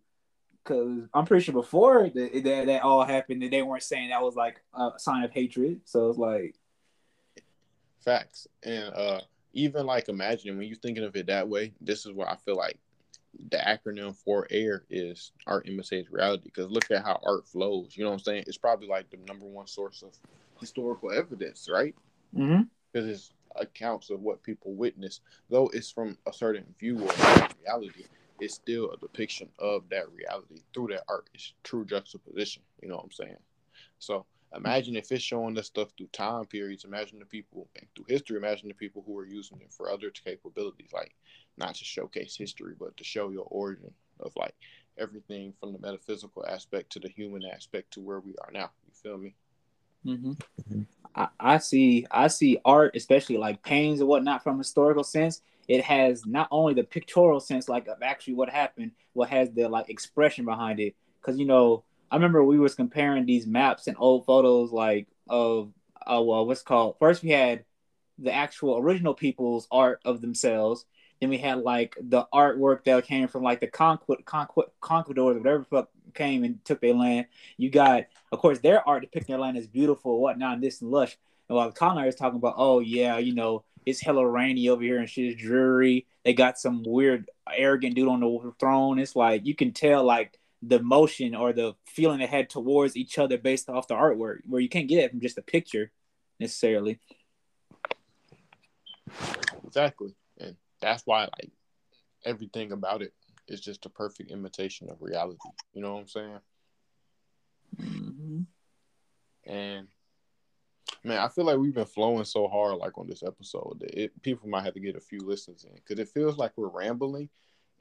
Because 0.63 1.07
I'm 1.13 1.25
pretty 1.25 1.43
sure 1.43 1.53
before 1.53 2.09
that, 2.09 2.43
that 2.43 2.65
that 2.67 2.81
all 2.83 3.03
happened, 3.03 3.41
that 3.41 3.51
they 3.51 3.61
weren't 3.61 3.83
saying 3.83 4.09
that 4.09 4.21
was 4.21 4.35
like 4.35 4.61
a 4.73 4.91
sign 4.97 5.23
of 5.23 5.31
hatred. 5.31 5.81
So 5.85 6.09
it's 6.09 6.19
like 6.19 6.55
facts 8.03 8.47
and 8.63 8.93
uh 8.93 9.21
even 9.53 9.85
like 9.85 10.09
imagining 10.09 10.57
when 10.57 10.67
you're 10.67 10.77
thinking 10.77 11.03
of 11.03 11.15
it 11.15 11.27
that 11.27 11.47
way, 11.47 11.73
this 11.81 12.05
is 12.05 12.13
what 12.13 12.29
I 12.29 12.35
feel 12.37 12.55
like 12.55 12.77
the 13.49 13.57
acronym 13.57 14.15
for 14.15 14.47
AIR 14.51 14.83
is 14.89 15.31
art 15.47 15.67
imitates 15.67 16.11
reality. 16.11 16.43
Because 16.45 16.69
look 16.69 16.89
at 16.91 17.03
how 17.03 17.19
art 17.25 17.47
flows. 17.47 17.95
You 17.95 18.03
know 18.03 18.09
what 18.09 18.17
I'm 18.17 18.23
saying? 18.23 18.43
It's 18.47 18.57
probably 18.57 18.87
like 18.87 19.09
the 19.09 19.17
number 19.27 19.45
one 19.45 19.67
source 19.67 20.03
of 20.03 20.11
historical 20.59 21.11
evidence, 21.11 21.69
right? 21.71 21.95
Because 22.33 22.45
mm-hmm. 22.45 23.09
it's 23.09 23.33
accounts 23.55 24.09
of 24.09 24.21
what 24.21 24.43
people 24.43 24.73
witness. 24.73 25.21
Though 25.49 25.69
it's 25.73 25.91
from 25.91 26.17
a 26.27 26.33
certain 26.33 26.65
view 26.79 27.03
of 27.03 27.55
reality, 27.63 28.05
it's 28.39 28.55
still 28.55 28.91
a 28.91 28.97
depiction 28.97 29.49
of 29.59 29.83
that 29.89 30.11
reality 30.11 30.61
through 30.73 30.87
that 30.87 31.03
art. 31.07 31.29
It's 31.33 31.53
true 31.63 31.85
juxtaposition. 31.85 32.63
You 32.81 32.89
know 32.89 32.95
what 32.95 33.05
I'm 33.05 33.11
saying? 33.11 33.37
So 33.99 34.25
Imagine 34.55 34.97
if 34.97 35.11
it's 35.11 35.23
showing 35.23 35.57
us 35.57 35.67
stuff 35.67 35.89
through 35.97 36.07
time 36.07 36.45
periods. 36.45 36.83
Imagine 36.83 37.19
the 37.19 37.25
people 37.25 37.69
and 37.77 37.87
through 37.95 38.05
history. 38.09 38.37
Imagine 38.37 38.67
the 38.67 38.73
people 38.73 39.03
who 39.05 39.17
are 39.17 39.25
using 39.25 39.61
it 39.61 39.71
for 39.71 39.89
other 39.89 40.09
capabilities, 40.09 40.89
like 40.93 41.15
not 41.57 41.75
to 41.75 41.85
showcase 41.85 42.35
history, 42.35 42.73
but 42.77 42.95
to 42.97 43.03
show 43.03 43.29
your 43.29 43.47
origin 43.49 43.93
of 44.19 44.33
like 44.35 44.55
everything 44.97 45.53
from 45.59 45.71
the 45.71 45.79
metaphysical 45.79 46.45
aspect 46.45 46.91
to 46.91 46.99
the 46.99 47.07
human 47.09 47.43
aspect 47.45 47.91
to 47.93 48.01
where 48.01 48.19
we 48.19 48.35
are 48.43 48.51
now. 48.51 48.69
You 48.85 48.93
feel 48.93 49.17
me? 49.17 49.35
Mm-hmm. 50.05 50.31
Mm-hmm. 50.31 50.81
I, 51.15 51.27
I 51.39 51.57
see. 51.57 52.05
I 52.11 52.27
see 52.27 52.59
art, 52.65 52.95
especially 52.95 53.37
like 53.37 53.63
paintings 53.63 53.99
and 53.99 54.09
whatnot, 54.09 54.43
from 54.43 54.57
historical 54.57 55.03
sense. 55.03 55.41
It 55.67 55.83
has 55.83 56.25
not 56.25 56.47
only 56.51 56.73
the 56.73 56.83
pictorial 56.83 57.39
sense, 57.39 57.69
like 57.69 57.87
of 57.87 58.01
actually 58.01 58.33
what 58.33 58.49
happened, 58.49 58.91
what 59.13 59.29
has 59.29 59.51
the 59.51 59.69
like 59.69 59.89
expression 59.89 60.43
behind 60.43 60.79
it. 60.79 60.95
Because 61.21 61.39
you 61.39 61.45
know, 61.45 61.83
I 62.11 62.15
remember 62.15 62.43
we 62.43 62.59
was 62.59 62.75
comparing 62.75 63.25
these 63.25 63.47
maps 63.47 63.87
and 63.87 63.95
old 63.97 64.25
photos 64.25 64.71
like 64.71 65.07
of 65.29 65.71
uh, 66.05 66.21
well, 66.21 66.45
what's 66.45 66.61
called 66.61 66.97
first 66.99 67.23
we 67.23 67.29
had 67.29 67.63
the 68.19 68.33
actual 68.33 68.77
original 68.77 69.13
people's 69.13 69.67
art 69.71 70.01
of 70.05 70.21
themselves. 70.21 70.85
Then 71.19 71.29
we 71.29 71.37
had 71.37 71.59
like 71.59 71.95
the 71.99 72.25
artwork 72.33 72.83
that 72.83 73.05
came 73.05 73.27
from 73.27 73.43
like 73.43 73.59
the 73.59 73.67
conquest, 73.67 74.25
conquest, 74.25 74.69
conquistadors, 74.79 75.37
whatever 75.37 75.63
fuck 75.63 75.89
came 76.13 76.43
and 76.43 76.63
took 76.65 76.81
their 76.81 76.93
land. 76.93 77.27
You 77.57 77.69
got, 77.69 78.05
of 78.31 78.39
course, 78.39 78.59
their 78.59 78.87
art 78.87 79.03
depicting 79.03 79.33
their 79.33 79.41
land 79.41 79.57
as 79.57 79.67
beautiful, 79.67 80.19
whatnot, 80.19 80.55
and 80.55 80.63
this 80.63 80.81
and 80.81 80.91
lush. 80.91 81.17
And 81.47 81.55
while 81.55 81.67
the 81.67 81.75
colonizers 81.75 82.15
talking 82.15 82.37
about, 82.37 82.55
oh 82.57 82.79
yeah, 82.79 83.17
you 83.17 83.33
know, 83.35 83.63
it's 83.85 84.01
hella 84.01 84.27
rainy 84.27 84.69
over 84.69 84.81
here 84.81 84.99
and 84.99 85.09
shit 85.09 85.25
is 85.25 85.35
dreary. 85.35 86.07
They 86.25 86.33
got 86.33 86.59
some 86.59 86.83
weird 86.85 87.29
arrogant 87.51 87.95
dude 87.95 88.07
on 88.07 88.19
the 88.19 88.53
throne. 88.59 88.99
It's 88.99 89.15
like 89.15 89.45
you 89.45 89.55
can 89.55 89.73
tell 89.73 90.03
like 90.03 90.39
the 90.61 90.81
motion 90.81 91.35
or 91.35 91.53
the 91.53 91.73
feeling 91.85 92.19
they 92.19 92.27
had 92.27 92.49
towards 92.49 92.95
each 92.95 93.17
other 93.17 93.37
based 93.37 93.69
off 93.69 93.87
the 93.87 93.95
artwork, 93.95 94.39
where 94.47 94.61
you 94.61 94.69
can't 94.69 94.87
get 94.87 95.03
it 95.03 95.11
from 95.11 95.21
just 95.21 95.37
a 95.37 95.41
picture 95.41 95.91
necessarily. 96.39 96.99
Exactly, 99.65 100.15
and 100.39 100.55
that's 100.81 101.03
why 101.05 101.21
like 101.23 101.51
everything 102.25 102.71
about 102.71 103.01
it 103.01 103.13
is 103.47 103.59
just 103.59 103.85
a 103.85 103.89
perfect 103.89 104.31
imitation 104.31 104.89
of 104.89 105.01
reality. 105.01 105.39
You 105.73 105.81
know 105.81 105.93
what 105.93 106.01
I'm 106.01 106.07
saying? 106.07 106.39
Mm-hmm. 107.79 108.41
And 109.45 109.87
man, 111.03 111.19
I 111.19 111.27
feel 111.29 111.45
like 111.45 111.57
we've 111.57 111.73
been 111.73 111.85
flowing 111.85 112.25
so 112.25 112.47
hard, 112.47 112.77
like 112.77 112.97
on 112.97 113.07
this 113.07 113.23
episode, 113.23 113.77
that 113.79 114.03
it, 114.03 114.21
people 114.21 114.49
might 114.49 114.63
have 114.63 114.73
to 114.75 114.79
get 114.79 114.95
a 114.95 115.01
few 115.01 115.19
listens 115.19 115.63
in 115.63 115.71
because 115.75 115.99
it 115.99 116.09
feels 116.09 116.37
like 116.37 116.51
we're 116.55 116.69
rambling, 116.69 117.29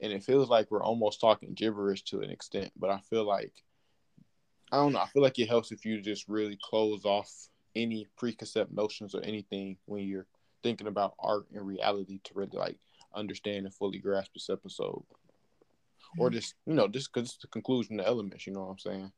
and 0.01 0.11
it 0.11 0.23
feels 0.23 0.49
like 0.49 0.71
we're 0.71 0.83
almost 0.83 1.21
talking 1.21 1.53
gibberish 1.53 2.03
to 2.05 2.21
an 2.21 2.31
extent. 2.31 2.71
But 2.77 2.89
I 2.89 2.99
feel 3.09 3.23
like 3.23 3.53
I 4.71 4.77
don't 4.77 4.93
know. 4.93 4.99
I 4.99 5.07
feel 5.07 5.21
like 5.21 5.37
it 5.37 5.49
helps 5.49 5.71
if 5.71 5.85
you 5.85 6.01
just 6.01 6.27
really 6.27 6.57
close 6.61 7.05
off 7.05 7.29
any 7.75 8.07
preconceived 8.17 8.73
notions 8.73 9.13
or 9.13 9.21
anything 9.21 9.77
when 9.85 10.03
you're 10.03 10.27
thinking 10.63 10.87
about 10.87 11.15
art 11.19 11.45
and 11.53 11.65
reality 11.65 12.19
to 12.23 12.33
really 12.33 12.57
like 12.57 12.77
understand 13.13 13.65
and 13.65 13.75
fully 13.75 13.99
grasp 13.99 14.33
this 14.33 14.49
episode, 14.49 15.03
or 16.17 16.27
mm-hmm. 16.27 16.35
just 16.35 16.55
you 16.65 16.73
know 16.73 16.87
just 16.87 17.13
because 17.13 17.29
it's 17.29 17.41
the 17.41 17.47
conclusion 17.47 17.99
of 17.99 18.05
the 18.05 18.09
elements. 18.09 18.47
You 18.47 18.53
know 18.53 18.61
what 18.61 18.71
I'm 18.71 18.79
saying? 18.79 19.11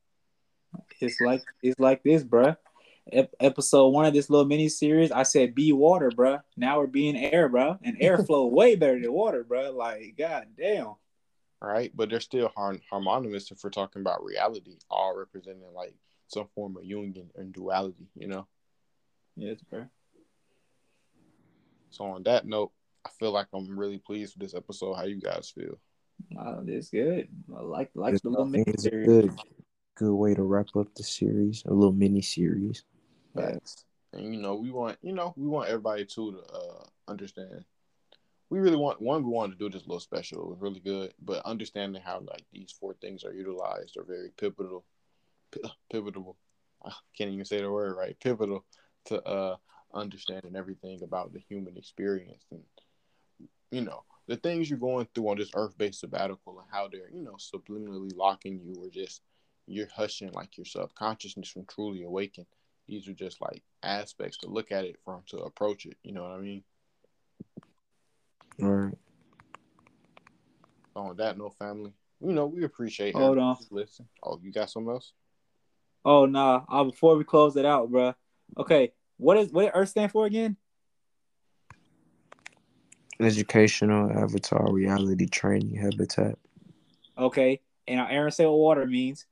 It's 0.99 1.21
like 1.21 1.43
it's 1.61 1.79
like 1.79 2.03
this, 2.03 2.23
bruh 2.23 2.57
episode 3.11 3.89
one 3.89 4.05
of 4.05 4.13
this 4.13 4.29
little 4.29 4.45
mini 4.45 4.69
series, 4.69 5.11
I 5.11 5.23
said 5.23 5.55
be 5.55 5.73
water, 5.73 6.11
bro. 6.11 6.39
Now 6.55 6.79
we're 6.79 6.87
being 6.87 7.17
air, 7.17 7.49
bro, 7.49 7.77
and 7.83 7.99
airflow 7.99 8.49
way 8.51 8.75
better 8.75 8.99
than 8.99 9.11
water, 9.11 9.43
bro. 9.43 9.71
Like, 9.71 10.15
god 10.17 10.47
damn. 10.57 10.95
Right, 11.61 11.91
but 11.95 12.09
they're 12.09 12.19
still 12.19 12.51
har- 12.55 12.79
harmonious 12.89 13.49
if 13.51 13.63
we're 13.63 13.69
talking 13.69 14.01
about 14.01 14.23
reality, 14.23 14.77
all 14.89 15.17
representing 15.17 15.73
like 15.73 15.95
some 16.27 16.47
form 16.55 16.75
of 16.77 16.83
union 16.83 17.29
and 17.35 17.53
duality, 17.53 18.07
you 18.15 18.27
know. 18.27 18.47
Yes, 19.35 19.61
bro. 19.69 19.85
So 21.89 22.05
on 22.05 22.23
that 22.23 22.45
note, 22.45 22.71
I 23.05 23.09
feel 23.19 23.31
like 23.31 23.47
I'm 23.53 23.79
really 23.79 23.97
pleased 23.97 24.35
with 24.35 24.41
this 24.41 24.57
episode. 24.57 24.95
How 24.95 25.03
you 25.03 25.21
guys 25.21 25.51
feel? 25.55 25.79
Uh, 26.37 26.61
it's 26.67 26.89
good. 26.89 27.27
I 27.55 27.61
like 27.61 27.91
like 27.95 28.21
the 28.21 28.29
little 28.29 28.45
mini 28.45 28.73
series. 28.77 29.07
Good, 29.07 29.31
good 29.95 30.13
way 30.13 30.33
to 30.33 30.43
wrap 30.43 30.75
up 30.75 30.93
the 30.95 31.03
series, 31.03 31.63
a 31.65 31.73
little 31.73 31.93
mini 31.93 32.21
series. 32.21 32.83
And 34.13 34.33
you 34.33 34.41
know, 34.41 34.55
we 34.55 34.71
want 34.71 34.97
you 35.01 35.13
know 35.13 35.33
we 35.35 35.47
want 35.47 35.69
everybody 35.69 36.05
too 36.05 36.33
to 36.33 36.53
uh, 36.53 36.83
understand. 37.07 37.65
We 38.49 38.59
really 38.59 38.77
want 38.77 39.01
one. 39.01 39.23
We 39.23 39.31
wanted 39.31 39.57
to 39.57 39.69
do 39.69 39.69
this 39.69 39.87
little 39.87 39.99
special. 39.99 40.43
It 40.43 40.49
was 40.49 40.61
really 40.61 40.79
good, 40.79 41.13
but 41.23 41.45
understanding 41.45 42.01
how 42.03 42.19
like 42.19 42.45
these 42.51 42.75
four 42.79 42.93
things 43.01 43.23
are 43.23 43.33
utilized 43.33 43.97
are 43.97 44.03
very 44.03 44.29
pivotal. 44.37 44.85
P- 45.51 45.61
pivotal. 45.91 46.37
I 46.85 46.91
can't 47.17 47.31
even 47.31 47.45
say 47.45 47.61
the 47.61 47.71
word 47.71 47.95
right. 47.95 48.19
Pivotal 48.19 48.63
to 49.05 49.23
uh, 49.23 49.55
understanding 49.93 50.55
everything 50.55 51.01
about 51.03 51.33
the 51.33 51.39
human 51.39 51.77
experience 51.77 52.43
and 52.51 52.61
you 53.71 53.81
know 53.81 54.03
the 54.27 54.37
things 54.37 54.69
you're 54.69 54.79
going 54.79 55.07
through 55.13 55.29
on 55.29 55.37
this 55.37 55.51
earth-based 55.55 55.99
sabbatical 55.99 56.59
and 56.59 56.67
how 56.71 56.87
they're 56.87 57.09
you 57.13 57.21
know 57.21 57.35
subliminally 57.37 58.15
locking 58.15 58.59
you 58.63 58.75
or 58.81 58.89
just 58.89 59.21
you're 59.67 59.87
hushing 59.95 60.31
like 60.31 60.57
your 60.57 60.65
subconsciousness 60.65 61.49
from 61.49 61.65
truly 61.65 62.03
awaken 62.03 62.45
these 62.87 63.07
are 63.07 63.13
just 63.13 63.41
like 63.41 63.63
aspects 63.81 64.37
to 64.39 64.47
look 64.47 64.71
at 64.71 64.85
it 64.85 64.97
from 65.03 65.21
to 65.27 65.37
approach 65.37 65.85
it. 65.85 65.97
You 66.03 66.13
know 66.13 66.23
what 66.23 66.31
I 66.31 66.39
mean? 66.39 66.63
All 68.61 68.69
right. 68.69 68.97
On 70.95 71.15
that 71.17 71.37
no 71.37 71.49
family, 71.49 71.93
you 72.21 72.33
know 72.33 72.45
we 72.45 72.63
appreciate. 72.63 73.15
Hold 73.15 73.39
on. 73.39 73.57
Listen. 73.71 74.07
Oh, 74.23 74.39
you 74.43 74.51
got 74.51 74.69
something 74.69 74.91
else? 74.91 75.13
Oh 76.05 76.25
nah. 76.25 76.63
Uh, 76.69 76.83
before 76.83 77.17
we 77.17 77.23
close 77.23 77.55
it 77.55 77.65
out, 77.65 77.89
bro. 77.89 78.13
Okay, 78.57 78.91
what 79.17 79.37
is 79.37 79.51
what 79.51 79.63
did 79.63 79.71
Earth 79.73 79.89
stand 79.89 80.11
for 80.11 80.25
again? 80.25 80.57
Educational 83.19 84.11
Avatar 84.11 84.71
Reality 84.71 85.27
Training 85.27 85.75
Habitat. 85.75 86.37
Okay, 87.17 87.61
and 87.87 87.99
our 87.99 88.09
Aaron 88.09 88.31
say 88.31 88.45
what 88.45 88.57
water 88.57 88.85
means. 88.85 89.25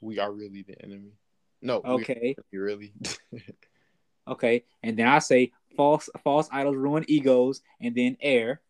We 0.00 0.18
are 0.18 0.32
really 0.32 0.62
the 0.62 0.80
enemy. 0.82 1.12
No. 1.60 1.80
Okay. 1.84 2.36
You 2.50 2.60
really. 2.62 2.92
okay, 4.28 4.64
and 4.82 4.96
then 4.96 5.08
I 5.08 5.18
say 5.18 5.52
false 5.76 6.08
false 6.22 6.48
idols 6.52 6.76
ruin 6.76 7.04
egos, 7.08 7.62
and 7.80 7.94
then 7.94 8.16
air. 8.20 8.60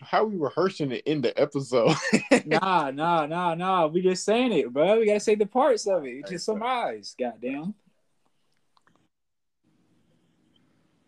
How 0.00 0.24
we 0.24 0.36
rehearsing 0.36 0.92
it 0.92 1.06
in 1.06 1.20
the 1.20 1.38
episode? 1.40 1.96
nah, 2.46 2.90
nah, 2.90 3.26
nah, 3.26 3.54
nah. 3.54 3.86
We 3.86 4.02
just 4.02 4.24
saying 4.24 4.52
it, 4.52 4.72
bro. 4.72 4.98
We 4.98 5.06
gotta 5.06 5.20
say 5.20 5.34
the 5.34 5.46
parts 5.46 5.86
of 5.86 6.04
it. 6.04 6.28
Just 6.28 6.46
summarize. 6.46 7.14
Goddamn. 7.18 7.74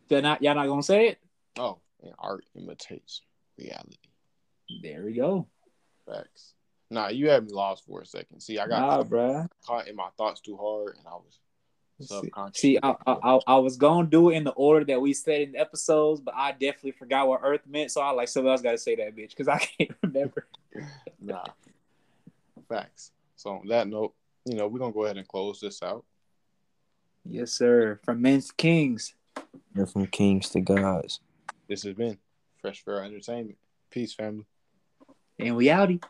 They're 0.08 0.22
not 0.22 0.42
y'all 0.42 0.54
not 0.54 0.66
gonna 0.66 0.82
say 0.82 1.08
it? 1.08 1.18
Oh, 1.58 1.78
and 2.02 2.12
art 2.18 2.44
imitates 2.54 3.22
reality. 3.58 3.96
There 4.82 5.04
we 5.04 5.14
go. 5.14 5.46
Facts. 6.06 6.55
Nah, 6.90 7.08
you 7.08 7.28
had 7.28 7.44
me 7.44 7.52
lost 7.52 7.84
for 7.86 8.00
a 8.00 8.06
second. 8.06 8.40
See, 8.40 8.58
I 8.58 8.68
got 8.68 8.80
Nah, 8.80 9.02
bruh. 9.04 9.48
caught 9.66 9.88
in 9.88 9.96
my 9.96 10.08
thoughts 10.16 10.40
too 10.40 10.56
hard, 10.56 10.96
and 10.98 11.06
I 11.06 11.14
was 11.14 11.40
See, 12.00 12.06
subconscious. 12.06 12.60
see 12.60 12.78
I, 12.82 12.94
I, 13.06 13.12
I- 13.22 13.40
I 13.46 13.56
was 13.56 13.76
gonna 13.76 14.06
do 14.06 14.30
it 14.30 14.34
in 14.36 14.44
the 14.44 14.50
order 14.52 14.84
that 14.84 15.00
we 15.00 15.12
said 15.14 15.40
in 15.40 15.52
the 15.52 15.58
episodes, 15.58 16.20
but 16.20 16.34
I 16.36 16.52
definitely 16.52 16.92
forgot 16.92 17.26
what 17.26 17.40
Earth 17.42 17.62
meant, 17.66 17.90
so 17.90 18.00
I 18.02 18.10
like 18.10 18.28
someone 18.28 18.52
else 18.52 18.60
got 18.62 18.72
to 18.72 18.78
say 18.78 18.94
that 18.96 19.16
bitch 19.16 19.30
because 19.30 19.48
I 19.48 19.58
can't 19.78 19.90
remember. 20.02 20.46
nah. 21.20 21.44
Facts. 22.68 23.12
So 23.36 23.50
on 23.50 23.66
that 23.68 23.88
note, 23.88 24.14
you 24.44 24.56
know, 24.56 24.66
we're 24.68 24.78
gonna 24.78 24.92
go 24.92 25.04
ahead 25.04 25.16
and 25.16 25.26
close 25.26 25.58
this 25.60 25.82
out. 25.82 26.04
Yes, 27.24 27.50
sir. 27.52 27.98
From 28.04 28.22
men's 28.22 28.50
kings. 28.52 29.14
You're 29.74 29.86
from 29.86 30.06
kings 30.06 30.48
to 30.50 30.60
gods. 30.60 31.20
This 31.68 31.82
has 31.82 31.94
been 31.94 32.18
Fresh 32.60 32.84
Fair 32.84 33.02
Entertainment. 33.02 33.58
Peace, 33.90 34.14
family. 34.14 34.44
And 35.38 35.56
we 35.56 35.66
outie. 35.66 36.02